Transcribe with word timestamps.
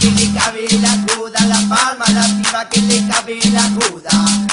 que 0.00 0.10
le 0.10 0.32
cabe 0.32 0.66
la 0.80 1.14
coda, 1.14 1.40
la 1.46 1.60
palma, 1.68 2.04
la 2.14 2.24
piba 2.36 2.68
que 2.68 2.80
le 2.82 3.06
cabe 3.08 3.38
la 3.52 3.68
coda. 3.78 4.10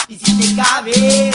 Y 0.07 0.17
si 0.17 0.37
te 0.37 0.55
cabe, 0.55 1.31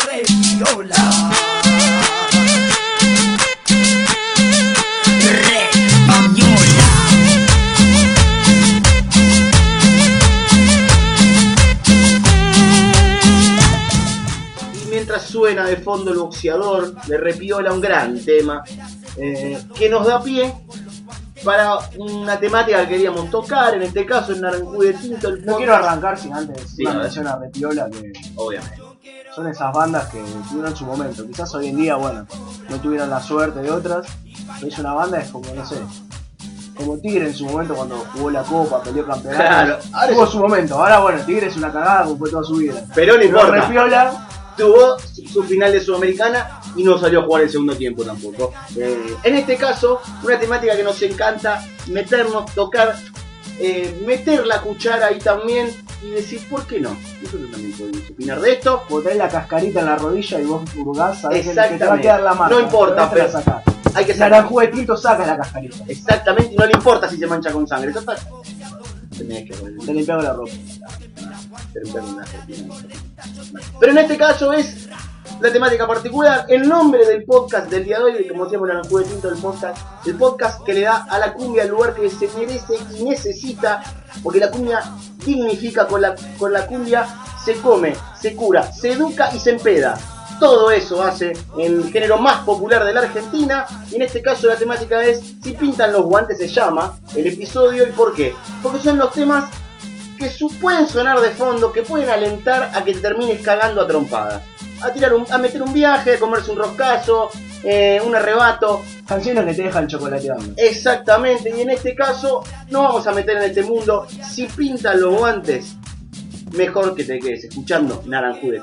mientras 14.88 15.28
suena 15.28 15.66
de 15.66 15.76
fondo 15.76 16.12
el 16.12 16.18
boxeador, 16.18 16.94
le 17.08 17.16
repiola 17.16 17.72
un 17.72 17.80
gran 17.80 18.22
tema 18.24 18.62
eh, 19.16 19.58
que 19.74 19.88
nos 19.88 20.06
da 20.06 20.22
pie 20.22 20.52
para 21.44 21.78
una 21.96 22.38
temática 22.38 22.80
que 22.82 22.88
queríamos 22.88 23.30
tocar, 23.30 23.74
en 23.74 23.82
este 23.82 24.04
caso 24.06 24.32
en 24.32 24.40
Naranjú 24.42 24.82
de 24.82 24.94
Tinto. 24.94 25.28
El 25.28 25.44
No 25.46 25.56
quiero 25.56 25.74
arrancar 25.74 26.18
sin 26.18 26.34
antes 26.34 26.70
Sí, 26.76 26.84
una 26.84 27.00
mención 27.00 27.26
a 27.26 27.36
Repiola 27.36 27.88
que 27.90 28.12
Obviamente. 28.36 28.82
son 29.34 29.48
esas 29.48 29.72
bandas 29.72 30.08
que 30.08 30.22
tuvieron 30.50 30.76
su 30.76 30.84
momento. 30.84 31.26
Quizás 31.26 31.54
hoy 31.54 31.68
en 31.68 31.76
día, 31.76 31.96
bueno, 31.96 32.26
no 32.68 32.76
tuvieron 32.80 33.08
la 33.10 33.20
suerte 33.22 33.60
de 33.60 33.70
otras. 33.70 34.06
Pero 34.58 34.66
es 34.72 34.78
una 34.78 34.92
banda, 34.92 35.20
es 35.20 35.30
como, 35.30 35.52
no 35.54 35.64
sé, 35.66 35.76
como 36.76 36.96
Tigre 36.98 37.26
en 37.26 37.34
su 37.34 37.44
momento 37.46 37.74
cuando 37.74 37.96
jugó 38.12 38.30
la 38.30 38.42
Copa, 38.42 38.82
peleó 38.82 39.06
campeonato. 39.06 39.42
Claro, 39.44 39.78
ahora 39.92 40.12
tuvo 40.12 40.24
es- 40.24 40.30
su 40.30 40.38
momento. 40.38 40.74
Ahora, 40.74 40.98
bueno, 41.00 41.20
Tigre 41.24 41.46
es 41.46 41.56
una 41.56 41.72
cagada 41.72 42.04
como 42.04 42.16
fue 42.18 42.30
toda 42.30 42.42
su 42.44 42.56
vida. 42.56 42.84
Pero 42.94 43.16
no 43.16 43.22
importa. 43.22 43.50
Repiola, 43.52 44.28
tuvo 44.56 44.96
su 45.32 45.42
final 45.44 45.72
de 45.72 45.80
Sudamericana 45.80 46.60
y 46.76 46.82
no 46.84 46.98
salió 46.98 47.20
a 47.20 47.24
jugar 47.24 47.42
el 47.42 47.50
segundo 47.50 47.74
tiempo 47.76 48.04
tampoco. 48.04 48.52
Eh, 48.76 49.14
en 49.22 49.34
este 49.34 49.56
caso, 49.56 50.00
una 50.22 50.38
temática 50.38 50.76
que 50.76 50.82
nos 50.82 51.00
encanta 51.02 51.64
meternos, 51.88 52.52
tocar, 52.54 52.96
eh, 53.58 54.02
meter 54.06 54.46
la 54.46 54.60
cuchara 54.60 55.06
ahí 55.06 55.18
también 55.18 55.70
y 56.02 56.10
decir, 56.10 56.40
¿por 56.48 56.66
qué 56.66 56.80
no? 56.80 56.96
Nosotros 57.22 57.50
también 57.50 57.72
podemos 57.76 58.10
opinar 58.10 58.40
de 58.40 58.52
esto. 58.52 58.82
tenés 58.88 59.16
la 59.16 59.28
cascarita 59.28 59.80
en 59.80 59.86
la 59.86 59.96
rodilla 59.96 60.40
y 60.40 60.44
vos 60.44 60.62
hurgás, 60.76 61.20
sabés 61.20 61.46
que- 61.46 61.54
te 61.54 61.84
va 61.86 61.94
a 61.94 62.00
quedar 62.00 62.22
la 62.22 62.34
marca. 62.34 62.54
No 62.54 62.60
importa, 62.60 63.10
pero 63.10 63.28
la. 63.30 63.62
Hay 63.94 64.04
que 64.04 64.12
sacar. 64.14 64.30
Naranjú 64.30 64.60
de 64.60 64.68
Tinto 64.68 64.96
saca 64.96 65.26
la 65.26 65.36
cascarita. 65.36 65.76
Exactamente, 65.88 66.54
y 66.54 66.56
no 66.56 66.64
le 66.66 66.72
importa 66.72 67.08
si 67.08 67.18
se 67.18 67.26
mancha 67.26 67.50
con 67.52 67.66
sangre. 67.66 67.92
Total. 67.92 68.16
Tenés 69.16 69.50
que 69.50 69.56
Te 69.84 69.92
limpiaba 69.92 70.22
la 70.22 70.32
ropa. 70.32 70.52
Pero 73.78 73.92
en 73.92 73.98
este 73.98 74.16
caso 74.16 74.52
es 74.52 74.79
la 75.40 75.50
temática 75.52 75.86
particular, 75.86 76.44
el 76.48 76.68
nombre 76.68 77.06
del 77.06 77.24
podcast 77.24 77.70
del 77.70 77.84
día 77.84 77.98
de 77.98 78.04
hoy, 78.04 78.28
como 78.28 78.44
decíamos 78.44 78.68
en 78.70 78.76
el 78.76 79.04
tinto 79.08 79.30
del 79.30 79.38
podcast, 79.38 79.78
el 80.06 80.14
podcast 80.16 80.62
que 80.64 80.74
le 80.74 80.82
da 80.82 81.06
a 81.08 81.18
la 81.18 81.32
cumbia 81.32 81.62
el 81.62 81.70
lugar 81.70 81.94
que 81.94 82.10
se 82.10 82.28
merece 82.38 82.74
y 82.98 83.04
necesita, 83.04 83.82
porque 84.22 84.38
la 84.38 84.50
cumbia 84.50 84.82
dignifica, 85.24 85.86
con 85.86 86.02
la, 86.02 86.14
con 86.38 86.52
la 86.52 86.66
cumbia 86.66 87.06
se 87.42 87.54
come, 87.60 87.94
se 88.20 88.36
cura, 88.36 88.70
se 88.72 88.92
educa 88.92 89.34
y 89.34 89.38
se 89.38 89.50
empeda. 89.50 89.98
Todo 90.38 90.70
eso 90.70 91.02
hace 91.02 91.32
el 91.58 91.90
género 91.90 92.18
más 92.18 92.44
popular 92.44 92.84
de 92.84 92.92
la 92.94 93.00
Argentina 93.00 93.66
y 93.90 93.96
en 93.96 94.02
este 94.02 94.22
caso 94.22 94.46
la 94.46 94.56
temática 94.56 95.02
es 95.04 95.20
Si 95.42 95.52
pintan 95.52 95.92
los 95.92 96.02
guantes 96.06 96.38
se 96.38 96.48
llama 96.48 96.98
el 97.14 97.26
episodio 97.26 97.86
y 97.86 97.92
por 97.92 98.14
qué. 98.14 98.34
Porque 98.62 98.78
son 98.78 98.96
los 98.98 99.12
temas 99.12 99.50
que 100.18 100.30
su- 100.30 100.50
pueden 100.58 100.86
sonar 100.88 101.20
de 101.20 101.30
fondo, 101.30 101.72
que 101.72 101.82
pueden 101.82 102.08
alentar 102.10 102.70
a 102.74 102.82
que 102.84 102.94
te 102.94 103.00
termines 103.00 103.40
cagando 103.42 103.82
a 103.82 103.86
trompadas. 103.86 104.42
A 104.82 104.92
tirar 104.92 105.12
un, 105.14 105.26
a 105.30 105.38
meter 105.38 105.62
un 105.62 105.72
viaje, 105.72 106.14
a 106.14 106.18
comerse 106.18 106.50
un 106.50 106.58
roscazo, 106.58 107.30
eh, 107.62 108.00
un 108.04 108.14
arrebato. 108.14 108.82
Canciones 109.06 109.44
que 109.44 109.54
te 109.54 109.62
dejan 109.62 109.86
chocolateando. 109.86 110.54
Exactamente, 110.56 111.52
y 111.56 111.60
en 111.60 111.70
este 111.70 111.94
caso 111.94 112.42
no 112.70 112.82
vamos 112.82 113.06
a 113.06 113.12
meter 113.12 113.36
en 113.38 113.42
este 113.44 113.62
mundo. 113.62 114.06
Si 114.28 114.46
pintan 114.46 115.00
los 115.00 115.18
guantes, 115.18 115.76
mejor 116.56 116.94
que 116.94 117.04
te 117.04 117.18
quedes 117.18 117.44
escuchando 117.44 118.02
Naranjude. 118.06 118.62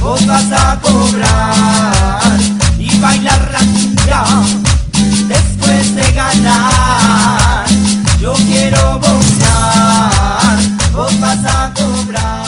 Vos 0.00 0.26
vas 0.26 0.52
a 0.52 0.80
cobrar 0.80 2.38
y 2.78 2.98
bailar 3.00 3.50
la 3.52 3.58
cumbia 3.58 4.24
después 5.26 5.96
de 5.96 6.12
ganar. 6.12 7.66
Yo 8.20 8.32
quiero 8.34 8.98
boxear, 8.98 10.58
vos 10.92 11.20
vas 11.20 11.44
a 11.44 11.72
cobrar. 11.74 12.45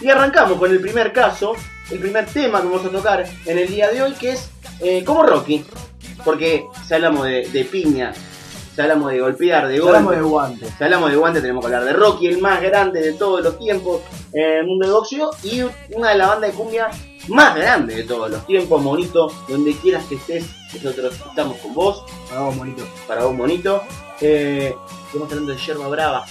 Y 0.00 0.10
arrancamos 0.10 0.58
con 0.58 0.70
el 0.70 0.80
primer 0.80 1.12
caso, 1.12 1.54
el 1.90 1.98
primer 2.00 2.26
tema 2.26 2.60
que 2.60 2.66
vamos 2.66 2.84
a 2.84 2.90
tocar 2.90 3.24
en 3.46 3.58
el 3.58 3.68
día 3.68 3.88
de 3.90 4.02
hoy, 4.02 4.12
que 4.14 4.32
es 4.32 4.50
eh, 4.80 5.04
como 5.04 5.22
Rocky. 5.22 5.64
Porque 6.24 6.66
si 6.86 6.94
hablamos 6.94 7.26
de, 7.26 7.48
de 7.48 7.64
piña, 7.64 8.12
si 8.74 8.80
hablamos 8.80 9.10
de 9.12 9.20
golpear, 9.20 9.68
de 9.68 9.78
golpe, 9.78 9.96
Hablamos 9.96 10.16
de 10.16 10.22
guantes. 10.22 10.68
Si 10.76 10.84
hablamos 10.84 11.10
de 11.10 11.16
guante 11.16 11.40
tenemos 11.40 11.60
que 11.64 11.66
hablar 11.66 11.84
de 11.84 11.92
Rocky, 11.92 12.26
el 12.26 12.38
más 12.40 12.60
grande 12.60 13.00
de 13.00 13.12
todos 13.12 13.42
los 13.42 13.58
tiempos 13.58 14.00
en 14.32 14.58
el 14.58 14.66
mundo 14.66 14.86
del 14.86 14.94
boxeo 14.94 15.30
y 15.44 15.62
una 15.94 16.10
de 16.10 16.18
las 16.18 16.28
bandas 16.28 16.50
de 16.50 16.56
cumbia 16.56 16.90
más 17.28 17.54
grande 17.56 17.94
de 17.94 18.02
todos 18.02 18.30
los 18.30 18.44
tiempos, 18.46 18.82
monito, 18.82 19.32
donde 19.48 19.74
quieras 19.76 20.04
que 20.06 20.16
estés, 20.16 20.44
nosotros 20.74 21.14
estamos 21.28 21.56
con 21.58 21.72
vos, 21.72 22.04
Hagamos 22.30 22.58
bonito. 22.58 22.82
para 23.08 23.24
vos 23.24 23.34
monito. 23.34 23.82
Eh, 24.20 24.74
estamos 25.06 25.30
hablando 25.30 25.52
de 25.52 25.58
Yerba 25.58 25.88
Brava, 25.88 26.26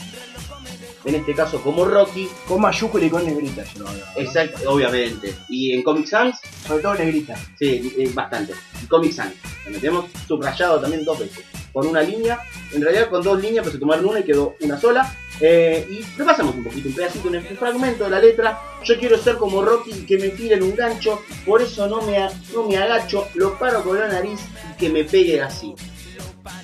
en 1.05 1.15
este 1.15 1.33
caso 1.33 1.61
como 1.61 1.85
Rocky, 1.85 2.29
Con 2.47 2.61
mayúscula 2.61 3.05
y 3.05 3.09
con 3.09 3.25
negrita, 3.25 3.63
yo 3.73 3.79
lo 3.81 3.87
hago. 3.89 3.99
exacto, 4.15 4.71
obviamente. 4.71 5.33
Y 5.49 5.73
en 5.73 5.83
Comic 5.83 6.07
Sans, 6.07 6.37
Sobre 6.67 6.81
todo 6.83 6.95
negrita. 6.95 7.35
sí, 7.59 7.93
eh, 7.97 8.09
bastante. 8.13 8.53
Y 8.81 8.85
Comic 8.87 9.11
Sans, 9.13 9.33
lo 9.65 9.71
metemos 9.71 10.05
subrayado 10.27 10.79
también 10.79 11.03
dos 11.05 11.19
veces. 11.19 11.43
Con 11.73 11.87
una 11.87 12.01
línea, 12.01 12.39
en 12.71 12.81
realidad 12.81 13.09
con 13.09 13.23
dos 13.23 13.41
líneas, 13.41 13.63
pero 13.63 13.73
se 13.73 13.79
tomaron 13.79 14.05
una 14.05 14.19
y 14.19 14.23
quedó 14.23 14.55
una 14.61 14.79
sola. 14.79 15.15
Eh, 15.41 15.87
y 15.89 16.03
repasamos 16.17 16.53
un 16.55 16.63
poquito, 16.63 16.87
un 16.87 16.93
pedacito, 16.93 17.27
un 17.27 17.41
fragmento 17.57 18.03
de 18.03 18.09
la 18.11 18.19
letra. 18.19 18.61
Yo 18.83 18.99
quiero 18.99 19.17
ser 19.17 19.37
como 19.37 19.63
Rocky 19.63 19.89
y 19.91 20.05
que 20.05 20.17
me 20.19 20.29
tiren 20.29 20.61
un 20.61 20.75
gancho, 20.75 21.21
por 21.45 21.61
eso 21.63 21.87
no 21.87 22.01
me, 22.03 22.17
no 22.53 22.67
me 22.67 22.77
agacho, 22.77 23.27
lo 23.33 23.57
paro 23.57 23.83
con 23.83 23.97
la 23.99 24.07
nariz 24.07 24.39
y 24.71 24.77
que 24.77 24.89
me 24.89 25.03
pegue 25.03 25.41
así. 25.41 25.73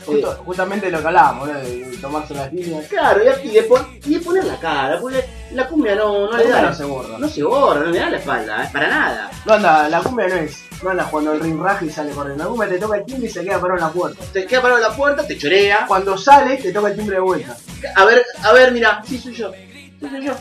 Justo- 0.06 0.44
justamente 0.46 0.92
lo 0.92 1.00
que 1.02 1.08
hablábamos, 1.08 1.48
¿no? 1.48 1.54
de, 1.60 1.98
tomarse 2.02 2.34
las 2.34 2.52
líneas. 2.54 2.86
Claro, 2.88 3.22
y, 3.44 3.48
y 3.48 3.52
de, 3.52 3.64
pon- 3.64 3.88
y 4.06 4.14
de 4.16 4.20
poner 4.20 4.44
la 4.46 4.58
cara, 4.60 5.00
porque 5.00 5.24
la 5.54 5.68
cumbia 5.68 5.96
no, 5.96 6.26
no 6.28 6.32
La 6.32 6.38
le 6.38 6.44
cumbia 6.44 6.62
da. 6.62 6.70
no 6.70 6.76
se 6.76 6.84
borra. 6.86 7.18
No 7.18 7.30
se 7.30 7.44
borra, 7.44 7.80
no 7.82 7.86
le 7.88 8.00
da 8.00 8.10
la 8.10 8.18
espalda, 8.18 8.64
eh, 8.66 8.70
para 8.74 8.88
nada. 8.90 9.32
No 9.46 9.54
anda, 9.54 9.90
la 9.90 10.02
cumbia 10.02 10.28
no 10.28 10.36
es. 10.36 10.64
No 10.84 10.90
anda 10.92 11.06
cuando 11.10 11.34
el 11.34 11.40
ring 11.42 11.60
raja 11.62 11.84
y 11.86 11.90
sale 11.90 12.12
corriendo. 12.12 12.44
La 12.44 12.50
cumbia 12.50 12.70
te 12.70 12.78
toca 12.78 12.98
el 12.98 13.06
timbre 13.06 13.28
y 13.28 13.32
se 13.32 13.44
queda 13.44 13.60
parado 13.60 13.80
en 13.80 13.86
la 13.86 13.92
puerta. 13.92 14.24
Te 14.34 14.46
queda 14.46 14.62
parado 14.62 14.78
en 14.82 14.90
la 14.90 14.96
puerta, 14.96 15.28
te 15.28 15.38
chorea. 15.38 15.86
Cuando 15.88 16.18
sale, 16.18 16.58
te 16.58 16.72
toca 16.72 16.90
el 16.90 16.96
timbre 16.96 17.16
de 17.18 17.22
vuelta. 17.22 17.58
A 17.96 18.06
ver, 18.06 18.26
a 18.44 18.54
ver, 18.54 18.72
mira, 18.72 19.02
sí 19.06 19.18
soy 19.18 19.34
yo. 19.34 19.52
Sí 19.54 20.10
soy 20.10 20.26
yo. 20.26 20.34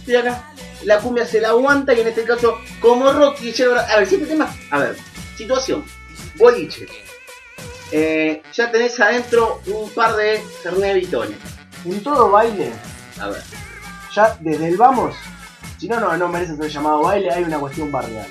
Estoy 0.00 0.16
acá. 0.16 0.52
La 0.84 0.98
cumbia 0.98 1.26
se 1.26 1.40
la 1.40 1.48
aguanta 1.50 1.92
y 1.92 2.00
en 2.00 2.08
este 2.08 2.24
caso, 2.24 2.58
como 2.80 3.12
Rocky 3.12 3.52
Yerba- 3.52 3.86
A 3.88 3.96
ver, 3.98 4.06
siete 4.06 4.26
temas. 4.26 4.54
A 4.70 4.78
ver, 4.78 4.96
situación. 5.36 5.84
Boliche. 6.36 6.86
Eh, 7.92 8.42
ya 8.52 8.70
tenés 8.70 8.98
adentro 9.00 9.60
un 9.66 9.90
par 9.90 10.14
de 10.16 10.40
Fernet. 10.62 11.08
En 11.84 12.02
todo 12.02 12.30
baile, 12.30 12.72
A 13.18 13.28
ver. 13.28 13.42
ya 14.14 14.36
desde 14.40 14.68
el 14.68 14.76
vamos, 14.76 15.14
si 15.78 15.88
no, 15.88 15.98
no, 15.98 16.16
no 16.16 16.28
merece 16.28 16.56
ser 16.56 16.68
llamado 16.68 17.02
baile, 17.02 17.30
hay 17.32 17.42
una 17.44 17.58
cuestión 17.58 17.90
barrial. 17.90 18.26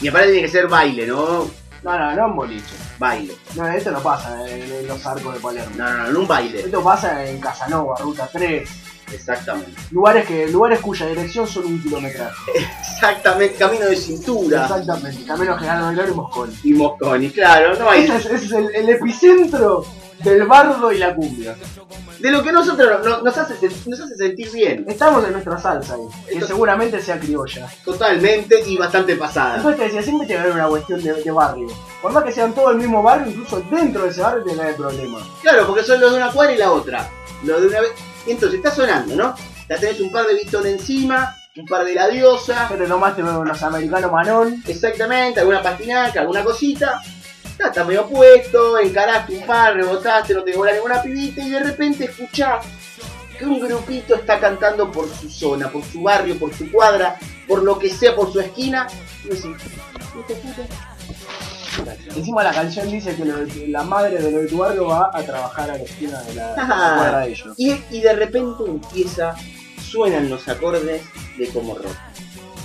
Y 0.00 0.08
aparte 0.08 0.26
tiene 0.28 0.42
que 0.42 0.52
ser 0.52 0.68
baile, 0.68 1.06
¿no? 1.06 1.50
No, 1.82 1.98
no, 1.98 2.14
no 2.14 2.26
en 2.26 2.36
boliche. 2.36 2.74
Baile. 2.98 3.34
No, 3.54 3.66
esto 3.68 3.90
no 3.90 4.00
pasa 4.00 4.48
en, 4.48 4.62
en 4.70 4.86
los 4.86 5.04
arcos 5.06 5.34
de 5.34 5.40
Palermo. 5.40 5.74
No, 5.76 5.88
no, 5.90 5.96
no, 6.04 6.12
no 6.12 6.20
un 6.20 6.28
baile. 6.28 6.60
Esto 6.60 6.82
pasa 6.82 7.24
en 7.24 7.40
Casanova, 7.40 7.96
Ruta 8.00 8.28
3. 8.32 8.68
Exactamente. 9.12 9.72
Lugares, 9.90 10.26
que, 10.26 10.48
lugares 10.48 10.80
cuya 10.80 11.06
dirección 11.06 11.46
son 11.46 11.66
un 11.66 11.82
kilometraje. 11.82 12.34
Exactamente, 12.80 13.54
camino 13.56 13.86
de 13.86 13.96
cintura. 13.96 14.62
Exactamente. 14.62 15.24
Camino 15.24 15.56
General 15.56 15.86
Belgrano 15.88 16.12
y 16.12 16.14
Moscón. 16.16 16.54
Y 16.64 16.72
Mosconi, 16.72 17.30
claro, 17.30 17.76
no 17.78 17.90
hay. 17.90 18.04
Ese 18.04 18.16
es, 18.16 18.26
ese 18.26 18.44
es 18.46 18.52
el, 18.52 18.74
el 18.74 18.88
epicentro 18.90 19.84
del 20.24 20.44
bardo 20.46 20.90
y 20.92 20.98
la 20.98 21.14
cumbia. 21.14 21.54
De 22.18 22.32
lo 22.32 22.42
que 22.42 22.50
nosotros 22.50 23.04
no- 23.04 23.22
nos, 23.22 23.38
hace, 23.38 23.54
sen- 23.54 23.86
nos 23.86 24.00
hace 24.00 24.16
sentir 24.16 24.50
bien. 24.50 24.84
Estamos 24.88 25.24
en 25.24 25.30
nuestra 25.32 25.56
salsa 25.56 25.94
ahí, 25.94 26.38
que 26.38 26.44
seguramente 26.44 27.00
sea 27.00 27.20
criolla. 27.20 27.68
Totalmente 27.84 28.60
y 28.66 28.76
bastante 28.76 29.14
pasada. 29.14 29.56
Entonces 29.58 29.78
te 29.78 29.84
decía, 29.84 30.02
siempre 30.02 30.26
tiene 30.26 30.42
que 30.42 30.48
haber 30.48 30.60
una 30.60 30.68
cuestión 30.68 31.00
de, 31.00 31.12
de 31.22 31.30
barrio. 31.30 31.68
Por 32.02 32.10
más 32.12 32.24
que 32.24 32.32
sean 32.32 32.52
todo 32.52 32.72
el 32.72 32.78
mismo 32.78 33.00
barrio, 33.04 33.28
incluso 33.30 33.62
dentro 33.70 34.02
de 34.02 34.08
ese 34.10 34.20
barrio 34.20 34.42
tiene 34.42 34.58
que 34.58 34.64
haber 34.64 34.76
problemas. 34.76 35.22
Claro, 35.42 35.66
porque 35.68 35.84
son 35.84 36.00
los 36.00 36.10
de 36.10 36.16
una 36.16 36.32
cuadra 36.32 36.52
y 36.54 36.58
la 36.58 36.72
otra. 36.72 37.08
Lo 37.44 37.60
de 37.60 37.68
una 37.68 37.80
vez. 37.82 37.90
Entonces 38.28 38.58
está 38.58 38.74
sonando, 38.74 39.14
¿no? 39.16 39.34
Ya 39.68 39.76
tenés 39.78 40.00
un 40.00 40.10
par 40.10 40.26
de 40.26 40.34
Vitton 40.34 40.66
encima, 40.66 41.36
un 41.56 41.66
par 41.66 41.84
de 41.84 41.94
la 41.94 42.08
diosa, 42.08 42.66
Pero 42.68 42.86
nomás 42.86 43.16
te 43.16 43.22
veo 43.22 43.40
unos 43.40 43.62
americanos 43.62 44.12
manón. 44.12 44.62
exactamente, 44.66 45.40
alguna 45.40 45.62
patinaca, 45.62 46.20
alguna 46.20 46.42
cosita. 46.44 47.00
Ya 47.58 47.66
está 47.66 47.84
medio 47.84 48.06
puesto, 48.06 48.78
encaraste 48.78 49.36
un 49.36 49.44
par, 49.46 49.74
rebotaste, 49.74 50.32
no 50.34 50.44
te 50.44 50.52
llegó 50.52 50.64
ninguna 50.64 51.02
pibita 51.02 51.42
y 51.42 51.50
de 51.50 51.60
repente 51.60 52.04
escuchás 52.04 52.64
que 53.36 53.44
un 53.44 53.60
grupito 53.60 54.14
está 54.14 54.38
cantando 54.38 54.90
por 54.92 55.08
su 55.12 55.28
zona, 55.28 55.68
por 55.70 55.84
su 55.84 56.00
barrio, 56.02 56.38
por 56.38 56.54
su 56.54 56.70
cuadra, 56.70 57.16
por 57.48 57.62
lo 57.62 57.78
que 57.78 57.90
sea, 57.90 58.14
por 58.14 58.32
su 58.32 58.40
esquina. 58.40 58.86
Y 59.24 59.28
decís, 59.28 59.44
"Hijo 59.44 60.24
de 60.28 60.34
puta". 60.36 60.97
Encima 62.16 62.42
la 62.42 62.52
canción 62.52 62.90
dice 62.90 63.14
que, 63.14 63.24
lo 63.24 63.36
la 63.68 63.82
madre 63.82 64.18
de 64.18 64.46
barrio 64.56 64.86
va 64.86 65.10
a 65.12 65.22
trabajar 65.22 65.70
a 65.70 65.76
la 65.76 65.82
esquina 65.82 66.20
de 66.22 66.34
la, 66.34 66.50
de 66.50 66.56
la 66.56 66.62
Ajá. 66.62 66.96
cuadra 66.96 67.20
de 67.20 67.30
ellos. 67.32 67.54
Y, 67.56 67.72
y 67.90 68.00
de 68.00 68.12
repente 68.14 68.64
empieza, 68.66 69.34
suenan 69.90 70.28
los 70.28 70.46
acordes 70.48 71.02
de 71.36 71.48
como 71.48 71.74
rock. 71.74 71.94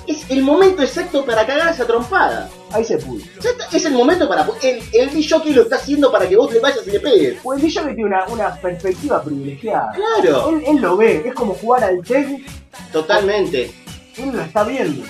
Es 0.05 0.29
el 0.29 0.43
momento 0.43 0.81
exacto 0.83 1.25
para 1.25 1.45
cagar 1.45 1.73
esa 1.73 1.87
trompada. 1.87 2.49
Ahí 2.71 2.83
se 2.83 2.97
pudo. 2.97 3.23
Es 3.71 3.85
el 3.85 3.93
momento 3.93 4.27
para. 4.27 4.45
El, 4.61 4.81
el 4.91 5.09
DJ 5.13 5.53
lo 5.53 5.61
está 5.61 5.77
haciendo 5.77 6.11
para 6.11 6.27
que 6.27 6.35
vos 6.35 6.51
le 6.51 6.59
vayas 6.59 6.85
y 6.85 6.91
le 6.91 6.99
pegues. 6.99 7.39
Pues 7.41 7.61
el 7.61 7.65
DJ 7.67 7.83
tiene 7.85 8.05
una, 8.05 8.25
una 8.27 8.53
perspectiva 8.55 9.23
privilegiada. 9.23 9.93
Claro, 9.93 10.49
Él, 10.49 10.63
él 10.67 10.81
lo 10.81 10.97
ve, 10.97 11.23
es 11.25 11.33
como 11.33 11.53
jugar 11.53 11.85
al 11.85 12.03
TEG, 12.03 12.43
totalmente. 12.91 13.71
él 14.17 14.31
lo 14.33 14.41
está 14.41 14.65
viendo. 14.65 15.05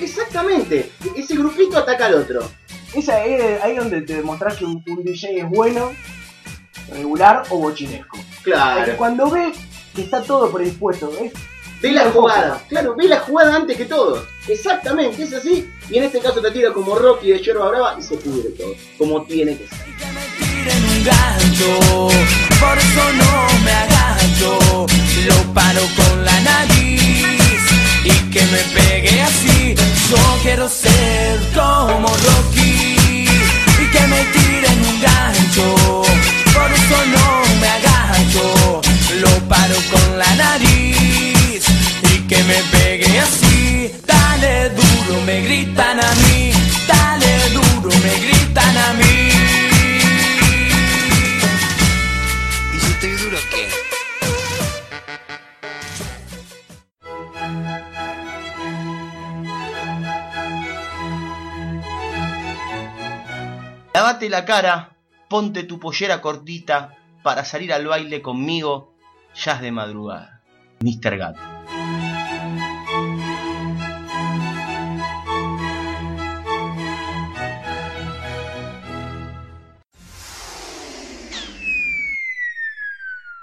Exactamente. 0.00 0.90
Ese 1.16 1.34
grupito 1.36 1.78
ataca 1.78 2.06
al 2.06 2.14
otro. 2.14 2.48
Es 2.94 3.08
ahí, 3.08 3.34
ahí 3.62 3.76
donde 3.76 4.02
te 4.02 4.14
demostrás 4.16 4.56
que 4.56 4.64
un, 4.64 4.82
un 4.88 5.04
DJ 5.04 5.40
es 5.40 5.48
bueno, 5.48 5.92
regular 6.90 7.42
o 7.50 7.58
bochinesco. 7.58 8.16
Es 8.18 8.24
que 8.44 8.50
Claro. 8.50 8.96
cuando 8.96 9.30
ve 9.30 9.52
que 9.94 10.02
está 10.02 10.22
todo 10.22 10.50
predispuesto, 10.50 11.10
¿ves? 11.20 11.32
Ve 11.82 11.92
la 11.92 12.10
jugada. 12.10 12.54
cosa. 12.54 12.64
Claro, 12.68 12.96
ve 12.96 13.04
la 13.06 13.20
jugada 13.20 13.54
antes 13.54 13.76
que 13.76 13.84
todo. 13.84 14.24
Exactamente, 14.48 15.22
es 15.22 15.32
así. 15.32 15.70
Y 15.90 15.98
en 15.98 16.04
este 16.04 16.18
caso 16.18 16.40
te 16.40 16.50
tira 16.50 16.72
como 16.72 16.96
Rocky 16.96 17.30
de 17.30 17.38
Yerba 17.40 17.68
Brava 17.68 17.96
y 17.98 18.02
se 18.02 18.16
pudre 18.16 18.48
todo. 18.50 18.74
Como 18.96 19.22
tiene 19.24 19.56
que 19.56 19.68
ser. 19.68 19.78
por 22.60 22.78
eso 22.78 23.12
no 23.14 23.64
me 23.64 23.70
agacho, 23.72 24.58
lo 25.26 25.54
paro 25.54 25.80
con 25.96 26.24
la 26.24 26.40
nariz 26.40 27.37
y 28.08 28.30
que 28.30 28.42
me 28.46 28.62
pegue 28.76 29.20
así. 29.20 29.74
Yo 30.10 30.22
quiero 30.42 30.68
ser 30.68 31.38
como 31.54 32.08
Rocky 32.08 33.26
y 33.82 33.86
que 33.94 34.06
me 34.12 34.20
tiren 34.34 34.78
un 34.90 35.00
gancho, 35.00 35.66
por 36.54 36.68
eso 36.78 36.98
no 37.14 37.26
me 37.60 37.68
agacho, 37.78 38.80
lo 39.24 39.32
paro 39.48 39.78
con 39.92 40.18
la 40.18 40.34
nariz 40.36 41.62
y 42.14 42.18
que 42.30 42.42
me 42.44 42.58
pegue 42.72 43.20
así. 43.20 43.92
Dale 44.06 44.70
duro, 44.70 45.20
me 45.26 45.42
gritan 45.42 46.00
a 46.00 46.14
mí, 46.24 46.52
dale 46.86 47.32
duro, 47.50 47.90
me 48.04 48.14
gritan 48.24 48.76
a 48.76 48.92
mí. 48.94 49.30
¿Y 52.74 52.80
si 52.80 52.90
estoy 52.92 53.10
duro 53.22 53.38
qué? 53.50 53.87
Lávate 63.94 64.28
la 64.28 64.44
cara, 64.44 64.96
ponte 65.28 65.64
tu 65.64 65.78
pollera 65.78 66.20
cortita 66.20 66.96
para 67.22 67.44
salir 67.44 67.72
al 67.72 67.86
baile 67.86 68.22
conmigo, 68.22 68.94
ya 69.34 69.54
es 69.54 69.60
de 69.60 69.72
madrugada. 69.72 70.40
Mr. 70.80 71.16
Gato. 71.16 71.40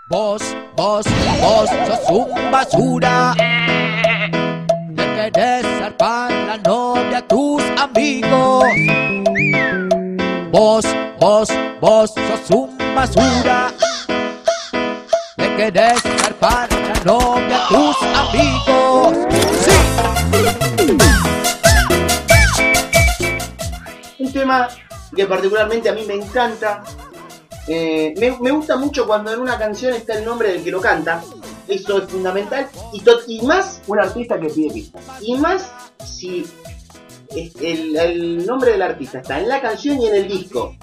Vos, 0.07 0.43
vos, 0.77 1.05
vos 1.41 1.69
sos 1.87 2.09
un 2.11 2.51
basura. 2.51 3.33
Le 4.95 5.31
querés 5.31 5.65
zarpar 5.79 6.31
la 6.31 6.57
novia 6.57 7.17
a 7.17 7.27
tus 7.27 7.63
amigos. 7.81 8.64
Vos, 10.75 10.85
vos, 11.21 11.49
vos 11.79 12.11
sos 12.13 12.51
un 12.51 12.77
basura. 12.93 13.71
Le 15.37 15.55
querés 15.55 16.01
zarpar 16.01 16.67
la 16.69 17.01
novia 17.05 17.63
a 17.63 17.67
tus 17.69 17.95
amigos. 18.03 19.17
Sí. 19.63 19.71
Un 24.19 24.33
tema 24.33 24.67
que 25.15 25.25
particularmente 25.25 25.87
a 25.87 25.93
mí 25.93 26.03
me 26.05 26.15
encanta. 26.15 26.83
Eh, 27.69 28.13
me, 28.17 28.37
me 28.41 28.51
gusta 28.51 28.75
mucho 28.75 29.07
cuando 29.07 29.31
en 29.33 29.39
una 29.39 29.57
canción 29.57 29.93
está 29.93 30.17
el 30.17 30.25
nombre 30.25 30.51
del 30.51 30.61
que 30.61 30.71
lo 30.71 30.81
canta. 30.81 31.23
Eso 31.69 31.99
es 31.99 32.09
fundamental. 32.09 32.67
Y, 32.91 33.01
y 33.27 33.41
más, 33.45 33.81
Un 33.87 33.99
artista 34.01 34.37
que 34.37 34.49
pide 34.49 34.73
pista. 34.73 34.99
y 35.21 35.37
más 35.37 35.71
si 36.03 36.45
el, 37.61 37.95
el 37.97 38.45
nombre 38.45 38.71
del 38.71 38.81
artista 38.81 39.19
está 39.19 39.39
en 39.39 39.49
la 39.49 39.61
canción 39.61 40.01
y 40.01 40.07
en 40.07 40.15
el 40.15 40.27
disco. 40.27 40.75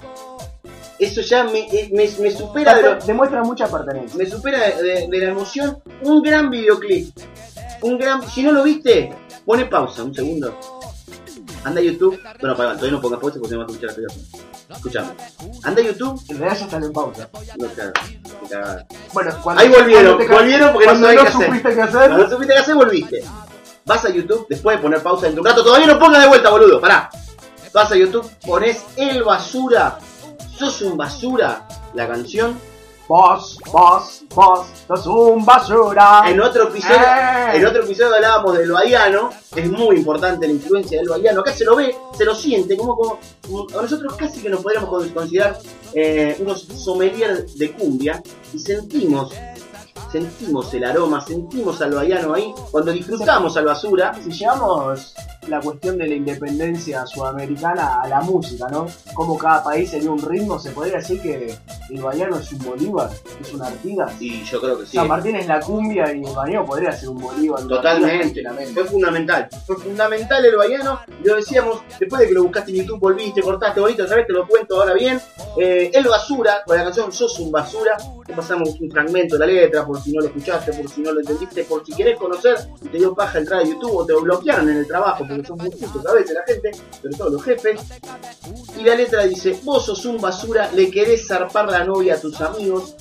Eso 0.99 1.21
ya 1.21 1.43
me, 1.45 1.59
eh, 1.59 1.89
me, 1.91 2.07
me 2.19 2.31
supera 2.31 2.75
de 2.75 2.81
lo- 2.83 2.95
Demuestra 3.05 3.43
mucha 3.43 3.67
pertenencia. 3.67 4.17
me 4.17 4.25
supera 4.25 4.59
de, 4.69 4.81
de- 4.83 5.07
de 5.09 5.17
la 5.17 5.31
emoción 5.31 5.79
un 6.03 6.21
gran 6.21 6.49
videoclip. 6.49 7.09
Un 7.81 7.97
gran. 7.97 8.27
Si 8.29 8.43
no 8.43 8.51
lo 8.51 8.63
viste, 8.63 9.13
pone 9.45 9.65
pausa 9.65 10.03
un 10.03 10.13
segundo. 10.13 10.57
Anda 11.65 11.79
a 11.81 11.83
YouTube. 11.83 12.19
Bueno, 12.39 12.55
para, 12.55 12.71
todavía 12.73 12.91
no 12.91 13.01
pongas 13.01 13.19
pausa 13.19 13.39
porque 13.39 13.55
no 13.55 13.61
vas 13.61 13.69
a 13.69 13.71
escuchar 13.73 13.89
la 13.89 13.95
película. 13.95 14.43
Escuchame. 14.75 15.09
Anda 15.63 15.81
a 15.81 15.85
YouTube. 15.85 16.21
En 16.29 16.37
realidad 16.39 16.59
ya 16.59 16.65
están 16.65 16.83
en 16.83 16.93
pausa. 16.93 17.29
No, 17.57 17.67
claro. 17.67 17.93
Bueno, 19.13 19.31
cuando, 19.43 19.61
Ahí 19.61 19.69
volvieron, 19.69 20.15
cuando 20.17 20.25
te 20.25 20.33
volvieron 20.33 20.73
porque 20.73 20.85
no 20.87 20.91
cuando 20.91 21.13
no 21.13 21.21
hacer. 21.21 21.45
supiste 21.45 21.75
qué 21.75 21.81
hacer. 21.81 22.07
Cuando 22.09 22.29
supiste 22.29 22.53
qué 22.53 22.59
hacer, 22.59 22.75
volviste. 22.75 23.23
Vas 23.85 24.05
a 24.05 24.09
YouTube, 24.09 24.45
después 24.49 24.77
de 24.77 24.81
poner 24.81 25.01
pausa 25.03 25.29
de 25.29 25.39
un 25.39 25.45
rato, 25.45 25.63
todavía 25.63 25.87
no 25.87 25.99
pongas 25.99 26.21
de 26.21 26.27
vuelta, 26.27 26.49
boludo, 26.49 26.79
pará. 26.79 27.09
Vas 27.73 27.91
a 27.91 27.95
YouTube, 27.95 28.29
pones 28.45 28.83
El 28.95 29.23
Basura, 29.23 29.97
sos 30.57 30.81
un 30.83 30.95
basura, 30.95 31.67
la 31.93 32.07
canción. 32.07 32.57
Vos, 33.05 33.57
vos, 33.71 34.21
vos 34.33 34.65
sos 34.87 35.05
un 35.07 35.43
basura. 35.43 36.23
En 36.27 36.39
otro 36.39 36.69
episodio, 36.69 36.95
¡Eh! 36.95 37.57
en 37.57 37.65
otro 37.65 37.83
episodio 37.83 38.15
hablábamos 38.15 38.57
del 38.57 38.71
bahiano, 38.71 39.29
es 39.55 39.69
muy 39.69 39.97
importante 39.97 40.47
la 40.47 40.53
influencia 40.53 40.99
del 40.99 41.09
bahiano. 41.09 41.41
Acá 41.41 41.51
se 41.51 41.65
lo 41.65 41.75
ve, 41.75 41.93
se 42.17 42.23
lo 42.23 42.33
siente, 42.33 42.77
como, 42.77 42.95
como, 42.95 43.19
a 43.77 43.81
nosotros 43.81 44.15
casi 44.15 44.41
que 44.41 44.49
nos 44.49 44.61
podríamos 44.61 44.89
con- 44.89 45.09
considerar 45.09 45.57
eh, 45.93 46.37
unos 46.39 46.61
sommeliers 46.61 47.57
de 47.57 47.73
cumbia 47.73 48.23
y 48.53 48.59
sentimos, 48.59 49.33
sentimos 50.13 50.71
el 50.75 50.83
aroma, 50.83 51.25
sentimos 51.25 51.81
al 51.81 51.91
bahiano 51.91 52.35
ahí 52.35 52.53
cuando 52.69 52.91
disfrutamos 52.91 53.57
al 53.57 53.65
basura. 53.65 54.13
Si 54.23 54.29
llevamos 54.29 55.15
la 55.47 55.59
cuestión 55.59 55.97
de 55.97 56.07
la 56.07 56.13
independencia 56.13 57.05
sudamericana 57.07 57.99
a 57.99 58.07
la 58.07 58.21
música, 58.21 58.67
¿no? 58.69 58.85
Como 59.15 59.37
cada 59.37 59.63
país 59.63 59.89
sería 59.89 60.11
un 60.11 60.21
ritmo, 60.21 60.59
se 60.59 60.69
podría 60.69 60.97
decir 60.97 61.19
que 61.19 61.57
el 61.89 62.01
bahiano 62.01 62.37
es 62.37 62.51
un 62.51 62.59
Bolívar, 62.59 63.09
es 63.41 63.53
un 63.53 63.63
Artigas. 63.63 64.13
Y 64.21 64.43
yo 64.43 64.61
creo 64.61 64.79
que 64.79 64.85
sí. 64.85 64.97
San 64.97 65.07
Martín 65.07 65.35
es 65.35 65.47
la 65.47 65.59
cumbia 65.59 66.13
y 66.13 66.23
el 66.23 66.33
bahiano 66.33 66.65
podría 66.65 66.91
ser 66.91 67.09
un 67.09 67.17
Bolívar. 67.17 67.65
Totalmente, 67.67 68.43
fue 68.73 68.85
fundamental. 68.85 69.49
Fue 69.65 69.77
fundamental 69.77 70.45
el 70.45 70.55
bahiano. 70.55 70.99
Lo 71.23 71.35
decíamos, 71.35 71.81
después 71.99 72.21
de 72.21 72.27
que 72.27 72.33
lo 72.33 72.43
buscaste 72.43 72.71
en 72.71 72.77
YouTube, 72.77 72.99
volviste, 72.99 73.41
cortaste 73.41 73.79
bonito, 73.79 74.03
otra 74.03 74.17
vez 74.17 74.27
te 74.27 74.33
lo 74.33 74.47
cuento 74.47 74.79
ahora 74.79 74.93
bien. 74.93 75.19
Eh, 75.57 75.89
el 75.91 76.03
basura, 76.07 76.61
con 76.65 76.77
la 76.77 76.83
canción 76.83 77.11
Sos 77.11 77.39
un 77.39 77.51
basura, 77.51 77.97
pasamos 78.33 78.79
un 78.79 78.89
fragmento 78.89 79.37
de 79.37 79.45
la 79.45 79.53
letra, 79.53 79.85
por 79.85 80.01
si 80.01 80.11
no 80.11 80.21
lo 80.21 80.27
escuchaste, 80.27 80.73
por 80.73 80.89
si 80.89 81.01
no 81.01 81.11
lo 81.11 81.21
entendiste, 81.21 81.63
por 81.63 81.85
si 81.85 81.93
querés 81.93 82.17
conocer, 82.17 82.57
te 82.91 82.97
dio 82.97 83.13
paja 83.13 83.39
entrar 83.39 83.61
a 83.61 83.63
YouTube 83.63 83.95
o 83.95 84.05
te 84.05 84.13
bloquearon 84.13 84.69
en 84.69 84.77
el 84.77 84.87
trabajo, 84.87 85.25
porque 85.27 85.45
son 85.45 85.57
muy 85.57 85.71
justos 85.71 86.05
a 86.05 86.13
veces 86.13 86.35
la 86.35 86.43
gente, 86.53 86.71
sobre 87.01 87.15
todo 87.15 87.29
los 87.29 87.43
jefes. 87.43 87.81
Y 88.79 88.83
la 88.83 88.95
letra 88.95 89.23
dice, 89.23 89.59
vos 89.63 89.85
sos 89.85 90.05
un 90.05 90.19
basura, 90.19 90.71
le 90.71 90.89
querés 90.89 91.27
zarpar 91.27 91.69
la 91.69 91.83
novia 91.83 92.15
a 92.15 92.19
tus 92.19 92.39
amigos, 92.41 92.95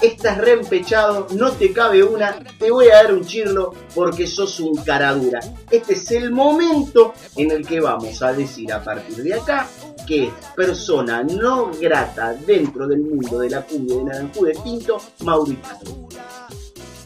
estás 0.00 0.38
reempechado, 0.38 1.26
no 1.32 1.52
te 1.52 1.72
cabe 1.72 2.02
una, 2.02 2.38
te 2.58 2.70
voy 2.70 2.88
a 2.88 3.02
dar 3.02 3.12
un 3.12 3.24
chirlo 3.24 3.74
porque 3.94 4.26
sos 4.26 4.60
un 4.60 4.76
caradura. 4.76 5.40
Este 5.70 5.94
es 5.94 6.10
el 6.12 6.30
momento 6.30 7.14
en 7.36 7.50
el 7.50 7.66
que 7.66 7.80
vamos 7.80 8.22
a 8.22 8.32
decir 8.32 8.72
a 8.72 8.82
partir 8.82 9.22
de 9.22 9.34
acá 9.34 9.68
que 10.06 10.30
persona 10.56 11.22
no 11.22 11.70
grata 11.80 12.34
dentro 12.34 12.86
del 12.86 13.00
mundo 13.00 13.38
de 13.40 13.50
la 13.50 13.62
cumbia 13.62 13.94
y 13.94 13.98
de 13.98 14.04
Naranjú 14.04 14.44
de 14.44 14.54
Tinto, 14.54 14.98
Mauricio. 15.24 15.62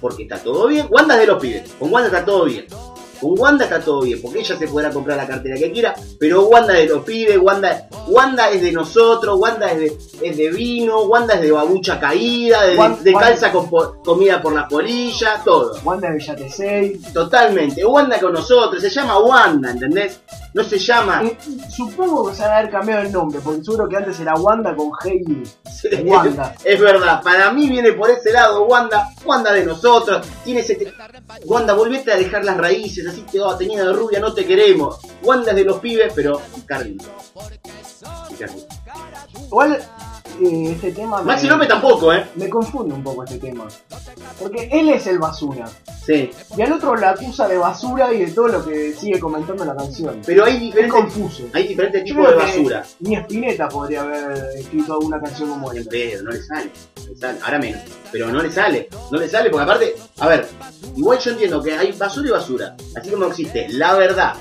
Porque 0.00 0.25
está 0.25 0.38
todo 0.38 0.66
bien, 0.66 0.87
Wanda 0.90 1.16
de 1.16 1.26
los 1.26 1.40
pibes, 1.40 1.70
con 1.78 1.92
Wanda 1.92 2.08
está 2.08 2.25
todo 2.25 2.44
bien. 2.44 2.66
Con 3.23 3.38
Wanda 3.38 3.64
está 3.64 3.81
todo 3.81 4.00
bien, 4.02 4.21
porque 4.21 4.41
ella 4.41 4.59
se 4.59 4.67
podrá 4.69 4.91
comprar 4.91 5.17
la 5.17 5.26
cartera 5.26 5.57
que 5.57 5.71
quiera, 5.71 5.95
pero 6.19 6.43
Wanda 6.47 6.76
es 6.76 6.88
de 6.88 6.95
los 6.97 7.05
pibes, 7.05 7.38
Wanda, 7.38 7.88
Wanda 8.09 8.50
es 8.50 8.61
de 8.61 8.73
nosotros, 8.73 9.38
Wanda 9.38 9.71
es 9.71 9.79
de, 9.79 10.29
es 10.29 10.37
de 10.37 10.50
vino, 10.50 11.02
Wanda 11.02 11.35
es 11.35 11.41
de 11.43 11.52
babucha 11.52 12.00
caída, 12.00 12.62
de, 12.67 13.12
calza 13.14 13.52
con 13.52 13.71
po- 13.71 14.02
comida 14.05 14.43
por 14.43 14.52
la 14.52 14.67
polilla, 14.67 15.41
todo. 15.45 15.73
Wanda 15.85 16.09
de 16.11 16.17
Villatesei. 16.19 16.99
Totalmente. 17.14 17.85
Wanda 17.85 18.19
con 18.21 18.33
nosotros, 18.33 18.83
se 18.83 18.91
llama 18.91 19.19
Wanda, 19.21 19.71
¿entendés? 19.71 20.21
No 20.55 20.64
se 20.64 20.79
llama. 20.79 21.23
Eh, 21.25 21.38
Supongo 21.75 22.29
que 22.29 22.35
se 22.37 22.43
va 22.43 22.49
a 22.57 22.59
haber 22.59 22.71
cambiado 22.71 23.02
el 23.02 23.12
nombre, 23.12 23.41
porque 23.43 23.62
seguro 23.64 23.88
que 23.88 23.97
antes 23.97 24.19
era 24.21 24.35
Wanda 24.35 24.75
con 24.75 24.91
Heidi. 25.05 25.43
Wanda. 26.05 26.55
Es 26.64 26.81
verdad, 26.81 27.23
para 27.23 27.52
mí 27.52 27.69
viene 27.69 27.93
por 27.93 28.11
ese 28.11 28.33
lado 28.33 28.64
Wanda, 28.64 29.09
Wanda 29.25 29.52
de 29.52 29.64
nosotros, 29.64 30.26
tiene 30.45 30.61
ese... 30.61 30.93
Wanda, 31.47 31.73
volvete 31.75 32.12
a 32.12 32.17
dejar 32.17 32.45
las 32.45 32.57
raíces, 32.57 33.05
así 33.12 33.38
va 33.38 33.57
tenida 33.57 33.85
de 33.85 33.92
rubia, 33.92 34.21
no 34.21 34.33
te 34.33 34.45
queremos. 34.47 34.99
Wanda 35.23 35.50
es 35.50 35.57
de 35.57 35.64
los 35.64 35.78
pibes, 35.78 36.12
pero 36.14 36.40
Carly. 36.66 36.99
Carly. 38.38 38.66
Igual, 39.47 39.85
eh, 40.40 40.72
este 40.72 40.92
tema. 40.92 41.18
me- 41.18 41.24
Maxi 41.24 41.46
López 41.46 41.68
tampoco, 41.68 42.12
¿eh? 42.12 42.24
Me 42.36 42.48
confunde 42.48 42.94
un 42.94 43.02
poco 43.02 43.24
este 43.24 43.38
tema. 43.38 43.66
Porque 44.40 44.68
él 44.72 44.88
es 44.90 45.06
el 45.06 45.18
basura. 45.18 45.68
Sí. 46.04 46.30
Y 46.56 46.62
al 46.62 46.72
otro 46.72 46.96
la 46.96 47.10
acusa 47.10 47.46
de 47.46 47.58
basura 47.58 48.12
y 48.12 48.24
de 48.24 48.30
todo 48.32 48.48
lo 48.48 48.64
que 48.64 48.92
sigue 48.94 49.20
comentando 49.20 49.62
en 49.62 49.68
la 49.68 49.76
canción. 49.76 50.20
Pero 50.26 50.44
hay 50.44 50.54
Es 50.54 50.60
diferentes, 50.60 50.92
confuso. 51.00 51.44
hay 51.52 51.68
diferentes 51.68 52.04
tipos 52.04 52.28
de 52.28 52.34
basura. 52.34 52.84
Ni 53.00 53.16
Spinetta 53.16 53.68
podría 53.68 54.02
haber 54.02 54.58
escrito 54.58 54.94
alguna 54.94 55.20
canción 55.20 55.50
como 55.50 55.70
esta. 55.72 55.90
pedo, 55.90 56.22
no 56.24 56.30
le 56.32 56.42
sale. 56.42 56.70
no 56.96 57.06
le 57.12 57.16
sale. 57.16 57.38
Ahora 57.44 57.58
menos. 57.58 57.82
Pero 58.10 58.28
no 58.28 58.42
le 58.42 58.50
sale. 58.50 58.88
No 59.10 59.18
le 59.18 59.28
sale 59.28 59.50
porque 59.50 59.64
aparte, 59.64 59.94
a 60.18 60.28
ver, 60.28 60.48
igual 60.96 61.18
yo 61.18 61.30
entiendo 61.30 61.62
que 61.62 61.76
hay 61.76 61.92
basura 61.92 62.28
y 62.28 62.32
basura. 62.32 62.76
Así 62.96 63.10
como 63.10 63.26
existe 63.26 63.68
la 63.70 63.94
verdad. 63.94 64.34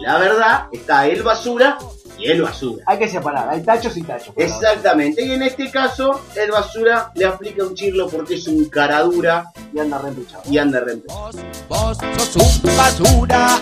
La 0.00 0.18
verdad 0.18 0.66
está 0.72 1.06
el 1.06 1.22
basura 1.22 1.76
y 2.18 2.30
el 2.30 2.42
basura. 2.42 2.84
Hay 2.86 2.98
que 2.98 3.08
separar, 3.08 3.48
hay 3.48 3.62
tachos 3.62 3.96
y 3.96 4.02
tachos. 4.02 4.34
Exactamente. 4.36 5.24
Y 5.24 5.32
en 5.32 5.42
este 5.42 5.70
caso, 5.70 6.20
el 6.36 6.50
basura 6.50 7.10
le 7.14 7.24
aplica 7.24 7.64
un 7.64 7.74
chirlo 7.74 8.08
porque 8.08 8.34
es 8.34 8.46
un 8.48 8.66
caradura 8.66 9.50
Y 9.74 9.78
anda 9.80 9.98
re 9.98 10.08
empuchado. 10.08 10.42
y 10.48 10.58
anda 10.58 10.80
re 10.80 10.96
Vos, 11.08 11.36
vos 11.68 11.98
sos 12.28 12.36
un 12.64 12.76
basura 12.76 13.60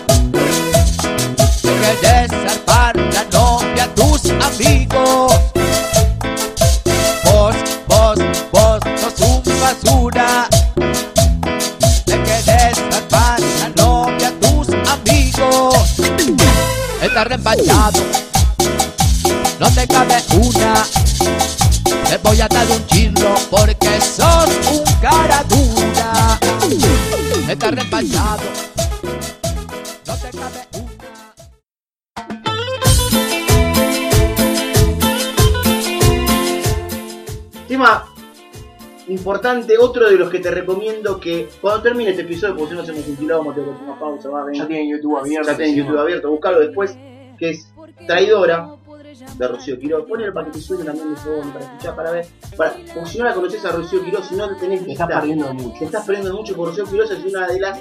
que 1.61 1.69
querés 2.01 2.29
zarpar 2.29 2.95
la 2.97 3.23
novia 3.31 3.83
a 3.85 3.95
tus 3.95 4.29
amigos. 4.29 5.33
Vos, 7.25 7.55
vos, 7.87 8.19
vos 8.51 8.79
sos 8.99 9.19
un 9.27 9.61
basura 9.61 10.47
que 12.05 12.23
querés 12.23 12.81
no 19.61 19.69
te 19.69 19.87
cabe 19.87 20.15
una. 20.33 20.73
Te 22.09 22.17
voy 22.23 22.41
a 22.41 22.47
dar 22.47 22.65
un 22.67 22.85
chirro 22.87 23.35
porque 23.51 24.01
sos 24.01 24.49
un 24.71 24.83
cara 24.99 25.43
dura. 25.47 26.39
Estás 27.47 27.71
reempachado, 27.71 28.41
no 30.07 30.15
te 30.15 30.31
cabe 30.35 30.67
una. 30.73 30.91
Tema 37.67 38.05
importante, 39.09 39.77
otro 39.77 40.09
de 40.09 40.15
los 40.15 40.31
que 40.31 40.39
te 40.39 40.49
recomiendo 40.49 41.19
que 41.19 41.49
cuando 41.61 41.83
termine 41.83 42.09
este 42.09 42.23
episodio, 42.23 42.55
porque 42.55 42.71
si 42.71 42.77
no 42.77 42.81
hacemos 42.81 43.07
un 43.07 43.15
quilombo, 43.15 43.53
tengo 43.53 43.67
que 43.67 43.73
hacer 43.75 43.83
una 43.89 43.99
pausa, 43.99 44.29
va. 44.29 44.45
Ya 44.51 44.65
tienen 44.65 44.89
YouTube 44.89 45.19
abierto. 45.19 45.51
ya 45.51 45.57
tenés 45.57 45.75
YouTube 45.75 45.99
abierto, 45.99 46.31
buscalo 46.31 46.59
después, 46.59 46.97
que 47.37 47.51
es 47.51 47.71
Traidora 48.07 48.80
de 49.37 49.47
Rocío 49.47 49.79
Quiroz. 49.79 50.07
Ponelo 50.07 50.33
para 50.33 50.47
que 50.47 50.53
te 50.53 50.61
suene 50.61 50.83
también 50.83 51.13
de 51.13 51.15
fondo, 51.17 51.53
para 51.53 51.65
escuchar, 51.65 51.95
para 51.95 52.11
ver. 52.11 52.27
Para, 52.57 52.75
porque 52.93 53.09
si 53.09 53.17
no 53.17 53.25
la 53.25 53.33
conoces 53.33 53.65
a 53.65 53.71
Rocío 53.71 54.03
Quiroz, 54.03 54.27
si 54.27 54.35
no 54.35 54.47
te 54.49 54.55
tenés 54.55 54.85
Te 54.85 54.91
estás 54.91 55.07
perdiendo 55.07 55.53
mucho. 55.53 55.85
estás 55.85 56.05
perdiendo 56.05 56.33
mucho 56.35 56.55
por 56.55 56.69
Rocío 56.69 56.85
Quiroz, 56.85 57.11
es 57.11 57.25
una 57.25 57.47
de 57.47 57.59
las 57.59 57.79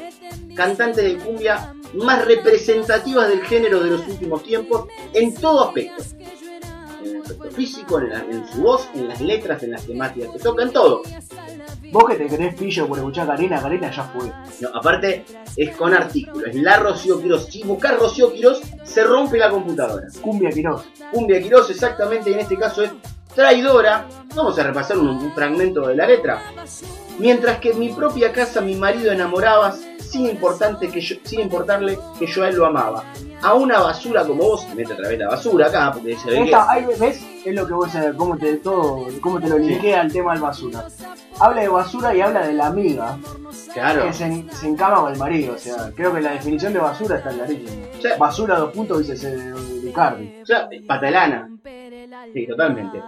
cantantes 0.55 1.05
de 1.05 1.17
cumbia 1.19 1.75
más 1.95 2.25
representativas 2.25 3.29
del 3.29 3.43
género 3.43 3.81
de 3.81 3.91
los 3.91 4.07
últimos 4.07 4.43
tiempos 4.43 4.87
en 5.13 5.35
todo 5.35 5.69
aspecto. 5.69 6.03
Aspecto 7.41 7.57
físico, 7.57 7.99
en, 8.01 8.11
la- 8.11 8.21
en 8.21 8.47
su 8.49 8.61
voz, 8.63 8.89
en 8.95 9.09
las 9.09 9.21
letras, 9.21 9.63
en 9.63 9.71
las 9.73 9.87
temáticas 9.87 10.31
que 10.33 10.39
toca, 10.39 10.63
en 10.63 10.73
todo. 10.73 11.03
Vos 11.93 12.05
que 12.09 12.17
te 12.17 12.27
querés 12.27 12.55
pillo 12.55 12.87
por 12.87 12.99
escuchar 12.99 13.27
Karina, 13.27 13.61
Karina 13.61 13.91
ya 13.91 14.05
fue. 14.05 14.31
No, 14.61 14.69
aparte, 14.75 15.25
es 15.57 15.75
con 15.77 15.95
artículos, 15.95 16.51
es 16.51 16.57
la 16.57 16.77
Rocío 16.77 17.21
Quiroz. 17.21 17.47
Si 17.47 17.63
buscar 17.65 17.99
Rocío 17.99 18.33
Quiroz, 18.33 18.61
se 18.85 19.05
rompe 19.05 19.39
la 19.39 19.51
computadora. 19.51 20.07
Cumbia 20.21 20.51
Quiroz. 20.51 20.85
Cumbia 21.13 21.41
Quiroz 21.41 21.71
exactamente 21.71 22.31
y 22.31 22.35
en 22.35 22.41
este 22.41 22.57
caso 22.57 22.83
es 22.85 22.91
traidora. 23.35 24.07
Vamos 24.35 24.59
a 24.59 24.63
repasar 24.63 24.99
un, 24.99 25.09
un 25.09 25.33
fragmento 25.33 25.87
de 25.89 25.97
la 25.97 26.07
letra. 26.07 26.43
Mientras 27.21 27.59
que 27.59 27.73
en 27.73 27.79
mi 27.79 27.91
propia 27.91 28.33
casa 28.33 28.63
mi 28.63 28.75
marido 28.75 29.13
enamorabas, 29.13 29.87
sin, 29.99 30.27
importante 30.27 30.89
que 30.89 31.03
yo, 31.03 31.17
sin 31.23 31.41
importarle 31.41 31.99
que 32.19 32.27
yo 32.27 32.43
a 32.43 32.49
él 32.49 32.57
lo 32.57 32.65
amaba. 32.65 33.05
A 33.43 33.55
una 33.55 33.79
basura 33.79 34.25
como 34.25 34.43
vos, 34.43 34.67
mete 34.75 34.95
otra 34.95 35.09
vez 35.09 35.19
la 35.19 35.29
basura 35.29 35.67
acá, 35.67 35.93
porque 35.93 36.17
se 36.17 36.31
ve 36.31 36.37
que... 36.37 36.45
Esta, 36.45 36.71
ahí 36.71 36.87
ves, 36.99 37.23
es 37.45 37.55
lo 37.55 37.67
que 37.67 37.75
vos 37.75 37.93
sabés, 37.93 38.15
cómo 38.17 38.39
te, 38.39 38.57
todo, 38.57 39.07
cómo 39.21 39.39
te 39.39 39.49
lo 39.51 39.59
linkea 39.59 40.01
al 40.01 40.11
tema 40.11 40.33
del 40.33 40.41
basura. 40.41 40.87
Habla 41.39 41.61
de 41.61 41.69
basura 41.69 42.15
y 42.15 42.23
habla 42.23 42.47
de 42.47 42.55
la 42.55 42.67
amiga 42.67 43.19
Claro, 43.73 44.07
que 44.07 44.13
se, 44.13 44.45
se 44.53 44.69
encama 44.69 45.03
con 45.03 45.13
el 45.13 45.19
marido. 45.19 45.55
O 45.55 45.59
sea, 45.59 45.91
creo 45.95 46.15
que 46.15 46.21
la 46.21 46.33
definición 46.33 46.73
de 46.73 46.81
basura 46.81 47.17
está 47.17 47.31
clarísima. 47.31 47.71
Sí. 48.01 48.09
Basura, 48.19 48.59
dos 48.59 48.73
puntos, 48.73 48.99
dice 48.99 49.13
ese 49.13 49.55
Ricardi. 49.85 50.43
ya, 50.45 50.69
patalana. 50.87 51.51
Sí, 52.33 52.47
totalmente. 52.47 53.01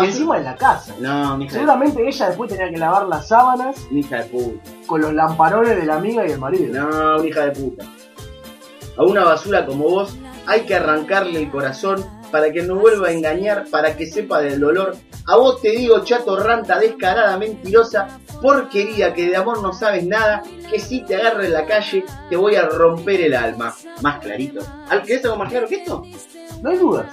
Y 0.00 0.04
encima 0.04 0.38
en 0.38 0.44
la 0.44 0.56
casa. 0.56 0.94
No, 1.00 1.36
mi 1.36 1.44
hija, 1.44 1.54
de, 1.54 1.58
Seguramente 1.60 2.08
ella 2.08 2.26
después 2.28 2.50
tenía 2.50 2.70
que 2.70 2.78
lavar 2.78 3.06
las 3.06 3.28
sábanas 3.28 3.86
mi 3.90 4.00
hija 4.00 4.22
de 4.22 4.24
puta. 4.24 4.70
con 4.86 5.00
los 5.00 5.12
lamparones 5.12 5.76
de 5.76 5.84
la 5.84 5.96
amiga 5.96 6.26
y 6.26 6.32
el 6.32 6.38
marido. 6.38 6.80
No, 6.80 7.16
una 7.18 7.26
hija 7.26 7.46
de 7.46 7.52
puta. 7.52 7.84
A 8.96 9.02
una 9.04 9.24
basura 9.24 9.66
como 9.66 9.84
vos 9.84 10.16
hay 10.46 10.62
que 10.62 10.74
arrancarle 10.74 11.40
el 11.40 11.50
corazón 11.50 12.04
para 12.30 12.52
que 12.52 12.62
no 12.62 12.76
vuelva 12.76 13.08
a 13.08 13.12
engañar, 13.12 13.66
para 13.70 13.96
que 13.96 14.06
sepa 14.06 14.40
del 14.40 14.60
dolor. 14.60 14.96
A 15.26 15.36
vos 15.36 15.60
te 15.60 15.70
digo, 15.70 16.02
chato 16.04 16.36
ranta, 16.36 16.78
descarada, 16.78 17.36
mentirosa, 17.36 18.08
porquería, 18.40 19.12
que 19.12 19.26
de 19.26 19.36
amor 19.36 19.62
no 19.62 19.72
sabes 19.72 20.06
nada, 20.06 20.42
que 20.70 20.78
si 20.78 21.02
te 21.02 21.16
agarro 21.16 21.42
en 21.42 21.52
la 21.52 21.66
calle 21.66 22.04
te 22.30 22.36
voy 22.36 22.56
a 22.56 22.66
romper 22.66 23.20
el 23.20 23.34
alma. 23.34 23.74
Más 24.02 24.20
clarito. 24.20 24.60
¿Al 24.88 25.02
que 25.02 25.16
algo 25.16 25.36
más 25.36 25.50
claro 25.50 25.68
que 25.68 25.76
esto? 25.76 26.02
No 26.62 26.70
hay 26.70 26.78
dudas. 26.78 27.06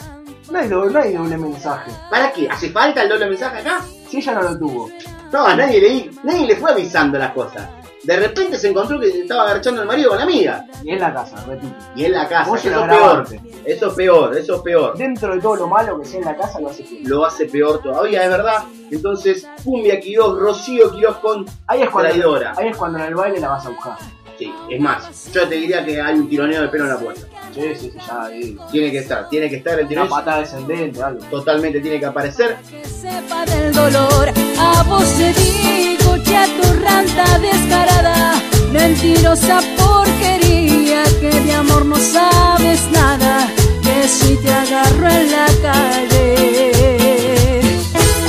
No 0.52 0.60
hay, 0.60 0.68
do- 0.68 0.86
no 0.90 1.00
hay 1.00 1.14
doble 1.14 1.38
mensaje. 1.38 1.92
¿Para 2.10 2.32
qué? 2.32 2.48
¿Hace 2.50 2.70
falta 2.70 3.02
el 3.04 3.10
doble 3.10 3.28
mensaje 3.28 3.60
acá? 3.62 3.82
Si 4.10 4.18
ella 4.18 4.34
no 4.36 4.42
lo 4.44 4.58
tuvo. 4.58 4.90
No, 5.32 5.46
a 5.46 5.56
nadie 5.56 5.82
le, 5.82 6.12
nadie 6.24 6.46
le 6.48 6.56
fue 6.56 6.72
avisando 6.72 7.18
las 7.18 7.32
cosas. 7.32 7.68
De 8.04 8.16
repente 8.18 8.60
se 8.60 8.70
encontró 8.70 9.00
que 9.00 9.08
estaba 9.22 9.44
agarchando 9.50 9.82
al 9.82 9.88
marido 9.88 10.10
con 10.10 10.20
la 10.20 10.26
amiga. 10.26 10.64
Y 10.84 10.92
en 10.92 11.00
la 11.00 11.12
casa, 11.12 11.44
repito. 11.48 11.74
Y 11.96 12.06
en 12.06 12.12
la 12.12 12.30
casa. 12.30 12.48
Vos 12.52 12.64
Eso 12.64 12.80
es 12.84 12.88
peor. 12.88 13.28
Eso 13.66 13.88
es 13.88 13.94
peor, 13.96 14.38
eso 14.38 14.56
es 14.58 14.62
peor. 14.62 14.96
Dentro 14.98 15.34
de 15.34 15.42
todo 15.42 15.56
lo 15.56 15.68
malo 15.68 16.00
que 16.00 16.06
sea 16.06 16.20
en 16.20 16.26
la 16.26 16.38
casa, 16.38 16.60
lo 16.60 16.70
hace 16.70 16.84
bien. 16.84 17.10
Lo 17.10 17.26
hace 17.26 17.46
peor 17.48 17.82
todavía, 17.82 18.24
es 18.24 18.30
verdad. 18.30 18.64
Entonces, 18.92 19.48
Cumbia 19.64 20.00
Quiroz, 20.00 20.38
Rocío 20.38 20.92
Quiroz 20.92 21.18
con... 21.18 21.46
Ahí 21.66 21.82
es, 21.82 21.90
cuando, 21.90 22.12
Traidora. 22.12 22.54
ahí 22.56 22.68
es 22.68 22.78
cuando 22.78 23.00
en 23.00 23.06
el 23.06 23.16
baile 23.16 23.40
la 23.40 23.50
vas 23.50 23.66
a 23.66 23.70
buscar. 23.70 23.98
Sí, 24.38 24.52
es 24.70 24.82
más, 24.82 25.32
yo 25.34 25.48
te 25.48 25.56
diría 25.56 25.86
que 25.86 26.02
hay 26.02 26.16
un 26.16 26.28
tironeo 26.30 26.62
de 26.64 26.68
pelo 26.68 26.84
en 26.86 26.90
la 26.90 26.98
puerta. 27.00 27.22
Sí, 27.54 27.62
sí, 27.80 27.90
sí, 27.94 27.98
ya 28.06 28.24
ahí. 28.24 28.58
Tiene 28.72 28.92
que 28.92 28.98
estar, 29.00 29.30
tiene 29.30 29.50
que 29.50 29.56
estar 29.58 29.74
el 29.76 29.80
Una 29.82 29.88
tironeo. 29.90 30.10
patada 30.10 30.40
descendente, 30.40 31.02
algo. 31.02 31.24
Totalmente 31.28 31.80
tiene 31.80 32.00
que 32.00 32.06
aparecer. 32.06 32.58
que 32.70 32.86
sepa 32.88 33.46
del 33.46 33.72
dolor. 33.74 34.30
A 34.60 34.84
vos 34.84 35.06
te 35.14 35.32
digo, 35.34 36.18
chato 36.18 36.74
ranta 36.84 37.40
descarada, 37.40 38.34
mentirosa 38.74 39.62
porquería, 39.78 41.04
que 41.22 41.30
de 41.30 41.54
amor 41.54 41.86
no 41.86 41.96
sabes 41.96 42.82
nada, 42.92 43.48
que 43.84 44.08
si 44.08 44.36
te 44.36 44.52
agarro 44.52 45.08
en 45.08 45.32
la 45.32 45.46
calle, 45.62 46.72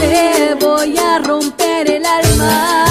te 0.00 0.54
voy 0.64 0.96
a 0.98 1.18
romper 1.18 1.90
el 1.90 2.04
alma. 2.06 2.85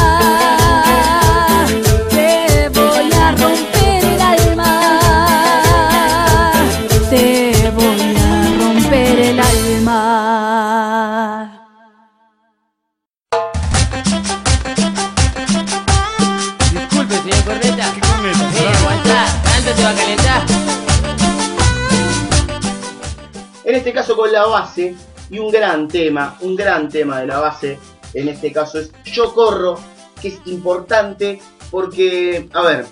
La 24.36 24.46
base, 24.48 24.96
y 25.30 25.40
un 25.40 25.52
gran 25.52 25.88
tema, 25.88 26.38
un 26.42 26.56
gran 26.56 26.88
tema 26.90 27.20
de 27.22 27.28
la 27.28 27.40
base, 27.40 27.80
en 28.14 28.30
este 28.30 28.52
caso 28.52 28.80
es 28.80 28.92
Yo 29.06 29.34
Corro, 29.34 29.80
que 30.22 30.28
es 30.30 30.40
importante 30.46 31.42
porque, 31.72 32.48
a 32.54 32.62
ver, 32.62 32.86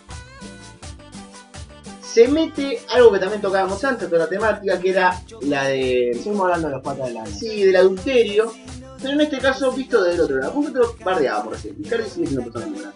se 2.01 2.27
mete 2.27 2.79
algo 2.93 3.11
que 3.11 3.19
también 3.19 3.41
tocábamos 3.41 3.83
antes, 3.83 4.07
toda 4.07 4.23
la 4.23 4.29
temática, 4.29 4.79
que 4.79 4.89
era 4.91 5.21
la 5.41 5.63
de 5.65 6.11
Seguimos 6.15 6.41
hablando 6.43 6.67
de 6.67 6.73
los 6.75 6.83
patas 6.83 7.07
del. 7.07 7.27
Sí, 7.27 7.63
del 7.65 7.75
adulterio, 7.75 8.53
pero 9.01 9.13
en 9.13 9.21
este 9.21 9.39
caso 9.39 9.71
visto 9.71 10.03
del 10.03 10.19
otro 10.21 10.37
lado. 10.37 10.53
Nosotros 10.55 10.95
bardeábamos 11.03 11.53
recién, 11.53 11.75
siendo 12.09 12.41
persona 12.43 12.67
buena. 12.67 12.93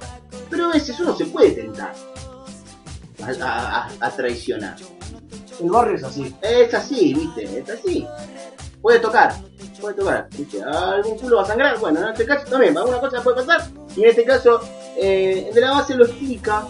Pero 0.49 0.65
a 0.65 0.73
veces 0.73 0.99
uno 0.99 1.15
se 1.17 1.25
puede 1.25 1.51
tentar 1.51 1.93
a, 3.23 3.45
a- 3.45 3.83
a- 3.85 3.89
a 3.99 4.11
traicionar. 4.11 4.75
El 5.59 5.69
barrio 5.69 5.95
es 5.95 6.03
así. 6.03 6.35
Es 6.41 6.73
así, 6.73 7.13
viste, 7.13 7.59
es 7.59 7.69
así. 7.69 8.07
Puede 8.81 8.99
tocar, 8.99 9.33
puede 9.81 9.95
tocar, 9.95 10.27
viste. 10.37 10.61
Algún 10.63 11.17
culo 11.17 11.37
va 11.37 11.43
a 11.43 11.47
sangrar, 11.47 11.79
bueno, 11.79 12.01
en 12.01 12.09
este 12.09 12.25
caso 12.25 12.45
también, 12.49 12.77
alguna 12.77 12.99
cosa 12.99 13.21
puede 13.21 13.37
pasar. 13.37 13.67
Y 13.95 14.03
en 14.03 14.09
este 14.09 14.23
caso, 14.23 14.61
eh, 14.95 15.49
de 15.53 15.61
la 15.61 15.71
base 15.71 15.95
lo 15.95 16.05
explica 16.05 16.67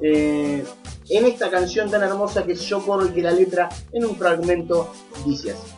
eh, 0.00 0.64
en 1.08 1.26
esta 1.26 1.50
canción 1.50 1.90
tan 1.90 2.02
hermosa 2.02 2.44
que 2.44 2.54
Yo 2.54 2.84
corro 2.84 3.06
y 3.06 3.10
que 3.10 3.22
la 3.22 3.30
letra 3.30 3.68
en 3.92 4.04
un 4.04 4.16
fragmento 4.16 4.90
dice 5.24 5.52
así. 5.52 5.72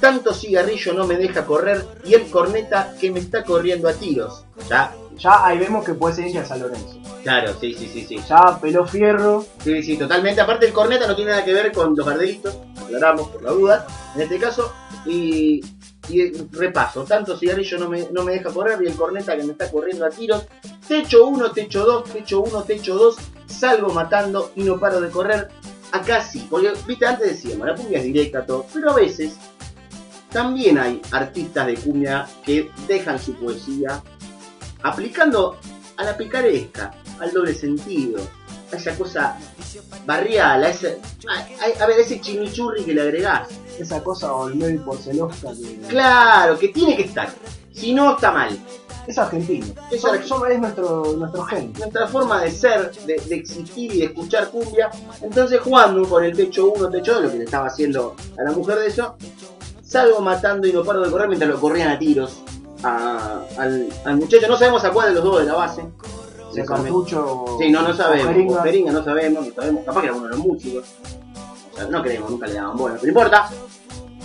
Tanto 0.00 0.32
cigarrillo 0.32 0.94
no 0.94 1.06
me 1.06 1.16
deja 1.16 1.44
correr 1.44 1.84
y 2.04 2.14
el 2.14 2.30
corneta 2.30 2.94
que 3.00 3.10
me 3.10 3.18
está 3.18 3.42
corriendo 3.42 3.88
a 3.88 3.92
tiros. 3.94 4.44
Ya, 4.70 4.94
Ya 5.18 5.44
ahí 5.44 5.58
vemos 5.58 5.84
que 5.84 5.94
puede 5.94 6.14
ser 6.14 6.26
hincha 6.26 6.42
de 6.42 6.46
San 6.46 6.60
Lorenzo. 6.60 7.00
claro, 7.22 7.52
sí, 7.60 7.74
sí, 7.74 7.88
sí, 7.92 8.06
sí. 8.08 8.20
Ya 8.28 8.58
peló 8.60 8.86
fierro. 8.86 9.44
Sí, 9.62 9.82
sí, 9.82 9.96
totalmente. 9.96 10.40
Aparte 10.40 10.66
el 10.66 10.72
corneta 10.72 11.06
no 11.06 11.16
tiene 11.16 11.32
nada 11.32 11.44
que 11.44 11.52
ver 11.52 11.72
con 11.72 11.94
los 11.96 12.06
gardelitos, 12.06 12.56
aclaramos 12.80 13.28
por 13.28 13.42
la 13.42 13.50
duda, 13.50 13.86
en 14.14 14.22
este 14.22 14.38
caso. 14.38 14.72
Y, 15.06 15.60
y 16.08 16.32
repaso, 16.52 17.04
tanto 17.04 17.36
cigarrillo 17.36 17.78
no 17.78 17.88
me, 17.88 18.08
no 18.10 18.24
me 18.24 18.32
deja 18.32 18.50
correr 18.50 18.78
y 18.82 18.86
el 18.86 18.94
corneta 18.94 19.36
que 19.36 19.42
me 19.44 19.52
está 19.52 19.70
corriendo 19.70 20.06
a 20.06 20.10
tiros. 20.10 20.46
Techo 20.86 21.26
1, 21.26 21.50
techo 21.52 21.84
2, 21.84 22.04
techo 22.12 22.40
1, 22.40 22.62
techo 22.62 22.94
2, 22.94 23.16
salgo 23.46 23.92
matando 23.92 24.52
y 24.54 24.62
no 24.62 24.78
paro 24.78 25.00
de 25.00 25.10
correr. 25.10 25.48
Acá 25.92 26.22
sí, 26.22 26.46
porque 26.48 26.72
viste, 26.86 27.06
antes 27.06 27.30
decíamos, 27.30 27.66
la 27.66 27.74
cumbia 27.74 27.98
es 27.98 28.04
directa 28.04 28.44
todo, 28.46 28.66
pero 28.72 28.90
a 28.90 28.94
veces 28.94 29.36
también 30.30 30.78
hay 30.78 31.00
artistas 31.10 31.66
de 31.66 31.74
cumbia 31.74 32.26
que 32.44 32.70
dejan 32.86 33.18
su 33.18 33.34
poesía 33.34 34.02
aplicando 34.82 35.56
a 35.96 36.04
la 36.04 36.16
picaresca, 36.16 36.92
al 37.20 37.32
doble 37.32 37.54
sentido, 37.54 38.20
a 38.72 38.76
esa 38.76 38.94
cosa 38.96 39.36
barrial, 40.06 40.62
a 40.64 40.68
ese, 40.68 41.00
a, 41.28 41.32
a- 41.34 41.84
a 41.84 41.86
ver, 41.86 41.98
ese 42.00 42.20
chimichurri 42.20 42.84
que 42.84 42.94
le 42.94 43.02
agregás. 43.02 43.48
Esa 43.78 44.02
cosa 44.02 44.32
Olmedo 44.32 44.70
y 44.70 44.78
Porcelosca 44.78 45.50
que 45.52 45.78
Claro, 45.88 46.58
que 46.58 46.68
tiene 46.68 46.96
que 46.96 47.04
estar. 47.04 47.28
Si 47.72 47.92
no, 47.94 48.14
está 48.16 48.32
mal. 48.32 48.58
es 49.06 49.16
argentino. 49.18 49.66
Es 49.90 50.04
argentino. 50.04 50.46
es 50.46 50.58
nuestro, 50.60 51.12
nuestro 51.16 51.44
gen. 51.44 51.72
Nuestra 51.78 52.08
forma 52.08 52.42
de 52.42 52.50
ser, 52.50 52.90
de, 53.06 53.22
de 53.28 53.34
existir 53.36 53.94
y 53.94 53.98
de 54.00 54.04
escuchar 54.06 54.50
cumbia. 54.50 54.90
Entonces, 55.22 55.60
jugando 55.60 56.08
con 56.08 56.24
el 56.24 56.36
techo 56.36 56.72
1, 56.72 56.90
techo 56.90 57.14
2, 57.14 57.22
lo 57.24 57.30
que 57.30 57.38
le 57.38 57.44
estaba 57.44 57.68
haciendo 57.68 58.16
a 58.38 58.42
la 58.42 58.50
mujer 58.50 58.80
de 58.80 58.88
eso, 58.88 59.16
salgo 59.82 60.20
matando 60.20 60.66
y 60.66 60.72
no 60.72 60.82
paro 60.84 61.00
de 61.02 61.10
correr 61.10 61.28
mientras 61.28 61.50
lo 61.50 61.60
corrían 61.60 61.88
a 61.90 61.98
tiros 61.98 62.40
a- 62.82 63.40
al, 63.58 63.88
al 64.04 64.16
muchacho. 64.16 64.46
No 64.48 64.56
sabemos 64.56 64.84
a 64.84 64.90
cuál 64.90 65.08
de 65.08 65.14
los 65.14 65.24
dos 65.24 65.40
de 65.40 65.46
la 65.46 65.54
base. 65.54 65.82
De 66.54 66.64
cartucho. 66.64 67.44
Sí, 67.60 67.70
no, 67.70 67.82
no 67.82 67.94
sabemos. 67.94 68.34
jeringa, 68.64 68.92
no 68.92 69.04
sabemos, 69.04 69.46
no 69.46 69.54
sabemos. 69.54 69.84
Capaz 69.84 70.00
que 70.00 70.06
era 70.06 70.16
uno 70.16 70.24
de 70.24 70.30
los 70.30 70.38
músicos. 70.38 70.84
O 71.72 71.76
sea, 71.76 71.86
no 71.86 72.02
creemos, 72.02 72.30
nunca 72.30 72.46
le 72.46 72.54
daban 72.54 72.76
bola. 72.76 72.94
Pero 73.00 73.08
importa. 73.08 73.48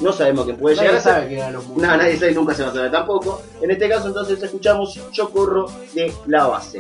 No 0.02 0.12
sabemos 0.12 0.46
que 0.48 0.54
puede 0.56 0.76
llegar 0.76 0.96
a 0.96 1.00
ser. 1.02 1.14
sabe 1.14 1.28
que 1.30 1.38
eran 1.38 1.54
los 1.54 1.64
músicos. 1.68 1.84
No, 1.88 1.98
nadie 1.98 2.18
sabe 2.18 2.32
y 2.32 2.36
nunca 2.36 2.54
se 2.56 2.64
va 2.64 2.70
a 2.70 2.74
saber 2.74 2.92
tampoco. 2.92 3.42
En 3.62 3.70
este 3.72 3.88
caso, 3.90 4.08
entonces, 4.08 4.42
escuchamos 4.42 5.00
Yo 5.12 5.30
corro 5.30 5.68
de 5.94 6.12
la 6.28 6.48
base. 6.48 6.80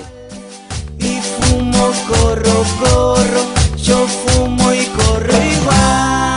Y 0.99 1.19
fumo, 1.21 1.91
corro, 2.07 2.63
corro, 2.79 3.41
yo 3.77 3.97
fumo 4.07 4.73
y 4.73 4.85
corro 4.87 5.33
igual. 5.33 6.32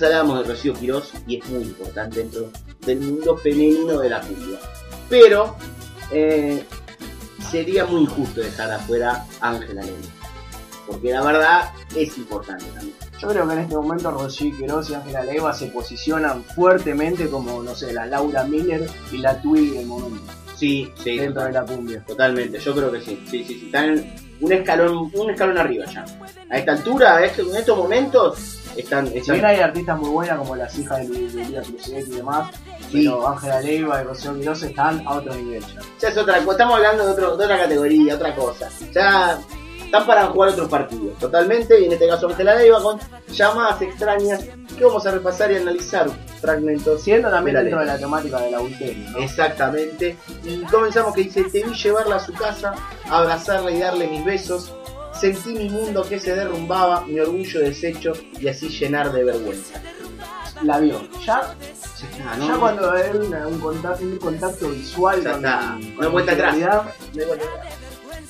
Antes 0.00 0.16
hablábamos 0.16 0.46
de 0.46 0.54
Rocío 0.54 0.72
Quirós 0.72 1.12
y 1.26 1.36
es 1.36 1.48
muy 1.50 1.62
importante 1.62 2.20
dentro 2.20 2.50
del 2.86 3.00
mundo 3.00 3.36
femenino 3.36 3.98
de 3.98 4.08
la 4.08 4.22
cumbia. 4.22 4.58
Pero 5.10 5.54
eh, 6.10 6.64
sería 7.50 7.84
muy 7.84 8.04
injusto 8.04 8.40
dejar 8.40 8.70
afuera 8.70 9.26
a 9.42 9.50
Ángela 9.50 9.82
Lema. 9.82 9.98
Porque 10.86 11.10
la 11.12 11.20
verdad 11.22 11.70
es 11.94 12.16
importante 12.16 12.64
también. 12.74 12.94
Yo 13.20 13.28
creo 13.28 13.46
que 13.46 13.52
en 13.52 13.58
este 13.58 13.74
momento 13.74 14.10
Rosy 14.10 14.52
Queiroz 14.52 14.88
y 14.88 14.94
Ángela 14.94 15.22
Leiva 15.22 15.52
se 15.52 15.66
posicionan 15.66 16.44
fuertemente 16.44 17.28
como, 17.28 17.62
no 17.62 17.74
sé, 17.74 17.92
la 17.92 18.06
Laura 18.06 18.44
Miller 18.44 18.88
y 19.12 19.18
la 19.18 19.38
Tui 19.42 19.68
del 19.68 19.84
momento 19.84 20.32
Sí, 20.56 20.90
sí, 21.04 21.18
dentro 21.18 21.42
de 21.44 21.52
la 21.52 21.66
cumbia. 21.66 22.02
totalmente. 22.06 22.58
Yo 22.58 22.74
creo 22.74 22.90
que 22.90 23.02
sí. 23.02 23.22
Sí, 23.30 23.44
sí, 23.44 23.58
sí. 23.60 23.66
Están 23.66 24.02
un 24.40 24.50
escalón, 24.52 25.10
un 25.14 25.30
escalón 25.30 25.58
arriba 25.58 25.84
ya. 25.92 26.06
A 26.50 26.56
esta 26.56 26.72
altura, 26.72 27.22
este- 27.22 27.42
en 27.42 27.54
estos 27.56 27.76
momentos, 27.76 28.59
están. 28.80 29.06
Si 29.08 29.18
están 29.18 29.34
bien 29.34 29.46
hay 29.46 29.60
artistas 29.60 29.98
muy 29.98 30.10
buenas 30.10 30.38
como 30.38 30.56
las 30.56 30.76
hijas 30.78 31.08
de, 31.08 31.28
de 31.30 31.44
Lía 31.46 31.62
Cruzet 31.62 32.06
y 32.08 32.10
demás, 32.10 32.50
Sí. 32.90 33.04
pero 33.04 33.28
Ángela 33.28 33.60
Leiva 33.60 34.00
y 34.00 34.04
Rocío 34.04 34.34
Queiroz 34.34 34.62
están 34.64 35.06
a 35.06 35.14
otro 35.14 35.32
nivel 35.34 35.62
ya. 35.62 35.80
ya 36.00 36.08
es 36.08 36.16
otra. 36.18 36.38
Estamos 36.38 36.76
hablando 36.76 37.06
de, 37.06 37.12
otro, 37.12 37.36
de 37.36 37.44
otra 37.44 37.58
categoría, 37.58 38.14
otra 38.16 38.34
cosa. 38.34 38.68
Ya 38.92 39.38
están 39.84 40.06
para 40.06 40.26
jugar 40.26 40.50
otros 40.50 40.68
partidos, 40.68 41.16
totalmente. 41.18 41.80
Y 41.80 41.84
en 41.84 41.92
este 41.92 42.08
caso 42.08 42.28
Ángela 42.28 42.56
Leiva 42.56 42.82
con 42.82 42.98
llamadas 43.32 43.80
extrañas 43.82 44.44
que 44.76 44.84
vamos 44.84 45.06
a 45.06 45.10
repasar 45.12 45.52
y 45.52 45.56
analizar 45.56 46.08
fragmentos. 46.40 47.02
Siendo 47.02 47.30
también 47.30 47.54
Mira, 47.56 47.62
dentro 47.62 47.80
de 47.80 47.86
la 47.86 47.98
temática 47.98 48.40
del 48.40 48.54
adulterio, 48.54 49.10
¿no? 49.10 49.18
Exactamente. 49.18 50.16
Y 50.44 50.60
comenzamos 50.62 51.14
que 51.14 51.22
dice, 51.24 51.44
te 51.44 51.62
vi 51.62 51.74
llevarla 51.74 52.16
a 52.16 52.20
su 52.20 52.32
casa, 52.32 52.74
abrazarla 53.08 53.70
y 53.70 53.78
darle 53.78 54.08
mis 54.08 54.24
besos. 54.24 54.72
Sentí 55.20 55.52
mi 55.52 55.68
mundo 55.68 56.02
que 56.08 56.18
se 56.18 56.34
derrumbaba, 56.34 57.02
mi 57.06 57.20
orgullo 57.20 57.60
deshecho 57.60 58.12
y 58.38 58.48
así 58.48 58.68
llenar 58.68 59.12
de 59.12 59.24
vergüenza. 59.24 59.80
La 60.62 60.78
vio. 60.78 61.00
Ya, 61.26 61.54
Ah, 62.26 62.36
¿no? 62.38 62.48
ya 62.48 62.56
cuando 62.56 62.90
hay 62.90 63.10
una- 63.16 63.46
un, 63.46 63.60
contacto, 63.60 64.02
un 64.04 64.16
contacto 64.18 64.68
visual 64.70 65.22
Ya 65.22 65.32
está. 65.32 65.78
No 65.96 66.02
hay 66.02 66.08
vuelta 66.10 66.32
atrás. 66.32 66.54
realidad, 66.54 66.94
Me 67.14 67.24
vuelve 67.26 67.44
a 67.44 67.62
ver. 67.62 67.72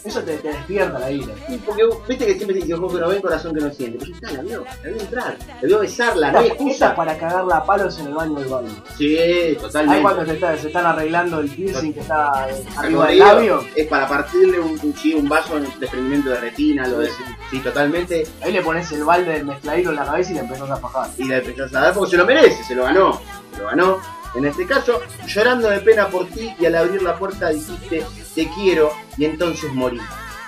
Eso 0.04 0.20
te, 0.22 0.36
te 0.38 0.48
despierta 0.48 0.98
la 0.98 1.10
ira. 1.10 1.34
Sí, 1.48 1.60
porque 1.64 1.84
vos- 1.84 1.98
viste 2.08 2.26
que 2.26 2.34
siempre 2.34 2.56
dice 2.56 2.74
ojo 2.74 2.88
que 2.88 3.00
no 3.00 3.08
ve, 3.08 3.20
corazón 3.20 3.54
que 3.54 3.60
no 3.60 3.70
siente. 3.72 3.98
Pero 3.98 4.10
ya 4.10 4.16
está, 4.28 4.32
la 4.32 4.42
vio, 4.42 4.64
la 4.82 4.90
vio 4.90 5.00
entrar, 5.00 5.36
la 5.60 5.66
vio 5.68 5.78
besarla, 5.80 6.32
no 6.32 6.38
hay 6.40 6.46
excusa. 6.48 6.94
para 6.94 7.18
cagarla 7.18 7.56
a 7.58 7.64
palos 7.64 7.98
en 7.98 8.06
el 8.06 8.14
baño 8.14 8.38
del 8.38 8.48
baño. 8.48 8.68
Sí, 8.96 9.16
Ahí 9.18 9.56
totalmente. 9.56 10.02
cuando 10.02 10.24
se, 10.26 10.32
está- 10.34 10.56
se 10.56 10.66
están 10.68 10.86
arreglando 10.86 11.40
el 11.40 11.48
piercing 11.50 11.92
que 11.92 12.00
está 12.00 12.46
eh, 12.50 12.64
arriba 12.76 13.06
del 13.08 13.18
labio, 13.18 13.64
Es 13.74 13.86
para 13.88 14.08
partirle 14.08 14.58
un 14.60 14.76
cuchillo, 14.78 15.18
un 15.18 15.28
vaso 15.28 15.56
en 15.56 15.64
desprendimiento 15.78 16.30
de 16.30 16.40
retina, 16.40 16.86
lo 16.86 16.98
de 16.98 17.08
sí, 17.50 17.58
totalmente. 17.60 18.26
ahí 18.42 18.52
le 18.52 18.62
pones 18.62 18.90
el 18.92 19.04
balde 19.04 19.32
del 19.32 19.44
mezcladito 19.44 19.90
en 19.90 19.96
la 19.96 20.04
cabeza 20.04 20.30
y 20.30 20.34
le 20.34 20.40
empezás 20.40 20.70
a 20.70 20.76
fajar. 20.76 21.10
Y 21.18 21.24
la 21.24 21.38
empezás 21.38 21.74
a 21.74 21.80
dar 21.80 21.94
porque 21.94 22.10
se 22.12 22.16
lo 22.16 22.24
merece, 22.26 22.64
se 22.64 22.74
lo 22.74 22.84
ganó. 22.84 23.20
Se 23.54 23.58
lo 23.60 23.66
ganó. 23.68 24.19
En 24.35 24.45
este 24.45 24.66
caso, 24.66 25.01
llorando 25.27 25.69
de 25.69 25.81
pena 25.81 26.09
por 26.09 26.27
ti 26.29 26.55
y 26.59 26.66
al 26.66 26.77
abrir 26.77 27.03
la 27.03 27.16
puerta 27.19 27.49
dijiste 27.51 28.05
te 28.35 28.49
quiero 28.55 28.93
y 29.16 29.25
entonces 29.25 29.73
morí. 29.73 30.01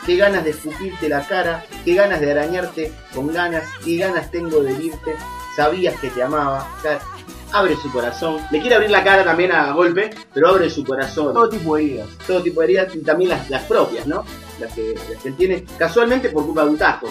Qué 0.06 0.16
ganas 0.16 0.44
de 0.44 0.50
escupirte 0.50 1.08
la 1.08 1.26
cara, 1.26 1.64
qué 1.84 1.94
ganas 1.94 2.20
de 2.20 2.30
arañarte 2.32 2.92
con 3.14 3.32
ganas, 3.32 3.64
qué 3.84 3.96
ganas 3.98 4.30
tengo 4.30 4.60
de 4.62 4.72
herirte. 4.72 5.14
Sabías 5.56 5.98
que 6.00 6.10
te 6.10 6.22
amaba. 6.22 6.66
Abre 7.52 7.76
su 7.76 7.92
corazón. 7.92 8.38
Le 8.50 8.60
quiere 8.60 8.76
abrir 8.76 8.90
la 8.90 9.04
cara 9.04 9.24
también 9.24 9.52
a 9.52 9.72
golpe, 9.72 10.10
pero 10.32 10.48
abre 10.48 10.70
su 10.70 10.84
corazón. 10.84 11.34
Todo 11.34 11.48
tipo 11.50 11.76
de 11.76 11.82
heridas. 11.82 12.08
todo 12.26 12.42
tipo 12.42 12.60
de 12.60 12.66
heridas 12.66 12.94
y 12.96 13.00
también 13.02 13.30
las, 13.30 13.50
las 13.50 13.62
propias, 13.64 14.06
¿no? 14.06 14.24
Las 14.58 14.72
que, 14.72 14.94
las 15.10 15.22
que 15.22 15.28
él 15.28 15.36
tiene 15.36 15.64
casualmente 15.78 16.30
por 16.30 16.46
culpa 16.46 16.64
de 16.64 16.70
un 16.70 16.78
tajo. 16.78 17.08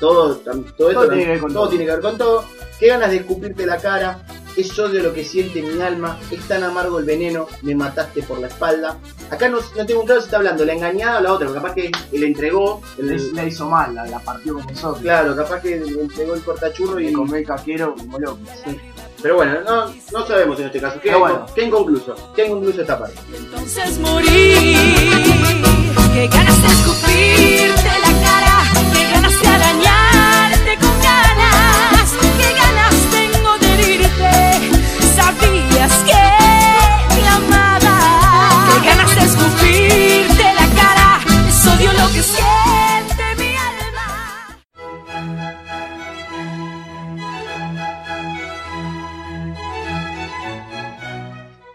Todo, 0.00 0.40
tam- 0.42 0.64
todo, 0.76 0.88
esto 0.90 1.00
Todo 1.02 1.04
tam- 1.04 1.08
tiene 1.10 1.24
que 1.24 1.30
ver 1.30 1.40
con 1.40 1.52
todo 1.52 1.60
todo. 1.62 1.68
tiene 1.70 1.84
que 1.84 1.90
ver 1.92 2.00
con 2.00 2.18
todo. 2.18 2.44
Qué 2.80 2.86
ganas 2.88 3.10
de 3.10 3.16
escupirte 3.18 3.64
la 3.64 3.76
cara, 3.78 4.18
es 4.56 4.78
odio 4.78 5.02
lo 5.02 5.12
que 5.12 5.24
siente 5.24 5.60
mi 5.62 5.80
alma, 5.82 6.18
es 6.30 6.40
tan 6.48 6.62
amargo 6.64 6.98
el 6.98 7.04
veneno, 7.04 7.46
me 7.62 7.74
mataste 7.74 8.22
por 8.22 8.38
la 8.38 8.46
espalda. 8.48 8.96
Acá 9.30 9.48
no, 9.48 9.58
no 9.76 9.86
tengo 9.86 10.00
un 10.00 10.06
claro 10.06 10.20
si 10.20 10.26
está 10.26 10.36
hablando 10.38 10.64
la 10.64 10.72
engañada 10.74 11.18
o 11.18 11.22
la 11.22 11.32
otra, 11.32 11.52
capaz 11.52 11.74
que 11.74 11.90
le 12.12 12.26
entregó, 12.26 12.80
el- 12.98 13.06
Le, 13.08 13.18
le 13.32 13.46
hizo 13.48 13.66
mal, 13.68 13.94
la, 13.94 14.06
la 14.06 14.18
partió 14.20 14.54
como 14.54 14.70
nosotros. 14.70 15.02
claro, 15.02 15.34
capaz 15.36 15.60
que 15.60 15.76
le 15.80 16.00
entregó 16.02 16.34
el 16.34 16.42
cortachurro 16.42 16.98
y 17.00 17.12
comió 17.12 17.36
el 17.36 17.46
caquero 17.46 17.94
como 17.96 18.18
loco. 18.18 18.38
Pero 19.22 19.36
bueno, 19.36 19.60
no, 19.66 19.92
no 20.12 20.26
sabemos 20.26 20.60
en 20.60 20.66
este 20.66 20.80
caso. 20.80 20.96
Qué, 21.00 21.08
Pero 21.08 21.20
bueno. 21.20 21.46
qué 21.54 21.64
inconcluso, 21.64 22.32
qué 22.36 22.46
inconcluso 22.46 22.80
esta 22.82 22.98
parte. 22.98 23.16
Entonces 23.36 23.98
morí. 23.98 24.26
Qué 26.14 26.28
ganas 26.28 26.62
de 26.62 26.68
escupirte 26.68 28.00
la 28.02 28.05
Sabías 35.88 36.04
que 36.04 37.14
te 37.14 37.26
amaba. 37.28 37.96
Qué 38.72 38.86
ganas 38.88 39.14
de 39.14 39.22
escupirte 39.22 40.44
la 40.54 40.66
cara, 40.74 41.20
es 41.48 41.66
odio 41.66 41.92
lo 41.92 42.06
que 42.12 42.22
siente 42.22 43.24
mi 43.38 43.50
alma. 43.56 44.08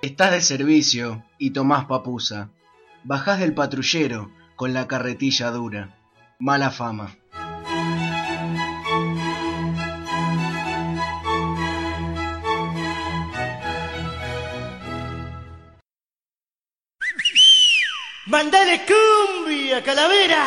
Estás 0.02 0.32
de 0.32 0.42
servicio 0.42 1.24
y 1.38 1.52
tomás 1.52 1.86
papusa. 1.86 2.50
Bajás 3.04 3.40
del 3.40 3.54
patrullero 3.54 4.32
con 4.56 4.74
la 4.74 4.88
carretilla 4.88 5.52
dura. 5.52 5.98
Mala 6.40 6.72
fama. 6.72 7.16
¡Mandale 18.32 18.80
cumbia, 18.88 19.84
calavera! 19.84 20.44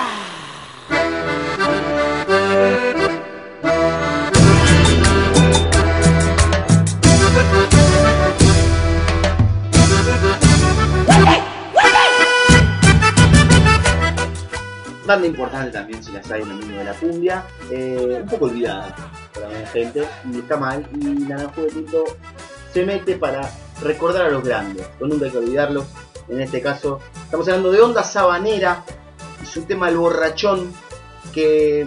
Banda 15.04 15.26
importante 15.26 15.70
también 15.70 16.02
si 16.02 16.12
las 16.12 16.30
hay 16.30 16.40
en 16.40 16.48
el 16.48 16.54
mundo 16.54 16.78
de 16.78 16.84
la 16.84 16.94
cumbia, 16.94 17.44
eh, 17.70 18.20
un 18.22 18.28
poco 18.30 18.46
olvidada 18.46 18.96
por 19.34 19.42
la 19.42 19.66
gente, 19.66 20.08
y 20.32 20.38
está 20.38 20.56
mal, 20.56 20.88
y 20.94 21.04
Naranjo 21.04 21.60
de 21.60 21.84
se 22.72 22.86
mete 22.86 23.16
para 23.16 23.42
recordar 23.82 24.24
a 24.24 24.30
los 24.30 24.42
grandes, 24.42 24.88
no 24.98 25.06
nunca 25.06 25.26
hay 25.26 25.30
que 25.30 25.38
olvidarlos, 25.38 25.84
en 26.28 26.40
este 26.40 26.60
caso 26.60 27.00
estamos 27.24 27.46
hablando 27.48 27.70
de 27.70 27.80
Onda 27.80 28.02
Sabanera, 28.02 28.84
y 29.42 29.46
su 29.46 29.62
tema 29.62 29.88
El 29.88 29.96
Borrachón, 29.96 30.72
que, 31.32 31.86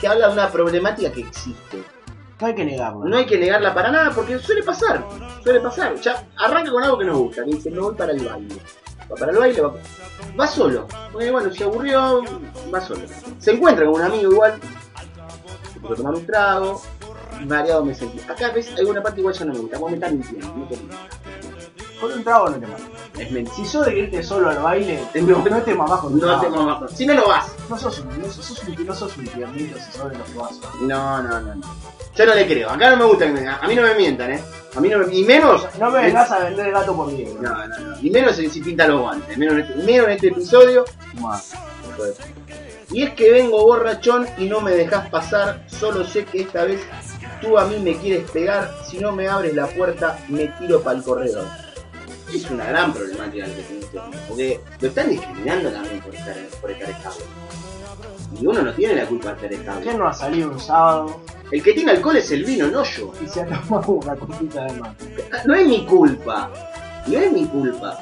que 0.00 0.08
habla 0.08 0.28
de 0.28 0.32
una 0.32 0.50
problemática 0.50 1.12
que 1.12 1.20
existe, 1.20 1.82
No 2.40 2.46
hay 2.46 2.54
que 2.54 2.64
negarlo. 2.64 3.04
no 3.04 3.16
hay 3.16 3.26
que 3.26 3.38
negarla 3.38 3.74
para 3.74 3.90
nada 3.90 4.12
porque 4.14 4.38
suele 4.38 4.62
pasar, 4.62 5.04
suele 5.42 5.60
pasar. 5.60 5.94
Ya 5.96 6.26
arranca 6.36 6.70
con 6.70 6.82
algo 6.82 6.98
que 6.98 7.04
nos 7.04 7.18
gusta, 7.18 7.44
que 7.44 7.50
dice, 7.50 7.70
me 7.70 7.80
voy 7.80 7.94
para 7.94 8.12
el 8.12 8.24
baile. 8.24 8.56
Va 9.10 9.16
para 9.16 9.32
el 9.32 9.38
baile, 9.38 9.60
va, 9.60 9.74
va 10.38 10.46
solo. 10.46 10.86
Porque 11.12 11.30
bueno, 11.30 11.52
se 11.52 11.64
aburrió, 11.64 12.22
va 12.72 12.80
solo. 12.80 13.02
Se 13.38 13.52
encuentra 13.52 13.84
con 13.86 13.94
un 13.94 14.02
amigo 14.02 14.32
igual, 14.32 14.60
se 15.72 15.80
puede 15.80 15.96
tomar 15.96 16.14
un 16.14 16.26
trago, 16.26 16.82
mareado 17.46 17.84
me 17.84 17.94
sentí. 17.94 18.20
Acá 18.28 18.50
ves, 18.52 18.72
alguna 18.78 19.02
parte 19.02 19.20
igual 19.20 19.34
ya 19.34 19.44
no 19.44 19.52
me 19.52 19.58
gusta, 19.60 19.78
vos 19.78 19.90
me 19.90 19.96
estás 19.96 20.12
mintiendo, 20.12 20.46
no 20.46 20.68
te 20.68 20.76
miento. 20.76 20.96
Con 22.00 22.12
un 22.12 22.22
trago 22.24 22.50
no 22.50 22.60
te 22.60 22.66
matas. 22.66 22.86
Es 23.18 23.30
mentira. 23.30 23.56
Si 23.56 23.64
sos 23.64 23.86
de 23.86 23.98
irte 23.98 24.22
solo 24.22 24.50
al 24.50 24.58
baile, 24.58 25.02
No. 25.14 25.38
no, 25.38 25.62
te 25.62 25.74
mamás 25.74 26.00
con 26.00 26.18
No 26.18 26.40
te 26.40 26.48
mamas. 26.48 26.92
Si 26.92 27.06
no 27.06 27.14
lo 27.14 27.26
vas. 27.28 27.46
No 27.68 27.78
sos 27.78 27.98
un, 28.00 28.22
no 28.22 28.30
sos, 28.30 28.62
un, 28.62 28.86
no 28.86 28.94
sos 28.94 29.16
un 29.16 29.26
tiernito 29.26 29.76
si 29.78 29.98
sos 29.98 30.10
de 30.10 30.18
los 30.18 30.34
vasos. 30.34 30.60
No, 30.80 31.22
no, 31.22 31.40
no, 31.40 31.54
no. 31.56 31.74
Yo 32.14 32.26
no 32.26 32.34
le 32.34 32.46
creo. 32.46 32.70
Acá 32.70 32.90
no 32.90 32.96
me 32.96 33.04
gusta 33.04 33.26
que 33.26 33.32
me 33.32 33.48
A 33.48 33.66
mí 33.66 33.74
no 33.74 33.82
me 33.82 33.94
mientan, 33.94 34.32
eh. 34.32 34.40
A 34.76 34.80
mí 34.80 34.88
no 34.88 34.98
me. 34.98 35.14
Y 35.14 35.24
menos. 35.24 35.66
No 35.78 35.90
me 35.90 36.02
vengas 36.02 36.30
a 36.30 36.38
vender 36.40 36.66
el 36.66 36.72
gato 36.72 36.94
por 36.94 37.12
liebre. 37.12 37.34
No, 37.40 37.66
no, 37.66 37.78
no. 37.78 37.96
Y 38.00 38.10
menos 38.10 38.36
si 38.36 38.60
pinta 38.60 38.86
los 38.86 39.00
guantes. 39.00 39.36
Menos 39.36 39.54
en 39.54 39.60
este, 39.60 39.74
menos 39.76 40.06
en 40.06 40.12
este 40.12 40.28
episodio. 40.28 40.84
Más. 41.20 41.54
Y 42.90 43.02
es 43.02 43.10
que 43.14 43.30
vengo 43.30 43.62
borrachón 43.64 44.26
y 44.38 44.46
no 44.46 44.60
me 44.60 44.72
dejas 44.72 45.08
pasar. 45.10 45.64
Solo 45.66 46.04
sé 46.04 46.24
que 46.24 46.42
esta 46.42 46.64
vez 46.64 46.80
tú 47.40 47.58
a 47.58 47.66
mí 47.66 47.78
me 47.78 47.96
quieres 47.96 48.30
pegar. 48.30 48.72
Si 48.88 48.98
no 48.98 49.12
me 49.12 49.28
abres 49.28 49.54
la 49.54 49.66
puerta, 49.66 50.18
me 50.28 50.46
tiro 50.58 50.80
para 50.82 50.98
el 50.98 51.04
corredor. 51.04 51.46
Es 52.34 52.50
una 52.50 52.64
gran 52.64 52.92
problemática 52.92 53.46
la 53.46 53.54
que 53.54 53.62
tiene 53.62 53.80
este 53.80 53.98
Porque 54.28 54.60
lo 54.80 54.88
están 54.88 55.08
discriminando 55.10 55.70
también 55.70 56.00
por 56.00 56.14
estar, 56.14 56.36
por 56.60 56.70
estar 56.70 56.90
estable. 56.90 57.24
Y 58.40 58.46
uno 58.46 58.62
no 58.62 58.72
tiene 58.74 58.96
la 58.96 59.06
culpa 59.06 59.28
de 59.28 59.34
estar 59.34 59.52
estable. 59.52 59.82
¿Quién 59.82 59.98
no 59.98 60.08
ha 60.08 60.12
salido 60.12 60.50
un 60.50 60.60
sábado 60.60 61.20
El 61.50 61.62
que 61.62 61.72
tiene 61.72 61.92
alcohol 61.92 62.16
es 62.16 62.30
el 62.30 62.44
vino, 62.44 62.68
no 62.68 62.84
yo. 62.84 63.12
y 63.24 63.28
se 63.28 63.40
ha 63.40 63.46
tomado 63.46 63.92
una 63.92 64.14
copita 64.16 64.64
de 64.64 64.72
más? 64.74 64.94
No 65.46 65.54
es 65.54 65.66
mi 65.66 65.86
culpa. 65.86 66.50
No 67.06 67.18
es 67.18 67.32
mi 67.32 67.46
culpa. 67.46 67.98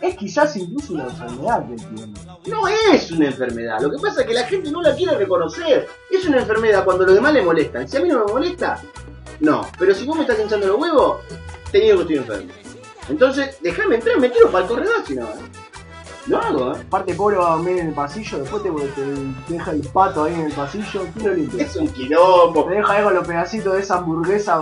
Es 0.00 0.16
quizás 0.16 0.54
incluso 0.56 0.94
una 0.94 1.04
enfermedad 1.04 1.66
que 1.66 1.72
entiendo. 1.72 2.40
No 2.46 2.68
es 2.68 3.10
una 3.10 3.26
enfermedad. 3.26 3.80
Lo 3.80 3.90
que 3.90 3.98
pasa 3.98 4.20
es 4.20 4.26
que 4.28 4.34
la 4.34 4.44
gente 4.44 4.70
no 4.70 4.80
la 4.80 4.94
quiere 4.94 5.16
reconocer. 5.18 5.88
Es 6.10 6.24
una 6.26 6.38
enfermedad 6.38 6.84
cuando 6.84 7.04
los 7.04 7.14
demás 7.16 7.32
le 7.32 7.42
molestan. 7.42 7.88
Si 7.88 7.96
a 7.96 8.00
mí 8.00 8.08
no 8.08 8.24
me 8.24 8.32
molesta, 8.32 8.80
no. 9.40 9.68
Pero 9.76 9.94
si 9.94 10.06
vos 10.06 10.16
me 10.16 10.22
estás 10.22 10.38
hinchando 10.38 10.68
los 10.68 10.78
huevos, 10.78 11.18
te 11.72 11.80
digo 11.80 11.96
que 12.06 12.14
estoy 12.14 12.16
enfermo. 12.18 12.52
Entonces, 13.08 13.56
déjame 13.62 13.96
entrar, 13.96 14.18
me 14.18 14.28
tiro 14.28 14.50
para 14.50 14.64
el 14.64 14.70
corredor 14.70 15.06
si 15.06 15.14
no. 15.14 15.24
¿eh? 15.24 15.57
Lo 16.26 16.38
hago, 16.38 16.72
¿eh? 16.72 16.80
Aparte, 16.86 17.14
pobre 17.14 17.36
va 17.36 17.52
a 17.52 17.56
dormir 17.56 17.78
en 17.78 17.88
el 17.88 17.94
pasillo, 17.94 18.38
después 18.38 18.62
te, 18.62 18.70
te 18.70 19.52
deja 19.52 19.70
el 19.70 19.80
pato 19.88 20.24
ahí 20.24 20.34
en 20.34 20.42
el 20.42 20.52
pasillo, 20.52 21.06
¿quién 21.14 21.28
lo 21.28 21.34
limpia? 21.34 21.64
Es 21.64 21.76
un 21.76 21.88
quilombo. 21.88 22.64
Te 22.66 22.74
deja 22.74 22.92
ahí 22.92 23.04
con 23.04 23.14
los 23.14 23.26
pedacitos 23.26 23.74
de 23.74 23.80
esa 23.80 23.96
hamburguesa 23.96 24.60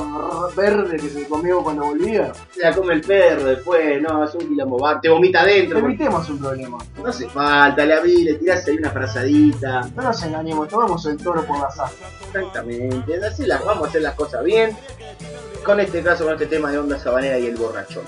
verde 0.57 0.97
que 0.97 1.09
se 1.09 1.27
comió 1.27 1.62
cuando 1.62 1.87
volvía. 1.87 2.33
Se 2.51 2.62
la 2.62 2.75
come 2.75 2.95
el 2.95 3.01
perro 3.01 3.45
después. 3.45 4.01
No, 4.01 4.25
es 4.25 4.35
un 4.35 4.49
quilombo. 4.49 4.79
Va, 4.79 5.01
te 5.01 5.09
vomita 5.09 5.40
adentro. 5.40 5.79
Evitemos 5.79 6.29
un 6.31 6.38
problema. 6.38 6.79
No 7.03 7.09
hace 7.09 7.29
falta, 7.29 7.85
le 7.85 7.95
abrí, 7.95 8.25
le 8.25 8.35
tirás 8.35 8.66
ahí 8.66 8.77
una 8.77 8.90
frazadita. 8.90 9.88
No 9.95 10.03
nos 10.03 10.23
engañemos, 10.23 10.69
tomamos 10.69 11.05
el 11.07 11.16
toro 11.16 11.45
por 11.45 11.59
la 11.59 11.66
asas. 11.66 11.92
Exactamente, 12.29 13.25
así 13.25 13.47
las, 13.47 13.64
vamos 13.64 13.87
a 13.87 13.88
hacer 13.88 14.03
las 14.03 14.14
cosas 14.14 14.45
bien. 14.45 14.77
Con 15.64 15.81
este 15.81 16.03
caso, 16.03 16.25
con 16.25 16.35
este 16.35 16.47
tema 16.47 16.71
de 16.71 16.79
onda 16.79 16.99
sabanera 16.99 17.38
y 17.38 17.47
el 17.47 17.57
borrachón. 17.57 18.05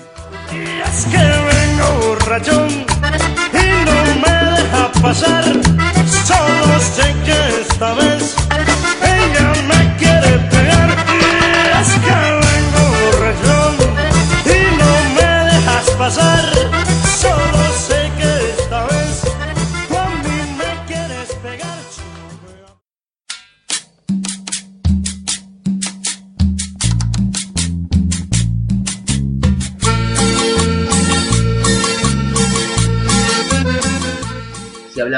Y 0.51 0.81
es 0.81 1.05
que 1.05 1.17
vengo 1.17 2.07
borrachón 2.07 2.85
y 3.53 3.85
no 3.85 3.97
me 4.21 4.35
deja 4.55 4.91
pasar. 5.01 5.45
Solo 6.25 6.79
sé 6.79 7.15
que 7.25 7.61
esta 7.61 7.93
vez 7.93 8.35
ella 9.01 9.53
me 9.67 9.79
quiere 9.97 10.08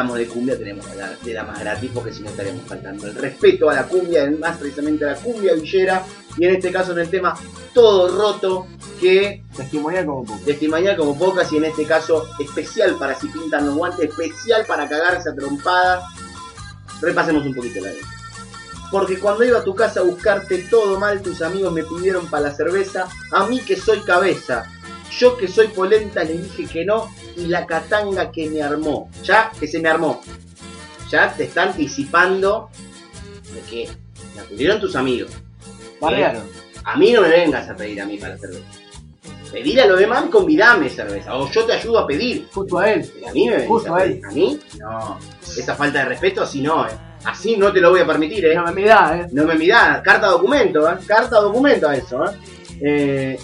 hablamos 0.01 0.17
de 0.17 0.27
cumbia, 0.27 0.57
tenemos 0.57 0.85
que 0.85 0.91
hablar 0.93 1.17
de 1.19 1.33
la 1.33 1.43
más 1.43 1.59
gratis, 1.59 1.91
porque 1.93 2.11
si 2.11 2.23
no 2.23 2.29
estaremos 2.29 2.63
faltando 2.65 3.07
el 3.07 3.15
respeto 3.15 3.69
a 3.69 3.75
la 3.75 3.87
cumbia, 3.87 4.29
más 4.39 4.57
precisamente 4.57 5.05
a 5.05 5.09
la 5.09 5.15
cumbia 5.15 5.53
villera, 5.53 6.03
y 6.37 6.45
en 6.45 6.55
este 6.55 6.71
caso 6.71 6.93
en 6.93 6.99
el 6.99 7.09
tema 7.09 7.35
Todo 7.73 8.17
Roto, 8.17 8.67
que 8.99 9.43
Testimonial 9.55 10.05
como 10.05 10.23
poco. 10.25 10.39
testimonial 10.43 10.97
como 10.97 11.17
pocas, 11.17 11.51
y 11.53 11.57
en 11.57 11.65
este 11.65 11.85
caso 11.85 12.27
especial 12.39 12.95
para 12.97 13.15
si 13.15 13.27
pintan 13.27 13.67
los 13.67 13.75
guantes, 13.75 14.09
especial 14.09 14.65
para 14.65 14.89
cagarse 14.89 15.29
a 15.29 15.35
trompada. 15.35 16.03
Repasemos 17.01 17.45
un 17.45 17.53
poquito 17.53 17.81
la 17.81 17.91
letra. 17.91 18.07
Porque 18.91 19.19
cuando 19.19 19.43
iba 19.43 19.59
a 19.59 19.63
tu 19.63 19.73
casa 19.73 20.01
a 20.01 20.03
buscarte 20.03 20.57
todo 20.69 20.99
mal, 20.99 21.21
tus 21.21 21.41
amigos 21.41 21.71
me 21.71 21.83
pidieron 21.83 22.27
para 22.27 22.49
la 22.49 22.53
cerveza, 22.53 23.07
a 23.31 23.45
mí 23.45 23.59
que 23.61 23.77
soy 23.77 23.99
cabeza. 23.99 24.65
Yo 25.17 25.37
que 25.37 25.47
soy 25.47 25.67
polenta 25.67 26.23
le 26.23 26.37
dije 26.37 26.65
que 26.65 26.85
no 26.85 27.13
y 27.35 27.47
la 27.47 27.65
catanga 27.65 28.31
que 28.31 28.49
me 28.49 28.61
armó. 28.61 29.09
Ya 29.23 29.51
que 29.59 29.67
se 29.67 29.79
me 29.79 29.89
armó. 29.89 30.21
Ya 31.09 31.33
te 31.33 31.43
está 31.43 31.63
anticipando 31.63 32.69
de 33.53 33.61
que 33.69 33.89
la 34.35 34.43
pidieron 34.43 34.79
tus 34.79 34.95
amigos. 34.95 35.31
Barrearon. 35.99 36.43
A 36.83 36.97
mí 36.97 37.11
no 37.11 37.21
me 37.21 37.29
vengas 37.29 37.69
a 37.69 37.75
pedir 37.75 38.01
a 38.01 38.05
mí 38.05 38.17
para 38.17 38.37
cerveza. 38.37 38.65
Pedir 39.51 39.81
a 39.81 39.85
los 39.85 39.99
demás, 39.99 40.25
convidame 40.31 40.89
cerveza. 40.89 41.35
O 41.35 41.51
yo 41.51 41.65
te 41.65 41.73
ayudo 41.73 41.99
a 41.99 42.07
pedir. 42.07 42.47
Justo 42.53 42.79
a 42.79 42.91
él. 42.91 43.11
A 43.27 43.33
mí 43.33 43.49
me 43.49 43.55
venís 43.55 43.67
Justo 43.67 43.93
a 43.93 43.97
a 43.97 44.03
pedir. 44.03 44.25
¿A 44.25 44.31
mí? 44.31 44.59
No. 44.79 45.19
Esa 45.41 45.75
falta 45.75 45.99
de 45.99 46.05
respeto 46.05 46.41
así 46.41 46.61
no, 46.61 46.87
eh. 46.87 46.91
Así 47.25 47.57
no 47.57 47.71
te 47.71 47.81
lo 47.81 47.91
voy 47.91 47.99
a 47.99 48.07
permitir, 48.07 48.45
eh. 48.45 48.55
No 48.55 48.71
me 48.71 48.85
da, 48.85 49.19
eh. 49.19 49.27
No 49.33 49.43
me 49.43 49.55
mirá, 49.55 50.01
carta 50.01 50.27
documento, 50.27 50.89
¿eh? 50.89 50.95
carta 51.05 51.41
documento 51.41 51.89
a 51.89 51.95
eso. 51.95 52.23
¿eh? 52.25 52.35
Eh, 52.81 53.39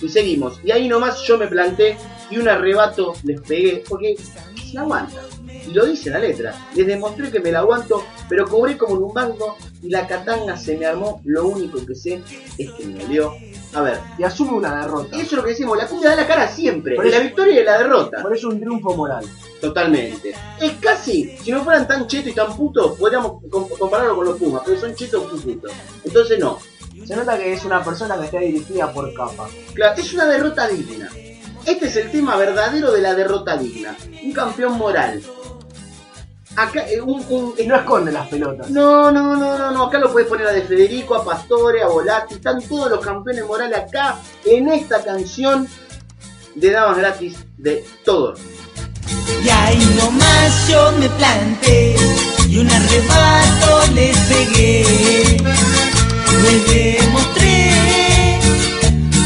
y 0.00 0.08
seguimos. 0.08 0.60
Y 0.64 0.70
ahí 0.70 0.88
nomás 0.88 1.22
yo 1.22 1.38
me 1.38 1.46
planté 1.46 1.96
y 2.30 2.38
un 2.38 2.48
arrebato 2.48 3.14
les 3.24 3.40
pegué 3.40 3.82
porque 3.88 4.16
se 4.16 4.74
la 4.74 4.82
aguanta. 4.82 5.20
Y 5.66 5.72
lo 5.72 5.84
dice 5.86 6.10
la 6.10 6.18
letra. 6.18 6.54
Les 6.74 6.86
demostré 6.86 7.30
que 7.30 7.40
me 7.40 7.52
la 7.52 7.60
aguanto, 7.60 8.02
pero 8.28 8.46
cobré 8.46 8.76
como 8.78 8.96
en 8.96 9.02
un 9.02 9.12
banco 9.14 9.56
y 9.82 9.88
la 9.90 10.06
katanga 10.06 10.56
se 10.56 10.76
me 10.78 10.86
armó. 10.86 11.20
Lo 11.24 11.46
único 11.46 11.84
que 11.84 11.94
sé 11.94 12.22
es 12.58 12.70
que 12.72 12.84
me 12.86 13.02
dolió. 13.02 13.34
A 13.74 13.82
ver, 13.82 13.98
Y 14.18 14.22
asume 14.24 14.52
una 14.52 14.80
derrota. 14.80 15.14
eso 15.16 15.26
es 15.26 15.32
lo 15.32 15.42
que 15.44 15.50
decimos, 15.50 15.76
la 15.76 15.86
cumbia 15.86 16.10
da 16.10 16.16
la 16.16 16.26
cara 16.26 16.48
siempre, 16.48 16.96
Por 16.96 17.06
la 17.06 17.18
victoria 17.20 17.60
y 17.60 17.64
la 17.64 17.76
derrota. 17.76 18.22
Por 18.22 18.34
eso 18.34 18.48
un 18.48 18.58
triunfo 18.58 18.94
moral. 18.96 19.22
Totalmente. 19.60 20.32
Es 20.60 20.72
casi, 20.80 21.36
si 21.42 21.50
no 21.50 21.62
fueran 21.64 21.86
tan 21.86 22.06
chetos 22.06 22.28
y 22.32 22.34
tan 22.34 22.56
putos, 22.56 22.96
podríamos 22.98 23.42
com- 23.50 23.68
compararlo 23.78 24.16
con 24.16 24.24
los 24.24 24.38
Pumas, 24.38 24.62
pero 24.64 24.80
son 24.80 24.94
chetos 24.94 25.24
y 25.44 25.52
putos. 25.52 25.72
Entonces 26.04 26.38
no. 26.38 26.58
Se 27.06 27.16
nota 27.16 27.36
que 27.38 27.52
es 27.52 27.64
una 27.64 27.82
persona 27.82 28.18
que 28.18 28.26
está 28.26 28.38
dirigida 28.38 28.92
por 28.92 29.12
capa. 29.14 29.48
Claro, 29.74 29.94
es 30.00 30.12
una 30.14 30.26
derrota 30.26 30.66
digna. 30.68 31.08
Este 31.64 31.86
es 31.88 31.96
el 31.96 32.10
tema 32.10 32.36
verdadero 32.36 32.92
de 32.92 33.00
la 33.02 33.14
derrota 33.14 33.56
digna. 33.56 33.96
Un 34.24 34.32
campeón 34.32 34.76
moral. 34.78 35.22
Acá, 36.56 36.88
eh, 36.88 37.00
un, 37.00 37.24
un- 37.28 37.54
Y 37.56 37.66
no 37.66 37.76
esconde 37.76 38.10
las 38.10 38.26
pelotas. 38.28 38.68
no, 38.70 39.10
no, 39.12 39.36
no, 39.36 39.56
no, 39.58 39.70
no. 39.70 39.84
Acá 39.84 39.98
lo 39.98 40.10
puedes 40.12 40.28
poner 40.28 40.46
a 40.48 40.52
De 40.52 40.62
Federico, 40.62 41.14
a 41.14 41.24
Pastore, 41.24 41.82
a 41.82 41.88
Volati. 41.88 42.34
Están 42.34 42.60
todos 42.62 42.90
los 42.90 43.00
campeones 43.04 43.44
morales 43.46 43.78
acá 43.78 44.18
en 44.44 44.68
esta 44.68 45.02
canción. 45.04 45.68
de 46.54 46.70
damas 46.72 46.98
gratis 46.98 47.36
de 47.56 47.84
todo. 48.04 48.34
Y 49.44 49.48
ahí 49.48 49.78
nomás 49.96 50.68
yo 50.68 50.90
me 50.98 51.08
planté 51.10 51.94
y 52.48 52.58
un 52.58 52.68
arrebato 52.68 53.92
les 53.94 54.16
pegué. 54.26 55.36
Les 56.42 56.60
demostré 56.66 57.70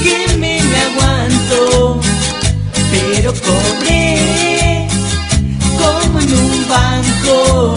que 0.02 0.16
me 0.38 0.54
aguanto, 0.86 2.00
pero 2.90 3.30
cobré 3.34 4.88
como 5.78 6.20
en 6.20 6.30
un 6.32 6.52
banco. 6.68 7.74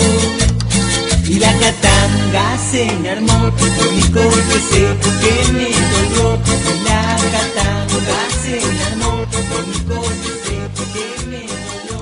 Y 1.28 1.40
la 1.40 1.52
catanga 1.60 2.58
se 2.72 2.86
me 3.02 3.10
armó, 3.10 3.52
lo 3.78 3.90
único 3.90 4.22
que 4.50 4.60
sé 4.70 4.84
que 5.22 5.36
me 5.52 5.70
dolió. 5.92 6.28
Y 6.72 6.84
la 6.88 7.02
catanga 7.34 8.20
se 8.42 8.56
me 8.74 8.84
armó, 8.84 9.12
lo 9.50 9.56
único 9.64 9.96
que 10.22 10.32
sé 10.46 10.58
que 10.94 11.08
me 11.28 11.42
dolió. 11.42 11.98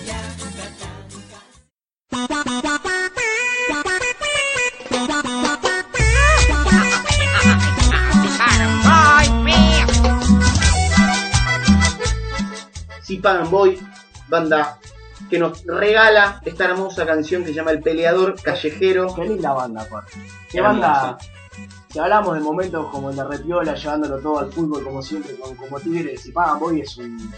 Y 0.00 0.06
la 0.06 0.20
catanga. 2.58 2.73
Si 13.14 13.20
Pagan 13.20 13.48
Boy, 13.48 13.78
banda 14.28 14.76
que 15.30 15.38
nos 15.38 15.64
regala 15.64 16.40
esta 16.44 16.64
hermosa 16.64 17.06
canción 17.06 17.42
que 17.42 17.50
se 17.50 17.54
llama 17.54 17.70
El 17.70 17.80
Peleador 17.80 18.34
Callejero. 18.42 19.14
Qué 19.14 19.22
linda 19.24 19.52
banda, 19.52 19.82
aparte. 19.82 20.14
Qué 20.50 20.60
banda. 20.60 21.16
Si 21.88 21.98
hablamos 22.00 22.34
de 22.34 22.40
momentos 22.40 22.90
como 22.90 23.10
el 23.10 23.16
de 23.16 23.22
Repiola, 23.22 23.76
llevándolo 23.76 24.18
todo 24.18 24.40
al 24.40 24.52
fútbol, 24.52 24.82
como 24.82 25.00
siempre, 25.00 25.36
con, 25.36 25.54
como 25.54 25.78
Tigres 25.78 26.26
y 26.26 26.32
Pagan 26.32 26.58
Boy 26.58 26.80
es 26.80 26.96
un. 26.96 27.32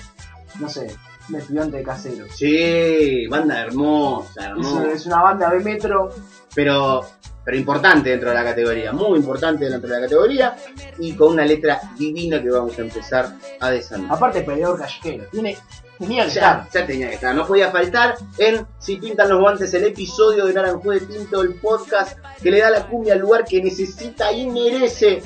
No 0.59 0.67
sé, 0.71 0.97
un 1.29 1.35
estudiante 1.35 1.77
de 1.77 1.83
casero. 1.83 2.25
Sí, 2.35 3.27
banda 3.27 3.61
hermosa, 3.61 4.41
Es, 4.41 4.47
hermosa. 4.47 4.93
es 4.93 5.05
una 5.05 5.23
banda 5.23 5.51
de 5.51 5.61
metro. 5.61 6.09
Pero, 6.55 7.07
pero 7.47 7.57
importante 7.57 8.11
dentro 8.11 8.29
de 8.31 8.35
la 8.35 8.43
categoría, 8.45 8.93
muy 8.93 9.21
importante 9.21 9.69
dentro 9.71 9.89
de 9.89 9.95
la 9.95 10.03
categoría 10.03 10.57
y 10.99 11.13
con 11.15 11.35
una 11.35 11.45
letra 11.47 11.81
divina 11.97 12.43
que 12.43 12.51
vamos 12.51 12.77
a 12.77 12.83
empezar 12.83 13.37
a 13.61 13.71
desandar. 13.71 14.13
Aparte, 14.17 14.43
peleador 14.43 14.81
callejero. 14.81 15.27
Tiene, 15.31 15.57
tenía 15.97 16.25
que 16.27 16.33
Ya, 16.33 16.41
estar. 16.65 16.69
ya 16.75 16.87
tenía 16.87 17.09
que 17.09 17.15
estar, 17.15 17.33
no 17.37 17.47
podía 17.47 17.71
faltar 17.71 18.17
en 18.39 18.67
Si 18.81 18.97
Pintan 18.97 19.29
los 19.29 19.41
Guantes, 19.41 19.73
el 19.75 19.85
episodio 19.85 20.45
de 20.45 20.55
Naranjú 20.55 20.91
de 20.91 21.01
Tinto, 21.01 21.41
el 21.43 21.55
podcast 21.55 22.19
que 22.43 22.51
le 22.51 22.59
da 22.61 22.69
la 22.71 22.89
cumbia 22.89 23.15
al 23.15 23.21
lugar 23.21 23.45
que 23.45 23.63
necesita 23.63 24.33
y 24.33 24.49
merece 24.51 25.23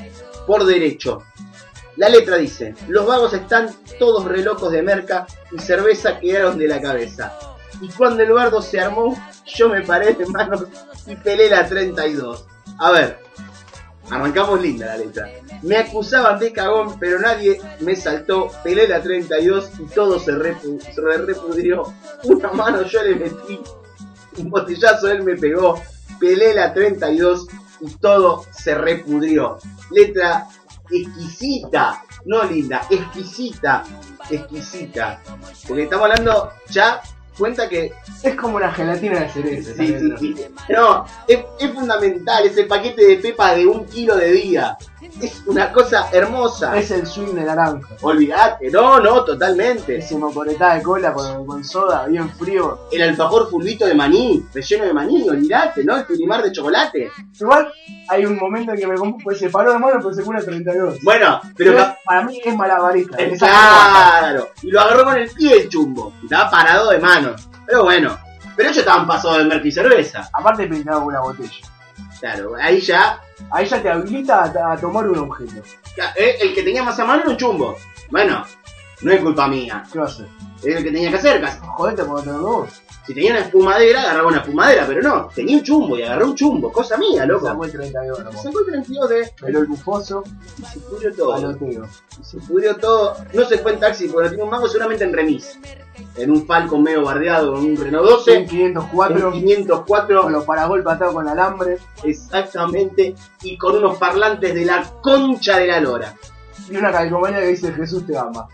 por 0.46 0.66
derecho. 0.66 1.22
La 1.96 2.08
letra 2.10 2.36
dice, 2.36 2.74
los 2.88 3.06
vagos 3.06 3.32
están 3.32 3.68
todos 3.98 4.26
relocos 4.26 4.70
de 4.72 4.82
merca 4.82 5.26
y 5.52 5.58
cerveza 5.58 6.18
quedaron 6.20 6.58
de 6.58 6.68
la 6.68 6.80
cabeza. 6.82 7.36
Y 7.80 7.88
cuando 7.88 8.22
el 8.22 8.32
bardo 8.32 8.60
se 8.60 8.80
armó, 8.80 9.16
yo 9.46 9.68
me 9.68 9.82
paré 9.82 10.14
de 10.14 10.26
manos 10.26 10.64
y 11.06 11.16
pelé 11.16 11.48
la 11.48 11.66
32. 11.66 12.46
A 12.78 12.90
ver, 12.90 13.18
arrancamos 14.10 14.60
linda 14.60 14.86
la 14.86 14.96
letra. 14.98 15.30
Me 15.62 15.76
acusaban 15.78 16.38
de 16.38 16.52
cagón, 16.52 16.98
pero 16.98 17.18
nadie 17.18 17.60
me 17.80 17.96
saltó. 17.96 18.50
Pelé 18.62 18.86
la 18.88 19.00
32 19.02 19.70
y 19.78 19.84
todo 19.86 20.18
se, 20.18 20.32
repu- 20.32 20.80
se 20.80 21.00
repudrió. 21.00 21.92
Una 22.24 22.52
mano 22.52 22.82
yo 22.82 23.02
le 23.02 23.14
metí, 23.16 23.60
un 24.38 24.50
botellazo 24.50 25.08
él 25.08 25.22
me 25.22 25.36
pegó. 25.36 25.80
Pelé 26.18 26.52
la 26.54 26.72
32 26.74 27.46
y 27.80 27.94
todo 27.96 28.44
se 28.52 28.74
repudrió. 28.74 29.58
Letra 29.90 30.46
exquisita, 30.90 32.04
no 32.26 32.42
linda, 32.44 32.82
exquisita, 32.90 33.84
exquisita. 34.28 35.22
Porque 35.66 35.84
estamos 35.84 36.10
hablando 36.10 36.52
ya, 36.68 37.00
cuenta 37.40 37.68
que 37.68 37.92
Es 38.22 38.34
como 38.36 38.56
una 38.56 38.70
gelatina 38.72 39.20
de 39.20 39.28
cereza. 39.30 39.70
esa 39.72 39.82
Sí, 39.82 39.86
sí, 39.88 39.92
letra. 39.94 40.18
sí. 40.18 40.36
No, 40.68 41.04
es, 41.26 41.38
es 41.58 41.70
fundamental, 41.72 42.46
es 42.46 42.56
el 42.56 42.66
paquete 42.68 43.04
de 43.04 43.16
pepa 43.16 43.54
de 43.56 43.66
un 43.66 43.84
kilo 43.86 44.14
de 44.16 44.30
día. 44.30 44.76
Es 45.00 45.42
una 45.46 45.72
cosa 45.72 46.08
hermosa. 46.12 46.76
Es 46.78 46.90
el 46.90 47.06
swing 47.06 47.34
de 47.34 47.44
naranja. 47.44 47.88
Olvídate, 48.02 48.70
no, 48.70 49.00
no, 49.00 49.24
totalmente. 49.24 49.96
Ese 49.96 50.16
mocoretá 50.16 50.74
de 50.74 50.82
cola 50.82 51.12
con, 51.12 51.46
con 51.46 51.64
soda, 51.64 52.06
bien 52.06 52.30
frío. 52.30 52.80
El 52.92 53.02
alfajor 53.02 53.48
fulvito 53.50 53.86
de 53.86 53.94
maní, 53.94 54.44
relleno 54.52 54.84
de 54.84 54.92
maní, 54.92 55.28
olvídate, 55.28 55.84
¿no? 55.84 55.96
El 55.96 56.06
turimar 56.06 56.42
de 56.42 56.52
chocolate. 56.52 57.10
Igual 57.38 57.72
hay 58.08 58.26
un 58.26 58.36
momento 58.36 58.72
en 58.72 58.78
que 58.78 58.86
me 58.86 58.94
pues 59.22 59.38
se 59.38 59.48
paró 59.50 59.72
de 59.72 59.78
mano 59.78 59.98
pero 60.02 60.12
se 60.12 60.22
pone 60.22 60.38
a 60.40 60.42
32. 60.42 60.98
Bueno, 61.02 61.40
pero... 61.56 61.72
Pero 61.72 61.94
para 62.04 62.22
mí 62.22 62.40
es 62.44 62.56
malabarista. 62.56 63.16
Eh, 63.18 63.36
Claro, 63.38 64.48
y 64.62 64.70
lo 64.70 64.80
agarró 64.80 65.04
con 65.04 65.16
el 65.16 65.30
pie 65.30 65.62
el 65.62 65.68
chumbo. 65.68 66.12
y 66.22 66.24
Estaba 66.24 66.50
parado 66.50 66.90
de 66.90 66.98
mano. 66.98 67.34
Pero 67.66 67.84
bueno, 67.84 68.18
pero 68.56 68.68
ellos 68.68 68.78
estaban 68.78 69.06
pasados 69.06 69.38
de 69.38 69.44
merca 69.44 69.66
y 69.66 69.72
cerveza. 69.72 70.28
Aparte 70.32 70.66
pintado 70.66 71.04
una 71.04 71.20
botella. 71.20 71.50
Claro, 72.20 72.54
ahí 72.60 72.80
ya, 72.80 73.20
Ahí 73.50 73.66
ya 73.66 73.80
te 73.82 73.88
habilita 73.88 74.44
a, 74.44 74.72
a 74.72 74.76
tomar 74.76 75.08
un 75.08 75.18
objeto. 75.18 75.62
eh, 76.16 76.36
el 76.40 76.54
que 76.54 76.62
tenía 76.62 76.82
más 76.82 76.98
a 77.00 77.04
mano 77.06 77.22
era 77.22 77.30
un 77.30 77.36
chumbo. 77.38 77.74
Bueno, 78.10 78.44
no 79.00 79.12
es 79.12 79.20
culpa 79.20 79.48
mía. 79.48 79.82
¿Qué 79.90 79.98
va 79.98 80.04
a 80.04 80.08
hacer? 80.08 80.26
Es 80.58 80.76
el 80.76 80.84
que 80.84 80.90
tenía 80.90 81.10
que 81.10 81.16
hacer, 81.16 81.40
casi. 81.40 81.58
Jodete 81.62 82.04
por 82.04 82.22
tener 82.22 82.38
dos. 82.38 82.82
Si 83.06 83.14
tenía 83.14 83.32
una 83.32 83.40
espumadera, 83.40 84.02
agarraba 84.02 84.28
una 84.28 84.38
espumadera, 84.38 84.86
pero 84.86 85.02
no, 85.02 85.28
tenía 85.34 85.56
un 85.56 85.62
chumbo 85.62 85.98
y 85.98 86.02
agarró 86.02 86.26
un 86.26 86.34
chumbo, 86.34 86.70
cosa 86.70 86.96
mía, 86.96 87.24
loco. 87.26 87.46
Sacó 87.46 87.64
el 87.64 87.72
32 87.72 88.24
nomás. 88.24 88.42
Sacó 88.42 88.60
el 88.60 88.66
32 88.66 89.08
de. 89.08 89.32
Peló 89.40 89.58
el 89.60 89.66
bufoso, 89.66 90.22
y 90.58 90.64
se 90.64 90.78
pudrió 90.80 91.14
todo. 91.14 91.32
paloteo. 91.32 91.88
Y 92.20 92.24
se 92.24 92.38
pudrió 92.38 92.76
todo. 92.76 93.16
No 93.32 93.44
se 93.44 93.58
fue 93.58 93.72
en 93.72 93.80
taxi 93.80 94.08
porque 94.08 94.24
no 94.24 94.30
tenía 94.30 94.44
un 94.44 94.50
mango, 94.50 94.68
seguramente 94.68 95.04
en 95.04 95.12
remis. 95.12 95.58
En 96.16 96.30
un 96.30 96.46
Falcon 96.46 96.82
medio 96.82 97.02
bardeado, 97.04 97.54
con 97.54 97.64
un 97.64 97.76
Renault 97.76 98.08
12. 98.08 98.34
En 98.34 98.46
504, 98.46 99.26
En 99.26 99.32
504, 99.32 100.22
con 100.22 100.32
los 100.32 100.44
paragolpes 100.44 100.92
atados 100.92 101.14
con 101.14 101.28
alambre. 101.28 101.78
exactamente, 102.04 103.14
y 103.42 103.56
con 103.56 103.76
unos 103.76 103.98
parlantes 103.98 104.54
de 104.54 104.64
la 104.64 104.84
concha 105.02 105.58
de 105.58 105.66
la 105.66 105.80
lora. 105.80 106.14
Y 106.68 106.76
una 106.76 106.92
calcomanía 106.92 107.40
que 107.40 107.48
dice 107.48 107.72
Jesús 107.72 108.06
te 108.06 108.16
ama. 108.16 108.46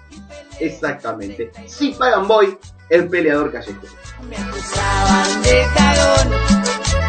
Exactamente. 0.59 1.52
Si 1.66 1.90
pagan 1.92 2.26
boy, 2.26 2.56
el 2.88 3.09
peleador 3.09 3.52
callejero. 3.52 4.06
Me 4.22 4.37
acusaban 4.37 5.42
de 5.42 5.66
cagón, 5.74 6.29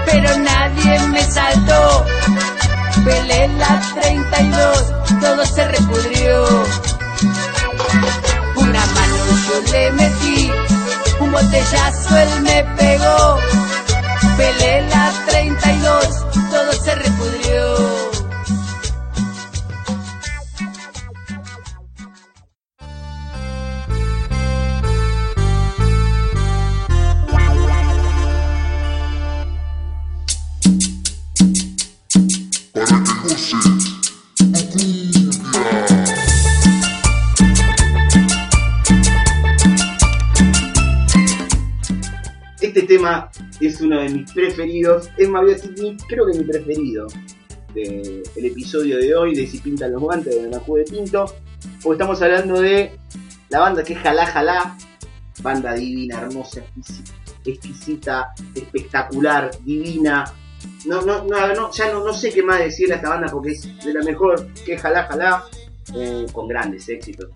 pero 0.06 0.38
nadie 0.40 1.00
me 1.08 1.22
saltó. 1.22 2.06
Pelé 3.06 3.48
la 3.58 3.82
32, 4.02 4.94
todo 5.22 5.46
se 5.46 5.68
repudrió. 5.70 6.66
Una 8.56 8.86
mano 8.86 9.18
yo 9.48 9.72
le 9.72 9.92
metí, 9.92 10.52
un 11.20 11.32
botellazo 11.32 12.18
él 12.18 12.42
me 12.42 12.64
pegó. 12.78 13.38
Pelé 14.36 14.82
la 14.90 15.12
32, 15.28 16.26
todo 16.52 16.74
se 16.74 16.96
repudrió. 16.96 17.37
Es 43.60 43.82
uno 43.82 44.02
de 44.02 44.10
mis 44.10 44.32
preferidos, 44.32 45.10
es 45.18 45.30
más, 45.30 45.44
voy 45.44 45.98
creo 46.08 46.26
que 46.26 46.38
mi 46.38 46.44
preferido 46.44 47.08
del 47.74 48.46
episodio 48.46 48.98
de 48.98 49.16
hoy 49.16 49.36
de 49.36 49.46
Si 49.46 49.60
Pintan 49.60 49.92
los 49.92 50.02
Guantes 50.02 50.42
de 50.42 50.50
Najú 50.50 50.78
de 50.78 50.84
Tinto, 50.86 51.26
porque 51.84 51.94
estamos 51.94 52.22
hablando 52.22 52.60
de 52.60 52.98
la 53.50 53.60
banda 53.60 53.84
que 53.84 53.94
es 53.94 54.00
Jalá 54.00 54.26
Jalá, 54.26 54.78
banda 55.42 55.74
divina, 55.74 56.22
hermosa, 56.22 56.64
exquisita, 57.46 58.34
espectacular, 58.56 59.52
divina. 59.64 60.34
No, 60.86 61.02
no, 61.02 61.24
no, 61.24 61.72
ya 61.72 61.92
no, 61.92 62.04
no 62.04 62.14
sé 62.14 62.32
qué 62.32 62.42
más 62.42 62.60
decir 62.60 62.92
a 62.92 62.96
esta 62.96 63.10
banda 63.10 63.28
porque 63.32 63.52
es 63.52 63.84
de 63.84 63.94
la 63.94 64.04
mejor 64.04 64.48
que 64.66 64.78
Jalá 64.78 65.04
Jalá, 65.04 65.44
eh, 65.96 66.26
con 66.32 66.48
grandes 66.48 66.90
éxitos. 66.90 67.30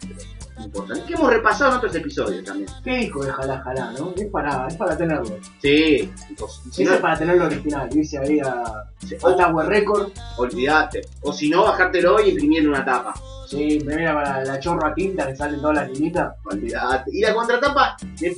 Que 1.08 1.14
hemos 1.14 1.30
repasado 1.30 1.72
en 1.72 1.78
otros 1.78 1.96
episodios 1.96 2.44
también. 2.44 2.70
¿Qué 2.84 2.98
disco 2.98 3.24
de 3.24 3.32
jalá 3.32 3.60
jalá, 3.62 3.92
no? 3.98 4.14
Es 4.16 4.28
para, 4.30 4.68
es 4.68 4.76
para 4.76 4.98
tenerlo. 4.98 5.38
Sí, 5.62 6.12
chicos, 6.28 6.62
si 6.72 6.84
no- 6.84 6.94
es 6.94 7.00
para 7.00 7.18
tenerlo 7.18 7.46
original. 7.46 7.90
Dice 7.90 8.18
ahí 8.20 8.40
a, 8.40 8.64
Sí, 9.08 9.16
a 9.16 9.36
Tower 9.36 9.68
Record. 9.68 10.12
Olvídate. 10.38 11.02
O 11.22 11.34
si 11.34 11.50
no, 11.50 11.64
bajártelo 11.64 12.22
y 12.24 12.30
imprimir 12.30 12.68
una 12.70 12.86
tapa. 12.86 13.14
Sí, 13.48 13.80
me 13.86 13.96
mira 13.98 14.14
para 14.14 14.46
la 14.46 14.60
chorra 14.60 14.94
tinta 14.94 15.28
que 15.28 15.36
salen 15.36 15.60
todas 15.60 15.76
las 15.78 15.90
linitas. 15.92 16.36
Olvídate. 16.46 17.12
Y 17.14 17.22
la 17.22 17.34
contratapa, 17.34 17.98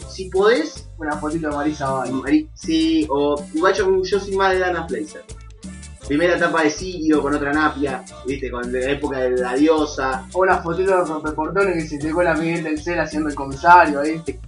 si 0.09 0.29
podés, 0.29 0.89
Una 0.97 1.17
fotito 1.17 1.49
de 1.49 1.55
Marisa 1.55 1.91
Valle. 1.91 2.13
Mari- 2.13 2.49
sí, 2.53 3.05
o 3.09 3.35
igual 3.53 3.73
yo, 3.73 4.01
yo 4.03 4.19
soy 4.19 4.35
más 4.37 4.53
de 4.53 4.59
Dana 4.59 4.87
Blazer. 4.89 5.23
Primera 6.07 6.35
etapa 6.35 6.63
de 6.63 6.69
Sirio 6.69 7.21
con 7.21 7.33
otra 7.33 7.51
napia, 7.53 8.03
viste, 8.25 8.49
con 8.51 8.71
la 8.71 8.79
época 8.91 9.19
de 9.19 9.31
la 9.37 9.53
diosa. 9.55 10.25
O 10.33 10.41
una 10.41 10.57
fotito 10.57 10.91
de 10.97 11.05
rompeportones 11.05 11.75
que 11.75 11.87
se 11.89 11.97
te 11.97 12.23
la 12.23 12.33
Miguel 12.35 12.63
del 12.63 12.81
Cel 12.81 12.99
haciendo 12.99 13.29
el 13.29 13.35
comisario. 13.35 14.01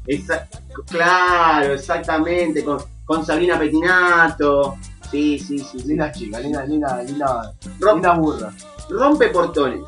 Esa- 0.06 0.48
claro, 0.88 1.74
exactamente, 1.74 2.63
con, 2.63 2.78
con 3.06 3.26
Sabrina 3.26 3.58
Petinato. 3.58 4.78
Sí, 5.12 5.39
sí, 5.39 5.60
sí. 5.60 5.80
sí. 5.80 5.88
Linda 5.88 6.12
chica, 6.12 6.39
linda, 6.39 6.65
linda, 6.65 7.02
linda, 7.04 7.54
Rom- 7.80 7.96
linda 7.96 8.13
burra. 8.15 8.52
Rompe 8.89 9.30
portones 9.30 9.82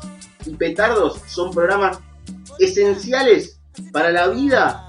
y 0.46 0.50
petardos 0.54 1.20
son 1.26 1.50
programas 1.52 1.98
esenciales 2.58 3.60
para 3.92 4.10
la 4.10 4.28
vida 4.28 4.87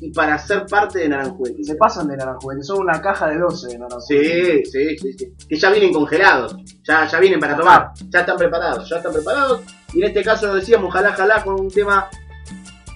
y 0.00 0.10
para 0.12 0.38
ser 0.38 0.66
parte 0.66 1.00
de 1.00 1.08
Naranjuez. 1.08 1.54
Y 1.58 1.64
se 1.64 1.74
pasan 1.76 2.08
de 2.08 2.16
naranjuez, 2.16 2.66
son 2.66 2.80
una 2.80 3.00
caja 3.00 3.28
de 3.28 3.38
12 3.38 3.68
de 3.68 3.78
naranjuez. 3.78 4.06
Sí, 4.06 4.64
sí, 4.64 4.98
sí, 4.98 5.12
sí. 5.18 5.32
Que 5.48 5.56
ya 5.56 5.70
vienen 5.70 5.92
congelados, 5.92 6.56
ya, 6.84 7.06
ya 7.06 7.18
vienen 7.18 7.40
para 7.40 7.56
tomar, 7.56 7.92
ya 8.08 8.20
están 8.20 8.36
preparados, 8.36 8.88
ya 8.88 8.96
están 8.96 9.12
preparados. 9.12 9.60
Y 9.92 10.00
en 10.00 10.08
este 10.08 10.22
caso 10.22 10.48
lo 10.48 10.54
decíamos, 10.54 10.88
ojalá, 10.88 11.10
ojalá, 11.10 11.42
con 11.42 11.60
un 11.60 11.70
tema 11.70 12.08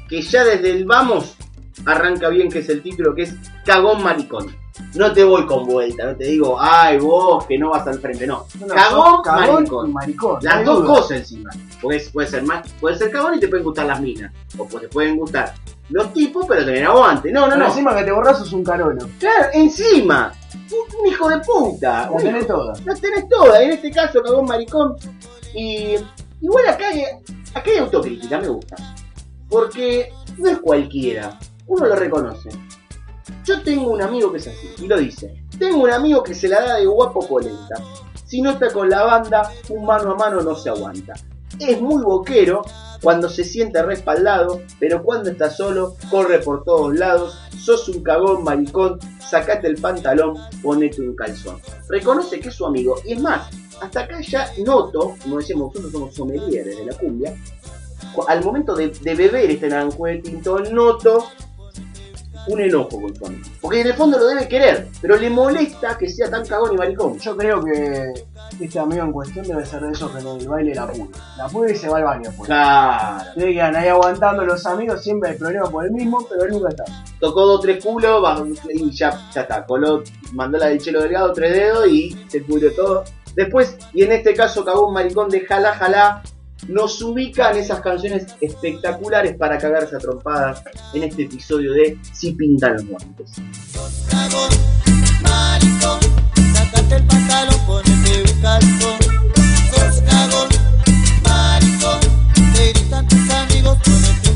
que 0.08 0.20
ya 0.22 0.44
desde 0.44 0.70
el 0.70 0.84
vamos 0.84 1.36
arranca 1.86 2.28
bien, 2.28 2.50
que 2.50 2.58
es 2.58 2.68
el 2.68 2.82
título, 2.82 3.14
que 3.14 3.22
es 3.22 3.34
Cagón 3.64 4.02
Maricón. 4.02 4.54
No 4.94 5.12
te 5.12 5.22
voy 5.24 5.46
con 5.46 5.66
vuelta, 5.66 6.04
no 6.06 6.16
te 6.16 6.24
digo, 6.24 6.56
ay 6.60 6.98
vos 6.98 7.46
que 7.46 7.56
no 7.58 7.70
vas 7.70 7.86
al 7.86 8.00
frente, 8.00 8.26
no. 8.26 8.46
No, 8.60 9.22
cagón, 9.22 9.92
maricón. 9.92 10.38
Las 10.42 10.64
dos 10.64 10.82
duda. 10.82 10.88
cosas 10.94 11.18
encima. 11.18 11.50
Es- 11.90 12.08
puede 12.10 12.26
ser 12.28 12.42
más, 12.42 12.68
puede 12.80 12.96
ser 12.96 13.10
cagón 13.10 13.34
y 13.34 13.40
te 13.40 13.48
pueden 13.48 13.64
gustar 13.64 13.86
las 13.86 14.00
minas. 14.00 14.32
O 14.58 14.66
pues 14.66 14.82
te 14.82 14.88
pueden 14.88 15.16
gustar 15.16 15.54
los 15.90 16.12
tipos, 16.12 16.44
pero 16.48 16.64
tener 16.64 16.84
aguante. 16.86 17.30
No, 17.32 17.42
no, 17.42 17.46
Pero 17.48 17.58
no. 17.60 17.66
encima 17.66 17.96
que 17.96 18.04
te 18.04 18.12
borras 18.12 18.38
sos 18.38 18.52
un 18.52 18.64
carolo. 18.64 19.08
Claro, 19.18 19.46
encima. 19.52 20.32
Un, 20.54 21.00
un 21.00 21.06
hijo 21.06 21.28
de 21.28 21.38
puta. 21.38 22.10
La 22.10 22.16
tenés 22.18 22.44
hijo- 22.44 22.54
toda. 22.54 22.72
las 22.84 23.00
tenés 23.00 23.28
todas, 23.28 23.60
en 23.60 23.70
este 23.70 23.90
caso 23.90 24.22
cagón 24.22 24.46
maricón. 24.46 24.96
Y 25.54 25.94
igual 26.40 26.66
acá 26.68 26.88
hay, 26.88 27.02
acá 27.54 27.70
hay 27.70 27.78
autocrítica, 27.78 28.38
me 28.40 28.48
gusta. 28.48 28.76
Porque 29.48 30.12
no 30.38 30.48
es 30.50 30.58
cualquiera, 30.58 31.38
uno 31.66 31.86
lo 31.86 31.96
reconoce. 31.96 32.50
Yo 33.44 33.62
tengo 33.62 33.90
un 33.90 34.02
amigo 34.02 34.30
que 34.32 34.38
es 34.38 34.48
así, 34.48 34.68
y 34.78 34.86
lo 34.86 34.98
dice. 34.98 35.42
Tengo 35.58 35.82
un 35.82 35.90
amigo 35.90 36.22
que 36.22 36.34
se 36.34 36.48
la 36.48 36.60
da 36.62 36.76
de 36.76 36.86
guapo 36.86 37.26
polenta. 37.26 37.74
Si 38.26 38.40
no 38.42 38.50
está 38.52 38.72
con 38.72 38.88
la 38.88 39.02
banda, 39.02 39.50
un 39.68 39.84
mano 39.84 40.12
a 40.12 40.14
mano 40.16 40.40
no 40.42 40.54
se 40.54 40.68
aguanta. 40.70 41.14
Es 41.58 41.80
muy 41.80 42.02
boquero 42.02 42.62
cuando 43.02 43.28
se 43.28 43.42
siente 43.44 43.82
respaldado, 43.82 44.62
pero 44.78 45.02
cuando 45.02 45.30
está 45.30 45.50
solo, 45.50 45.96
corre 46.10 46.38
por 46.38 46.62
todos 46.64 46.94
lados. 46.94 47.38
Sos 47.58 47.88
un 47.88 48.02
cagón 48.02 48.44
maricón, 48.44 48.98
sacate 49.18 49.66
el 49.66 49.76
pantalón, 49.80 50.36
ponete 50.62 51.00
un 51.02 51.14
calzón. 51.16 51.60
Reconoce 51.88 52.40
que 52.40 52.48
es 52.50 52.54
su 52.54 52.64
amigo, 52.66 52.96
y 53.04 53.14
es 53.14 53.20
más, 53.20 53.48
hasta 53.82 54.00
acá 54.00 54.20
ya 54.20 54.50
noto, 54.64 55.16
como 55.22 55.38
decíamos, 55.38 55.74
nosotros 55.74 55.92
somos 55.92 56.14
sommeliers 56.14 56.64
de 56.76 56.84
la 56.86 56.96
cumbia, 56.96 57.34
cu- 58.14 58.24
al 58.28 58.44
momento 58.44 58.74
de, 58.76 58.88
beber 59.02 59.50
este 59.50 59.68
naranjo 59.68 60.06
de 60.06 60.18
tinto, 60.18 60.58
noto 60.60 61.24
un 62.48 62.60
enojo 62.60 63.00
con. 63.18 63.42
Porque 63.60 63.80
en 63.80 63.88
el 63.88 63.94
fondo 63.94 64.18
lo 64.18 64.26
debe 64.26 64.48
querer, 64.48 64.88
pero 65.00 65.16
le 65.16 65.30
molesta 65.30 65.96
que 65.98 66.08
sea 66.08 66.30
tan 66.30 66.46
cagón 66.46 66.74
y 66.74 66.76
maricón. 66.76 67.18
Yo 67.18 67.36
creo 67.36 67.64
que 67.64 68.12
este 68.60 68.78
amigo 68.78 69.04
en 69.04 69.12
cuestión 69.12 69.46
debe 69.46 69.64
ser 69.64 69.82
de 69.82 69.92
esos 69.92 70.10
que 70.10 70.18
en 70.18 70.26
el 70.26 70.48
baile 70.48 70.74
la 70.74 70.86
pude. 70.86 71.08
La 71.36 71.48
pude 71.48 71.72
y 71.72 71.76
se 71.76 71.88
va 71.88 71.98
al 71.98 72.04
baño. 72.04 72.30
Pues. 72.36 72.46
Claro. 72.46 73.24
Se 73.34 73.52
quedan 73.52 73.76
ahí 73.76 73.88
aguantando 73.88 74.44
los 74.44 74.64
amigos, 74.66 75.02
siempre 75.02 75.30
el 75.30 75.36
problema 75.36 75.70
por 75.70 75.84
el 75.84 75.92
mismo, 75.92 76.26
pero 76.28 76.44
él 76.44 76.52
nunca 76.52 76.68
está. 76.68 76.84
Tocó 77.18 77.46
dos 77.46 77.60
tres 77.60 77.84
culos 77.84 78.22
y 78.68 78.90
ya, 78.90 79.30
ya 79.32 79.42
está. 79.42 79.64
Coló, 79.64 80.02
mandó 80.32 80.58
la 80.58 80.66
del 80.66 80.80
chelo 80.80 81.02
delgado, 81.02 81.32
tres 81.32 81.52
dedos 81.52 81.88
y 81.88 82.16
se 82.28 82.40
pudrió 82.40 82.72
todo. 82.74 83.04
Después, 83.34 83.76
y 83.92 84.02
en 84.02 84.12
este 84.12 84.34
caso 84.34 84.64
cagó 84.64 84.88
un 84.88 84.94
maricón 84.94 85.28
de 85.28 85.40
jala 85.40 85.74
jala, 85.74 86.22
nos 86.68 87.00
ubica 87.02 87.50
en 87.50 87.58
esas 87.58 87.80
canciones 87.80 88.26
espectaculares 88.40 89.36
para 89.36 89.58
cagarse 89.58 89.96
a 89.96 89.98
trompadas 89.98 90.62
en 90.94 91.04
este 91.04 91.22
episodio 91.24 91.72
de 91.72 91.98
Si 92.12 92.32
pintan 92.32 92.74
los 92.74 92.86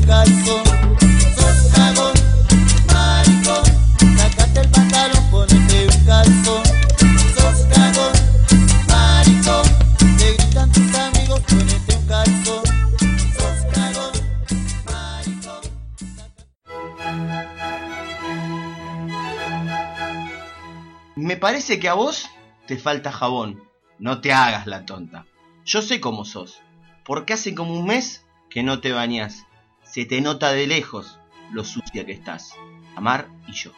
calzón. 0.05 1.04
Parece 21.35 21.79
que 21.79 21.89
a 21.89 21.93
vos 21.93 22.29
te 22.67 22.77
falta 22.77 23.11
jabón. 23.11 23.63
No 23.99 24.21
te 24.21 24.33
hagas 24.33 24.67
la 24.67 24.85
tonta. 24.85 25.25
Yo 25.65 25.81
sé 25.81 25.99
cómo 25.99 26.25
sos. 26.25 26.61
Porque 27.03 27.33
hace 27.33 27.55
como 27.55 27.73
un 27.73 27.85
mes 27.85 28.25
que 28.49 28.63
no 28.63 28.81
te 28.81 28.91
bañás. 28.91 29.45
Se 29.83 30.05
te 30.05 30.21
nota 30.21 30.51
de 30.51 30.67
lejos 30.67 31.19
lo 31.51 31.63
sucia 31.63 32.05
que 32.05 32.11
estás. 32.11 32.55
Amar 32.95 33.29
y 33.47 33.53
yo. 33.53 33.71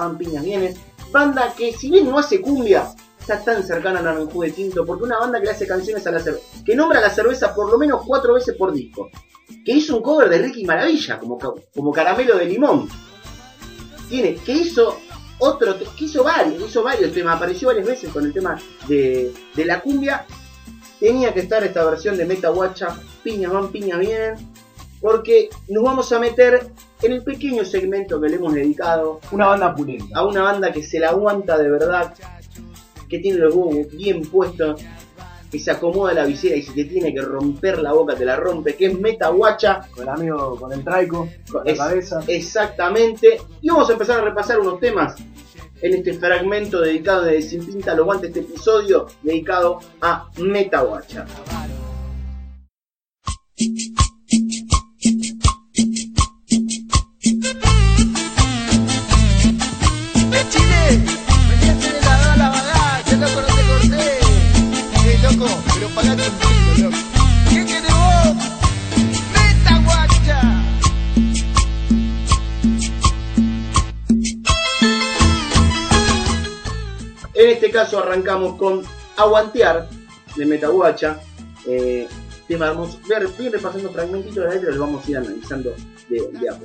Van, 0.00 0.18
piñas 0.18 0.44
vienen, 0.44 0.74
banda 1.12 1.52
que 1.56 1.72
si 1.72 1.90
bien 1.90 2.08
no 2.08 2.18
hace 2.18 2.40
cumbia, 2.40 2.94
está 3.20 3.42
tan 3.42 3.62
cercana 3.62 4.00
a 4.00 4.02
Naranjú 4.02 4.42
de 4.42 4.52
Tinto, 4.52 4.86
porque 4.86 5.04
una 5.04 5.18
banda 5.18 5.38
que 5.38 5.46
le 5.46 5.50
hace 5.52 5.66
canciones 5.66 6.06
a 6.06 6.10
la 6.10 6.20
cerveza, 6.20 6.44
que 6.64 6.74
nombra 6.74 7.00
la 7.00 7.10
cerveza 7.10 7.54
por 7.54 7.70
lo 7.70 7.78
menos 7.78 8.02
cuatro 8.06 8.34
veces 8.34 8.56
por 8.56 8.72
disco, 8.72 9.10
que 9.64 9.72
hizo 9.72 9.96
un 9.96 10.02
cover 10.02 10.28
de 10.28 10.38
Ricky 10.38 10.64
Maravilla, 10.64 11.18
como, 11.18 11.38
como 11.38 11.92
caramelo 11.92 12.36
de 12.36 12.46
limón, 12.46 12.88
tiene, 14.08 14.36
que 14.36 14.52
hizo 14.52 14.98
otro, 15.38 15.78
que 15.78 16.04
hizo 16.04 16.24
varios, 16.24 16.68
hizo 16.68 16.82
varios 16.82 17.12
temas, 17.12 17.36
apareció 17.36 17.68
varias 17.68 17.86
veces 17.86 18.10
con 18.10 18.24
el 18.24 18.32
tema 18.32 18.58
de, 18.88 19.32
de 19.54 19.64
la 19.64 19.80
cumbia, 19.80 20.26
tenía 20.98 21.32
que 21.32 21.40
estar 21.40 21.62
esta 21.64 21.84
versión 21.84 22.16
de 22.16 22.24
Meta 22.24 22.48
Guacha, 22.48 22.98
piñas 23.22 23.52
van, 23.52 23.70
piñas 23.70 23.98
vienen, 23.98 24.36
porque 25.00 25.48
nos 25.68 25.84
vamos 25.84 26.10
a 26.12 26.18
meter 26.18 26.72
en 27.02 27.12
el 27.12 27.22
pequeño 27.22 27.64
segmento 27.64 28.20
que 28.20 28.28
le 28.28 28.36
hemos 28.36 28.54
dedicado 28.54 29.20
Una 29.32 29.46
banda 29.48 29.74
pulenta. 29.74 30.18
a 30.18 30.26
una 30.26 30.42
banda 30.42 30.72
que 30.72 30.82
se 30.82 30.98
la 30.98 31.10
aguanta 31.10 31.56
de 31.58 31.70
verdad, 31.70 32.14
que 33.08 33.18
tiene 33.20 33.38
los 33.38 33.54
huevos 33.54 33.90
bien 33.92 34.22
puestos, 34.22 34.80
que 35.50 35.58
se 35.58 35.70
acomoda 35.70 36.12
la 36.12 36.26
visera 36.26 36.56
y 36.56 36.62
si 36.62 36.72
te 36.74 36.84
tiene 36.84 37.14
que 37.14 37.22
romper 37.22 37.78
la 37.78 37.92
boca 37.94 38.14
te 38.14 38.24
la 38.24 38.36
rompe, 38.36 38.76
que 38.76 38.86
es 38.86 38.98
Meta 39.00 39.28
Guacha, 39.28 39.80
Con 39.94 40.02
el 40.02 40.08
amigo, 40.10 40.56
con 40.60 40.72
el 40.72 40.84
traico, 40.84 41.28
con 41.50 41.64
la 41.64 41.72
Es- 41.72 41.78
cabeza. 41.78 42.20
Exactamente. 42.26 43.40
Y 43.62 43.68
vamos 43.70 43.88
a 43.88 43.92
empezar 43.92 44.20
a 44.20 44.24
repasar 44.24 44.60
unos 44.60 44.78
temas 44.78 45.14
en 45.80 45.94
este 45.94 46.12
fragmento 46.14 46.80
dedicado 46.80 47.22
de 47.22 47.40
Sin 47.40 47.64
Pinta 47.64 47.94
lo 47.94 48.04
Guante, 48.04 48.26
este 48.26 48.40
episodio 48.40 49.06
dedicado 49.22 49.78
a 50.02 50.28
Metaguacha. 50.38 51.24
¡Eh, 53.56 53.66
caso 77.78 78.00
arrancamos 78.00 78.56
con 78.56 78.82
Aguantear 79.16 79.88
de 80.34 80.46
Metaguacha. 80.46 81.20
Eh, 81.64 82.08
tema 82.48 82.66
hermoso. 82.66 82.98
Voy 83.06 83.14
a 83.14 83.20
voy 83.20 83.32
a 83.38 83.42
ir 83.42 83.52
repasando 83.52 83.90
fragmentitos 83.90 84.36
de 84.36 84.44
la 84.48 84.54
letra 84.54 84.70
y 84.70 84.72
los 84.72 84.80
vamos 84.80 85.06
a 85.06 85.10
ir 85.10 85.16
analizando 85.18 85.74
de, 86.08 86.28
de 86.32 86.48
a. 86.48 86.58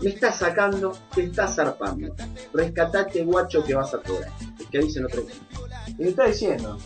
Me 0.00 0.10
estás 0.10 0.38
sacando, 0.38 0.96
te 1.14 1.24
estás 1.24 1.56
zarpando. 1.56 2.14
Rescatate 2.54 3.22
guacho 3.24 3.62
que 3.64 3.74
vas 3.74 3.92
a 3.92 3.98
cobrar. 3.98 4.30
El 4.58 4.66
que 4.68 4.78
dice 4.78 5.00
no 5.00 5.08
trae. 5.08 5.24
¿Qué 5.24 5.94
me 5.98 6.08
está 6.08 6.24
diciendo? 6.24 6.78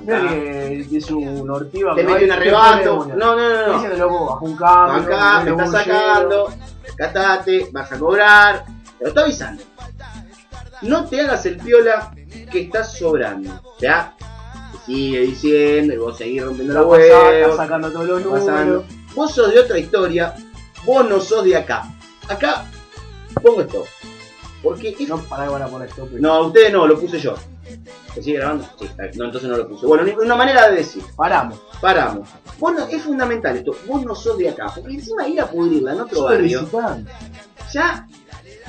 Mira 0.00 0.28
que 0.28 0.96
es 0.96 1.10
un 1.10 1.48
ortiva. 1.48 1.94
Te 1.94 2.02
mete 2.02 2.24
un 2.24 2.32
arrebato. 2.32 3.06
No, 3.14 3.36
no, 3.36 3.78
no, 3.78 3.96
loco, 3.96 4.26
bajo 4.26 4.44
un 4.44 4.56
cambio. 4.56 5.14
Acá 5.14 5.40
me 5.44 5.50
está 5.50 5.66
sacando, 5.66 6.52
catate, 6.96 7.68
vas 7.70 7.92
a 7.92 7.98
cobrar, 7.98 8.64
te 8.98 9.04
lo 9.04 9.08
está 9.10 9.20
avisando. 9.20 9.62
No 10.84 11.04
te 11.06 11.20
hagas 11.20 11.44
el 11.46 11.56
piola 11.58 12.14
que 12.50 12.62
estás 12.62 12.96
sobrando. 12.98 13.60
Te 13.78 13.88
sigue 14.86 15.20
diciendo 15.20 15.94
y 15.94 15.96
vos 15.96 16.16
seguís 16.18 16.42
rompiendo 16.44 16.74
la 16.74 16.80
huevos. 16.82 17.56
sacando 17.56 17.90
todos 17.90 18.06
los 18.08 18.22
números. 18.24 18.84
Vos 19.14 19.32
sos 19.34 19.52
de 19.52 19.60
otra 19.60 19.78
historia, 19.78 20.34
vos 20.84 21.08
no 21.08 21.20
sos 21.20 21.44
de 21.44 21.56
acá. 21.56 21.84
Acá 22.28 22.64
pongo 23.42 23.60
esto. 23.62 23.84
Porque 24.62 24.94
No, 25.08 25.18
para 25.18 25.44
que 25.44 25.50
van 25.50 25.62
a 25.62 25.66
poner 25.68 25.88
esto. 25.88 26.06
pero- 26.10 26.20
No, 26.22 26.46
ustedes 26.46 26.72
no, 26.72 26.86
lo 26.86 26.98
puse 26.98 27.18
yo. 27.18 27.34
¿Se 28.14 28.22
sigue 28.22 28.38
grabando? 28.38 28.64
Sí, 28.78 28.88
no, 29.16 29.24
entonces 29.26 29.50
no 29.50 29.56
lo 29.56 29.68
puse. 29.68 29.86
Bueno, 29.86 30.10
una 30.22 30.34
manera 30.36 30.70
de 30.70 30.76
decir. 30.76 31.02
Paramos. 31.16 31.60
Paramos. 31.80 32.28
Vos 32.58 32.72
no- 32.72 32.86
es 32.86 33.02
fundamental 33.02 33.56
esto. 33.56 33.76
Vos 33.86 34.04
no 34.04 34.14
sos 34.14 34.38
de 34.38 34.48
acá. 34.48 34.72
Porque 34.74 34.94
encima 34.94 35.26
ir 35.28 35.40
a 35.40 35.46
pudrirla 35.50 35.92
en 35.92 36.00
otro 36.00 36.22
barrio. 36.22 36.60
Ya, 37.72 38.06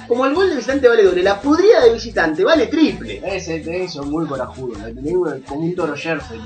como 0.08 0.26
el 0.26 0.34
gol 0.34 0.49
de 0.49 0.56
visitante 0.56 0.88
vale 0.88 1.03
doble, 1.03 1.24
la 1.24 1.39
pudrida 1.39 1.84
de 1.84 1.93
visitante 1.93 2.43
vale 2.43 2.68
triple. 2.68 3.22
Ese 3.26 3.60
tenés 3.60 3.93
son 3.93 4.10
muy 4.10 4.26
corajudos. 4.26 4.78
La 4.80 4.86
tenés 4.88 5.14
como 5.47 5.62
un 5.62 5.76
toro 5.76 5.95
jersey. 5.95 6.39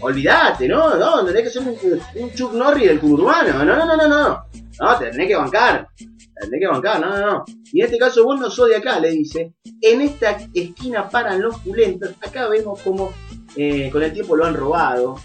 Olvídate, 0.00 0.68
¿no? 0.68 0.96
No, 0.96 1.24
tenés 1.24 1.42
que 1.42 1.50
ser 1.50 1.62
un, 1.62 1.76
un 2.16 2.32
Chuck 2.32 2.52
Norris 2.52 2.88
del 2.88 3.00
urbano. 3.02 3.64
No, 3.64 3.76
no, 3.76 3.86
no, 3.86 3.96
no, 3.96 4.08
no. 4.08 4.44
No, 4.80 4.98
te 4.98 5.10
tenés 5.10 5.28
que 5.28 5.36
bancar. 5.36 5.88
Te 5.96 6.06
tenés 6.40 6.60
que 6.60 6.66
bancar, 6.66 7.00
no, 7.00 7.10
no, 7.10 7.26
no. 7.26 7.44
Y 7.72 7.80
en 7.80 7.86
este 7.86 7.98
caso 7.98 8.24
vos 8.24 8.38
no 8.38 8.50
sos 8.50 8.68
de 8.68 8.76
acá, 8.76 8.98
le 9.00 9.10
dice. 9.10 9.54
En 9.80 10.00
esta 10.00 10.36
esquina 10.52 11.08
paran 11.08 11.40
los 11.40 11.58
pulentos. 11.60 12.14
Acá 12.20 12.48
vemos 12.48 12.80
como 12.80 13.12
eh, 13.56 13.90
con 13.90 14.02
el 14.02 14.12
tiempo 14.12 14.36
lo 14.36 14.44
han 14.44 14.54
robado. 14.54 15.16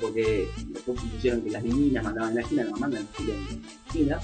Porque 0.00 0.48
después 0.68 1.00
pusieron 1.00 1.40
que 1.42 1.50
las 1.50 1.62
divinas 1.62 2.02
mandaban 2.04 2.30
en 2.30 2.34
la 2.36 2.40
esquina, 2.42 2.64
no 2.64 2.76
mandan 2.76 3.06
en 3.18 3.28
la 3.28 3.34
esquina. 3.86 4.18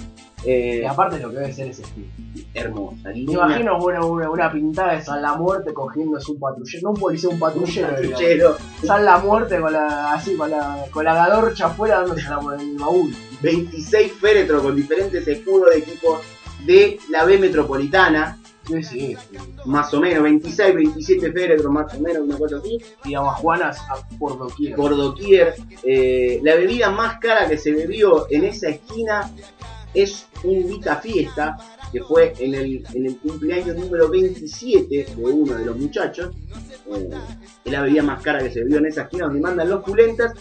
Eh, 0.45 0.81
Y 0.83 0.85
aparte 0.87 1.19
lo 1.21 1.31
que 1.31 1.37
debe 1.37 1.53
ser 1.53 1.69
estilo. 1.69 2.07
hermosa, 2.55 3.11
Me 3.11 3.19
imagino 3.21 3.79
una, 3.79 4.05
una, 4.05 4.31
una 4.31 4.53
pintada 4.53 4.95
de 4.95 5.03
San 5.03 5.23
La 5.23 5.35
Muerte 5.37 5.73
cogiéndose 5.73 6.33
un 6.33 6.41
patrullero, 6.41 6.83
no 6.83 6.91
un 6.91 6.97
policía, 6.97 7.29
un 7.31 7.39
patrullero. 7.39 7.89
digamos. 7.89 8.11
Patrullero. 8.13 8.57
San 8.85 9.05
La 9.05 9.19
Muerte 9.19 9.61
con 9.61 9.73
la, 9.73 10.13
así, 10.13 10.35
con 10.37 10.51
la, 10.51 10.85
con 10.91 11.05
la 11.05 11.15
gadorcha 11.15 11.67
afuera 11.67 12.01
dándose 12.01 12.23
la 12.29 12.41
el 12.61 12.77
baúl. 12.77 13.15
26 13.43 14.13
féretros 14.13 14.63
con 14.63 14.75
diferentes 14.77 15.27
escudos 15.29 15.71
de 15.73 15.79
equipos 15.79 16.21
de 16.67 16.99
la 17.11 17.25
B 17.25 17.39
metropolitana, 17.39 18.39
Sí, 18.67 18.83
sí. 18.83 19.17
más 19.65 19.93
o 19.93 20.01
menos, 20.01 20.23
26, 20.23 20.75
27 20.75 21.33
féretros 21.33 21.73
más 21.73 21.93
o 21.95 22.01
menos, 22.01 22.23
una 22.23 22.39
cosa 22.39 22.57
así, 22.59 22.79
Digamos, 23.05 23.35
Juanas 23.37 23.79
a 23.91 24.07
por 24.19 24.39
doquier. 24.39 24.77
por 24.77 24.97
doquier. 24.97 25.55
Eh, 25.83 26.41
la 26.43 26.55
bebida 26.55 26.91
más 26.91 27.19
cara 27.19 27.49
que 27.49 27.59
se 27.59 27.73
bebió 27.73 28.27
en 28.31 28.45
esa 28.45 28.69
esquina 28.69 29.31
es 29.95 30.27
un 30.45 30.67
Vita 30.69 30.97
Fiesta, 30.97 31.57
que 31.93 32.01
fue 32.03 32.33
en 32.39 32.55
el, 32.55 32.85
en 32.95 33.07
el 33.07 33.19
cumpleaños 33.19 33.77
número 33.77 34.09
27 34.09 35.07
de 35.15 35.23
uno 35.23 35.55
de 35.55 35.65
los 35.67 35.77
muchachos. 35.77 36.31
Eh, 36.95 37.11
es 37.65 37.73
la 37.73 37.83
bebida 37.83 38.03
más 38.03 38.23
cara 38.23 38.39
que 38.43 38.51
se 38.51 38.61
bebió 38.61 38.79
en 38.79 38.87
esa 38.87 39.03
esquina 39.03 39.27
donde 39.27 39.41
mandan 39.41 39.69
los 39.69 39.83
pulentas. 39.85 40.33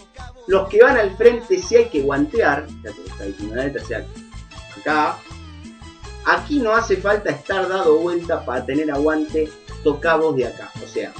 Los 0.48 0.70
que 0.70 0.82
van 0.82 0.98
al 0.98 1.16
frente 1.18 1.58
si 1.58 1.76
hay 1.76 1.86
que 1.86 2.02
guantear, 2.02 2.68
ya 2.84 2.92
está 2.92 3.26
diciendo 3.26 3.56
la 3.56 3.64
letra, 3.66 3.84
o 3.84 3.86
sea, 3.86 4.06
acá. 4.80 5.18
Aquí 6.26 6.60
no 6.60 6.74
hace 6.74 6.98
falta 6.98 7.32
estar 7.32 7.68
dado 7.68 7.98
vuelta 8.00 8.46
para 8.46 8.66
tener 8.66 8.92
aguante, 8.92 9.50
toca 9.84 10.16
vos 10.16 10.36
de 10.36 10.46
acá. 10.48 10.70
O 10.84 10.88
sea, 10.88 11.12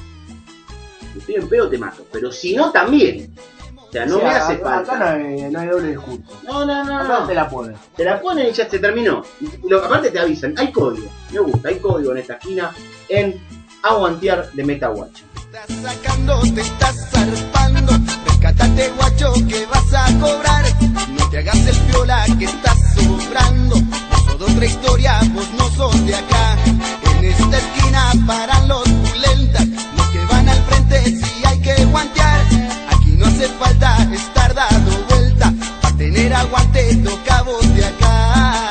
si 1.14 1.20
estoy 1.20 1.36
en 1.36 1.50
pedo 1.50 1.70
te 1.70 1.78
mato, 1.78 2.06
pero 2.12 2.32
si 2.32 2.56
no 2.56 2.72
también. 2.72 3.34
O 3.78 3.92
sea, 3.92 4.06
no 4.06 4.18
O 4.18 4.20
sea, 4.20 4.30
me 4.30 4.36
hace 4.36 4.54
acá- 4.54 4.64
falta. 4.64 4.96
Acá 4.96 5.18
no 5.18 5.26
hay, 5.28 5.42
no 5.52 5.60
hay 5.60 5.68
doble 5.68 5.88
discurso. 5.90 6.22
No, 6.44 6.66
no, 6.66 6.84
no, 6.84 7.00
Acá 7.00 7.20
no. 7.22 7.28
te 7.28 7.34
la 7.34 7.50
ponen. 7.50 7.76
Te 7.98 8.06
la 8.06 8.22
ponen 8.22 8.48
y 8.48 8.52
ya 8.54 8.70
se 8.70 8.80
terminó. 8.80 9.24
Lo- 9.68 9.84
aparte 9.84 10.12
te 10.12 10.20
avisan, 10.20 10.54
hay 10.58 10.72
código. 10.72 11.10
Me 11.32 11.40
gusta, 11.40 11.70
hay 11.70 11.80
código 11.80 12.12
en 12.12 12.18
esta 12.20 12.34
esquina 12.36 12.74
en 13.10 13.42
Aguantear 13.84 14.52
de 14.54 14.64
Metawatch. 14.64 15.22
estás 15.52 15.68
sacando, 15.82 16.40
te 16.56 16.62
estás 16.62 17.10
zarpando. 17.10 17.92
Rescatate, 18.28 18.90
guacho, 18.96 19.34
que 19.50 19.66
vas 19.66 19.94
a 19.94 20.20
cobrar. 20.20 20.64
No 21.10 21.30
te 21.30 21.40
hagas 21.40 21.56
el 21.68 21.78
piola 21.92 22.26
que 22.40 22.46
estás 22.46 22.78
sobrando. 22.96 23.76
Otra 24.42 24.66
historia, 24.66 25.20
vos 25.34 25.48
no 25.56 25.70
sos 25.76 26.06
de 26.06 26.16
acá. 26.16 26.58
En 26.66 27.26
esta 27.26 27.58
esquina 27.58 28.12
paran 28.26 28.68
los 28.68 28.84
pulentas. 28.90 29.68
Los 29.96 30.08
que 30.08 30.26
van 30.26 30.50
al 30.50 30.64
frente, 30.64 31.04
si 31.06 31.46
hay 31.46 31.60
que 31.60 31.86
guantear. 31.86 32.42
Aquí 32.90 33.12
no 33.18 33.28
hace 33.28 33.48
falta 33.60 33.98
estar 34.12 34.54
dando 34.56 34.92
vuelta. 35.10 35.54
Para 35.82 35.96
tener 35.96 36.34
aguante, 36.34 36.96
toca 36.98 37.44
vos 37.44 37.76
de 37.76 37.86
acá. 37.86 38.71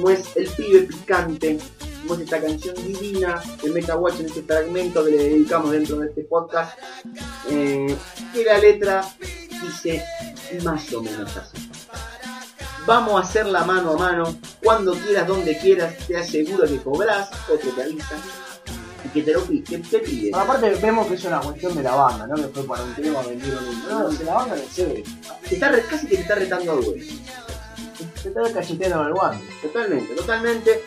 Como 0.00 0.10
es 0.10 0.34
El 0.34 0.48
pibe 0.48 0.80
picante. 0.82 1.58
Como 2.02 2.14
es 2.14 2.20
esta 2.20 2.40
canción 2.40 2.74
divina 2.76 3.42
de 3.62 3.70
Metaguacha 3.70 4.20
en 4.20 4.26
este 4.26 4.42
fragmento 4.42 5.04
que 5.04 5.10
le 5.10 5.18
dedicamos 5.18 5.72
dentro 5.72 5.98
de 5.98 6.08
este 6.08 6.22
podcast. 6.22 6.78
Eh, 7.50 7.94
que 8.32 8.44
la 8.44 8.58
letra 8.58 9.04
dice 9.62 10.02
más 10.64 10.90
o 10.94 11.02
menos 11.02 11.36
así. 11.36 11.70
Vamos 12.86 13.20
a 13.20 13.24
hacer 13.24 13.46
la 13.46 13.64
mano 13.64 13.92
a 13.92 13.96
mano, 13.98 14.34
cuando 14.64 14.94
quieras, 14.94 15.28
donde 15.28 15.58
quieras, 15.58 15.94
te 16.08 16.16
aseguro 16.16 16.66
que 16.66 16.78
cobras, 16.78 17.28
otro 17.52 17.70
te 17.72 17.82
avisa 17.82 18.16
y 19.04 19.08
que 19.10 19.22
te 19.22 19.34
lo 19.34 19.42
pide, 19.44 19.62
que 19.62 19.78
te 19.78 19.98
pide. 19.98 20.30
Aparte 20.34 20.70
vemos 20.76 21.06
que 21.06 21.14
es 21.14 21.24
una 21.24 21.40
cuestión 21.40 21.76
de 21.76 21.82
la 21.82 21.94
banda, 21.94 22.26
¿no? 22.26 22.36
Que 22.36 22.48
fue 22.48 22.64
para 22.64 22.82
un 22.82 22.94
tema 22.94 23.20
vendido 23.20 23.58
en 23.60 23.68
un... 23.68 23.88
No, 23.88 24.10
si 24.10 24.24
la 24.24 24.32
banda 24.34 24.56
le 24.56 24.64
cede. 24.64 25.04
Te 25.46 25.54
está 25.54 25.70
casi 25.82 26.06
que 26.06 26.16
te 26.16 26.22
está 26.22 26.36
retando 26.36 26.72
a 26.72 26.74
duelo. 26.76 27.04
Te 28.22 28.28
estás 28.28 28.52
cacheteando 28.52 29.06
el 29.06 29.14
guante. 29.14 29.44
Totalmente, 29.62 30.14
totalmente. 30.14 30.82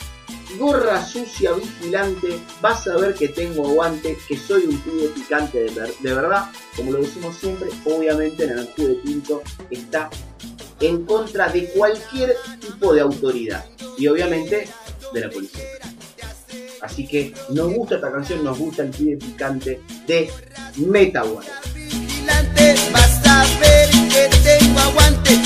Gorra 0.59 1.03
sucia, 1.03 1.51
vigilante, 1.53 2.39
vas 2.61 2.87
a 2.87 2.95
ver 2.97 3.15
que 3.15 3.29
tengo 3.29 3.67
aguante, 3.67 4.15
que 4.27 4.37
soy 4.37 4.65
un 4.65 4.77
pibe 4.81 5.07
picante 5.07 5.63
de, 5.63 5.71
ver- 5.71 5.95
de 5.99 6.13
verdad. 6.13 6.45
Como 6.75 6.91
lo 6.91 6.99
decimos 6.99 7.35
siempre, 7.37 7.69
obviamente 7.85 8.45
Naranjú 8.45 8.87
de 8.87 8.95
Tinto 8.95 9.41
está 9.71 10.09
en 10.79 11.05
contra 11.05 11.49
de 11.49 11.69
cualquier 11.69 12.35
tipo 12.59 12.93
de 12.93 13.01
autoridad. 13.01 13.65
Y 13.97 14.07
obviamente 14.07 14.67
de 15.13 15.19
la 15.21 15.29
policía. 15.29 15.63
Así 16.81 17.07
que 17.07 17.33
nos 17.49 17.73
gusta 17.73 17.95
esta 17.95 18.11
canción, 18.11 18.43
nos 18.43 18.57
gusta 18.59 18.83
el 18.83 18.89
pibe 18.89 19.17
picante 19.17 19.81
de 20.05 20.29
vigilante, 21.73 22.75
vas 22.91 23.21
a 23.27 23.45
ver 23.59 23.89
que 24.09 24.29
tengo 24.43 24.79
aguante, 24.79 25.39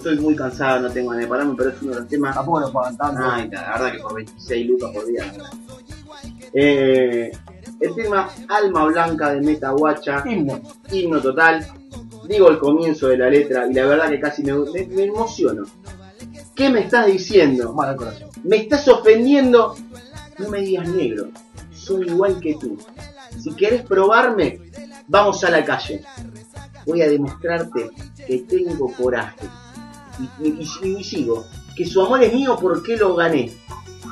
estoy 0.00 0.18
muy 0.18 0.34
cansado, 0.34 0.80
no 0.80 0.90
tengo 0.90 1.10
ganas 1.10 1.24
de 1.24 1.28
pararme, 1.28 1.54
pero 1.56 1.70
es 1.70 1.82
uno 1.82 1.92
de 1.92 2.00
los 2.00 2.08
temas. 2.08 2.34
Tampoco 2.34 2.60
lo 2.60 2.72
pagan 2.72 2.96
tanto. 2.96 3.20
Ay, 3.24 3.48
la 3.50 3.60
verdad 3.72 3.92
que 3.92 3.98
por 3.98 4.14
26 4.14 4.66
lucas 4.66 4.90
por 4.94 5.06
día. 5.06 5.32
Eh, 6.52 7.30
el 7.80 7.94
tema 7.94 8.28
Alma 8.48 8.84
Blanca 8.86 9.32
de 9.32 9.40
Meta 9.40 9.70
Guacha, 9.70 10.22
Himno. 10.26 10.60
himno 10.90 11.20
total. 11.20 11.66
Digo 12.28 12.50
el 12.50 12.58
comienzo 12.58 13.08
de 13.08 13.18
la 13.18 13.28
letra 13.30 13.66
y 13.68 13.74
la 13.74 13.86
verdad 13.86 14.08
que 14.08 14.20
casi 14.20 14.42
me, 14.42 14.52
me- 14.52 14.86
me 14.86 15.04
emociono. 15.04 15.64
¿Qué 16.54 16.68
me 16.68 16.80
estás 16.80 17.06
diciendo? 17.06 17.72
Mal 17.72 17.90
al 17.90 17.96
corazón. 17.96 18.28
Me 18.44 18.56
estás 18.56 18.86
ofendiendo. 18.88 19.74
No 20.38 20.48
me 20.48 20.60
digas 20.60 20.88
negro. 20.88 21.28
Soy 21.72 22.06
igual 22.08 22.38
que 22.40 22.54
tú. 22.54 22.76
Si 23.38 23.52
quieres 23.52 23.82
probarme, 23.82 24.60
vamos 25.08 25.42
a 25.44 25.50
la 25.50 25.64
calle. 25.64 26.02
Voy 26.86 27.02
a 27.02 27.08
demostrarte 27.08 27.90
que 28.26 28.38
tengo 28.40 28.92
coraje. 28.92 29.46
Y, 30.40 30.48
y- 30.48 30.96
y- 30.98 31.04
sigo. 31.04 31.46
Que 31.76 31.86
su 31.86 32.00
amor 32.02 32.22
es 32.22 32.32
mío 32.32 32.56
porque 32.60 32.96
lo 32.96 33.14
gané. 33.14 33.52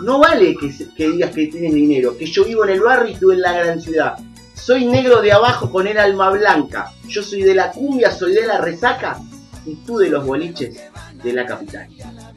No 0.02 0.18
vale 0.20 0.54
que 0.96 1.08
digas 1.10 1.30
que 1.34 1.48
tienes 1.48 1.74
dinero. 1.74 2.16
Que 2.16 2.26
yo 2.26 2.44
vivo 2.44 2.64
en 2.64 2.70
el 2.70 2.80
barrio 2.80 3.14
y 3.14 3.18
tú 3.18 3.30
en 3.32 3.40
la 3.40 3.52
gran 3.52 3.80
ciudad. 3.80 4.14
Soy 4.54 4.86
negro 4.86 5.20
de 5.22 5.32
abajo 5.32 5.70
con 5.70 5.86
el 5.86 5.98
alma 5.98 6.30
blanca. 6.30 6.92
Yo 7.08 7.22
soy 7.22 7.42
de 7.42 7.54
la 7.54 7.70
cumbia, 7.72 8.10
soy 8.10 8.34
de 8.34 8.46
la 8.46 8.58
resaca. 8.60 9.18
Y 9.66 9.74
tú 9.86 9.98
de 9.98 10.08
los 10.08 10.24
boliches 10.24 10.76
de 11.22 11.32
la 11.32 11.44
capital. 11.46 11.88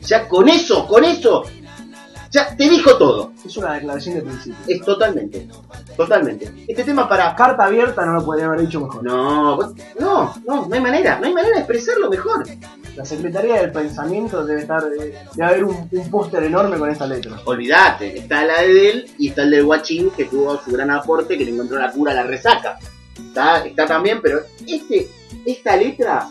Ya 0.01 0.28
con 0.28 0.49
eso, 0.49 0.88
con 0.88 1.03
eso, 1.05 1.43
ya 2.32 2.55
te 2.55 2.69
dijo 2.69 2.97
todo. 2.97 3.34
Es 3.45 3.55
una 3.57 3.73
declaración 3.73 4.15
de 4.15 4.21
principio. 4.21 4.57
Es 4.67 4.82
totalmente, 4.82 5.47
totalmente. 5.97 6.51
Este 6.67 6.84
tema 6.84 7.07
para... 7.07 7.36
Carta 7.36 7.65
abierta 7.65 8.05
no 8.05 8.13
lo 8.13 8.25
podría 8.25 8.45
haber 8.47 8.61
dicho 8.61 8.79
mejor. 8.79 9.03
No, 9.03 9.57
no, 9.99 10.34
no, 10.47 10.65
no 10.65 10.73
hay 10.75 10.82
manera, 10.82 11.19
no 11.19 11.27
hay 11.27 11.34
manera 11.34 11.55
de 11.55 11.61
expresarlo 11.61 12.09
mejor. 12.09 12.45
La 12.95 13.05
Secretaría 13.05 13.61
del 13.61 13.71
Pensamiento 13.71 14.45
debe 14.45 14.61
estar. 14.61 14.84
eh, 14.99 15.13
Debe 15.34 15.47
haber 15.49 15.63
un, 15.65 15.89
un 15.91 16.09
póster 16.11 16.43
enorme 16.43 16.77
con 16.77 16.89
esta 16.89 17.05
letra. 17.05 17.39
Olvídate, 17.45 18.17
está 18.19 18.45
la 18.45 18.61
de 18.61 18.89
él 18.89 19.11
y 19.17 19.29
está 19.29 19.43
el 19.43 19.51
del 19.51 19.65
guachín 19.65 20.09
que 20.11 20.25
tuvo 20.25 20.57
su 20.63 20.71
gran 20.71 20.91
aporte 20.91 21.38
que 21.38 21.45
le 21.45 21.51
encontró 21.51 21.79
la 21.79 21.91
cura 21.91 22.11
a 22.11 22.15
la 22.15 22.23
resaca. 22.23 22.77
Está, 23.17 23.65
está 23.65 23.86
también, 23.86 24.21
pero 24.21 24.41
este, 24.67 25.09
esta 25.45 25.75
letra 25.77 26.27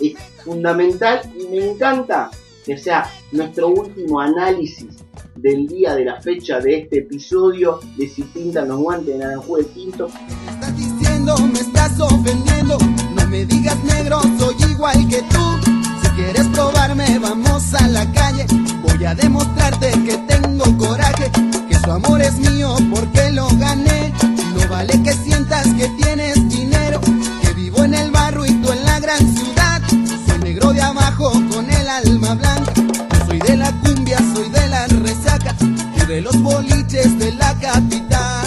es 0.00 0.14
fundamental 0.44 1.20
y 1.36 1.46
me 1.48 1.70
encanta 1.70 2.30
que 2.64 2.76
sea 2.78 3.10
nuestro 3.32 3.68
último 3.68 4.20
análisis 4.20 4.98
del 5.42 5.66
día 5.66 5.94
de 5.94 6.04
la 6.04 6.20
fecha 6.20 6.58
de 6.58 6.78
este 6.78 6.98
episodio 6.98 7.80
de 7.96 8.08
si 8.08 8.22
pintan 8.22 8.68
los 8.68 8.78
guantes 8.78 9.14
de 9.14 9.18
naranjú 9.18 9.56
de 9.56 9.64
tinto. 9.64 10.08
Me 10.46 10.52
estás 10.52 10.76
diciendo, 10.76 11.36
me 11.38 11.60
estás 11.60 12.00
ofendiendo. 12.00 12.78
No 13.14 13.26
me 13.28 13.44
digas 13.44 13.76
negro, 13.84 14.20
soy 14.38 14.56
igual 14.70 15.08
que 15.08 15.22
tú. 15.22 15.70
Si 16.02 16.08
quieres 16.16 16.46
probarme, 16.48 17.18
vamos 17.18 17.74
a 17.74 17.86
la 17.88 18.10
calle. 18.12 18.46
Voy 18.82 19.04
a 19.04 19.14
demostrarte 19.14 19.90
que 20.04 20.18
tengo 20.26 20.76
coraje. 20.76 21.30
Que 21.68 21.78
su 21.78 21.90
amor 21.90 22.20
es 22.20 22.38
mío 22.38 22.74
porque 22.90 23.30
lo 23.30 23.48
gané. 23.58 24.12
No 24.54 24.68
vale 24.68 25.00
que 25.02 25.12
sientas 25.12 25.66
que 25.74 25.88
tienes 26.02 26.48
dinero. 26.48 27.00
Que 27.42 27.52
vivo 27.54 27.84
en 27.84 27.94
el 27.94 28.10
barrio 28.10 28.44
y 28.44 28.52
tú 28.60 28.72
en 28.72 28.84
la 28.84 28.98
gran 28.98 29.36
ciudad. 29.36 29.82
Soy 30.26 30.38
negro 30.40 30.72
de 30.72 30.82
abajo 30.82 31.30
con 31.52 31.70
el 31.70 31.88
alma 31.88 32.34
blanca. 32.34 32.87
De 36.08 36.22
los 36.22 36.40
boliches 36.42 37.18
de 37.18 37.32
la 37.34 37.54
capital. 37.60 38.38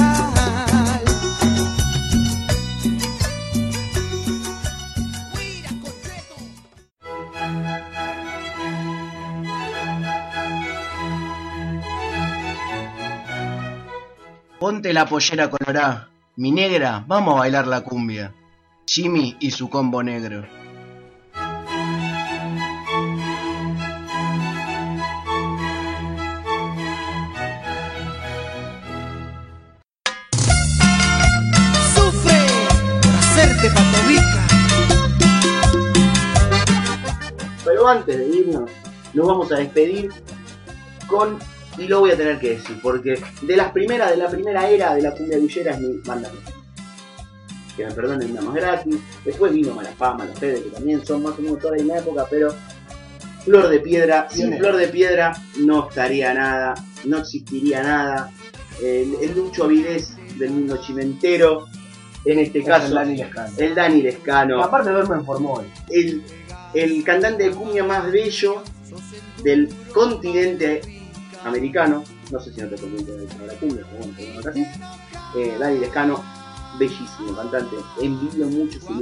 Ponte 14.59 14.91
la 14.91 15.05
pollera 15.05 15.49
colorada. 15.51 16.09
Mi 16.37 16.51
negra, 16.51 17.03
vamos 17.07 17.35
a 17.35 17.39
bailar 17.41 17.67
la 17.67 17.81
cumbia. 17.81 18.33
Jimmy 18.87 19.37
y 19.39 19.51
su 19.51 19.69
combo 19.69 20.01
negro. 20.01 20.60
Pero 37.81 37.89
antes 37.89 38.15
de 38.15 38.27
irnos, 38.27 38.69
nos 39.15 39.25
vamos 39.27 39.51
a 39.51 39.55
despedir 39.55 40.11
con, 41.07 41.39
y 41.79 41.87
lo 41.87 42.01
voy 42.01 42.11
a 42.11 42.15
tener 42.17 42.37
que 42.39 42.51
decir, 42.51 42.79
porque 42.79 43.19
de 43.41 43.57
las 43.57 43.71
primeras, 43.71 44.11
de 44.11 44.17
la 44.17 44.29
primera 44.29 44.69
era 44.69 44.93
de 44.93 45.01
la 45.01 45.11
cumbia 45.15 45.39
villera 45.39 45.71
es 45.73 45.79
mi 45.79 45.97
banda. 46.05 46.29
Que 47.75 47.87
me 47.87 47.91
perdonen 47.91 48.35
nada 48.35 48.45
más 48.45 48.53
gratis. 48.55 48.97
Después 49.25 49.51
vino 49.51 49.73
Malafama, 49.73 50.25
Los 50.25 50.37
Fede, 50.37 50.61
que 50.61 50.69
también 50.69 51.03
son 51.03 51.23
más 51.23 51.39
o 51.39 51.41
menos 51.41 51.57
toda 51.57 51.71
la 51.75 51.83
misma 51.83 51.97
época, 51.97 52.27
pero 52.29 52.53
Flor 53.45 53.67
de 53.69 53.79
Piedra, 53.79 54.27
sin. 54.29 54.55
Flor 54.59 54.75
de 54.75 54.87
Piedra 54.89 55.35
no 55.57 55.89
estaría 55.89 56.35
nada, 56.35 56.75
no 57.05 57.17
existiría 57.17 57.81
nada. 57.81 58.29
El, 58.79 59.15
el 59.23 59.33
Lucho 59.35 59.63
Avilés 59.63 60.15
del 60.37 60.51
mundo 60.51 60.77
chimentero, 60.85 61.65
en 62.25 62.37
este 62.37 62.59
Es 62.59 62.65
caso, 62.67 62.85
el 62.89 62.93
Dani 62.93 63.17
Lescano. 63.17 63.53
el 63.57 63.73
Dani 63.73 64.01
Lescano 64.03 64.63
Aparte 64.63 64.91
duerme 64.91 65.15
en 65.15 65.25
Formol. 65.25 65.65
el, 65.89 66.21
el 66.73 67.03
cantante 67.03 67.43
de 67.49 67.51
cumbia 67.55 67.83
más 67.83 68.11
bello 68.11 68.63
del 69.43 69.69
continente 69.93 70.81
americano. 71.43 72.03
No 72.31 72.39
sé 72.39 72.53
si 72.53 72.61
en 72.61 72.67
otro 72.67 72.77
continente 72.79 73.11
de 73.37 73.47
la 73.47 73.53
cumbia, 73.55 73.83
pero 73.91 74.05
bueno, 74.13 74.41
por 74.41 74.49
así. 74.51 74.65
Eh, 75.37 75.55
Dani 75.59 75.79
Lescano, 75.79 76.23
bellísimo 76.79 77.35
cantante. 77.35 77.75
Envidio 78.01 78.47
mucho 78.47 78.79
su 78.79 78.93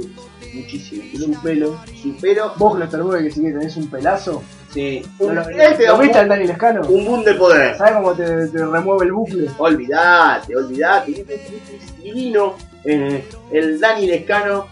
muchísimo. 0.54 1.02
Tiene 1.10 1.26
un 1.36 1.42
pelo. 1.42 1.78
Su 2.02 2.16
pelo, 2.16 2.52
Vos, 2.56 2.76
Closterboy, 2.76 3.22
que 3.24 3.30
sí 3.30 3.42
que 3.42 3.50
tenés 3.52 3.76
un 3.76 3.88
pelazo. 3.88 4.42
sí. 4.72 5.02
¿No 5.20 5.26
Un, 5.26 5.34
te 5.44 5.84
da 5.84 5.90
¿lo 5.92 5.94
un, 5.96 6.00
viste 6.02 6.18
al 6.18 6.26
boom- 6.26 6.28
Dani 6.28 6.46
Lescano? 6.46 6.80
un 6.88 7.04
boom 7.04 7.24
de 7.24 7.34
poder. 7.34 7.76
¿Sabes 7.76 7.94
cómo 7.94 8.12
te, 8.14 8.46
te 8.48 8.66
remueve 8.66 9.06
el 9.06 9.12
bucle? 9.12 9.48
Olvídate, 9.58 10.56
olvídate. 10.56 11.24
Es 11.28 12.02
Divino. 12.02 12.54
eh, 12.84 13.24
el 13.52 13.78
Dani 13.78 14.06
Lescano. 14.06 14.66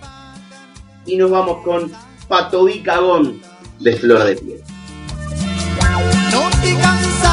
Y 1.06 1.16
nos 1.16 1.30
vamos 1.30 1.62
con 1.64 1.90
Patovicagón 2.28 3.40
de 3.80 3.96
Flor 3.96 4.24
de 4.24 4.36
Piel. 4.36 4.62
No 6.30 6.50
te 6.60 6.74
cansas 6.76 7.28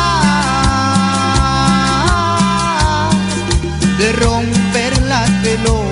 de 3.98 4.12
romper 4.14 5.02
la 5.04 5.26
pelota. 5.44 5.85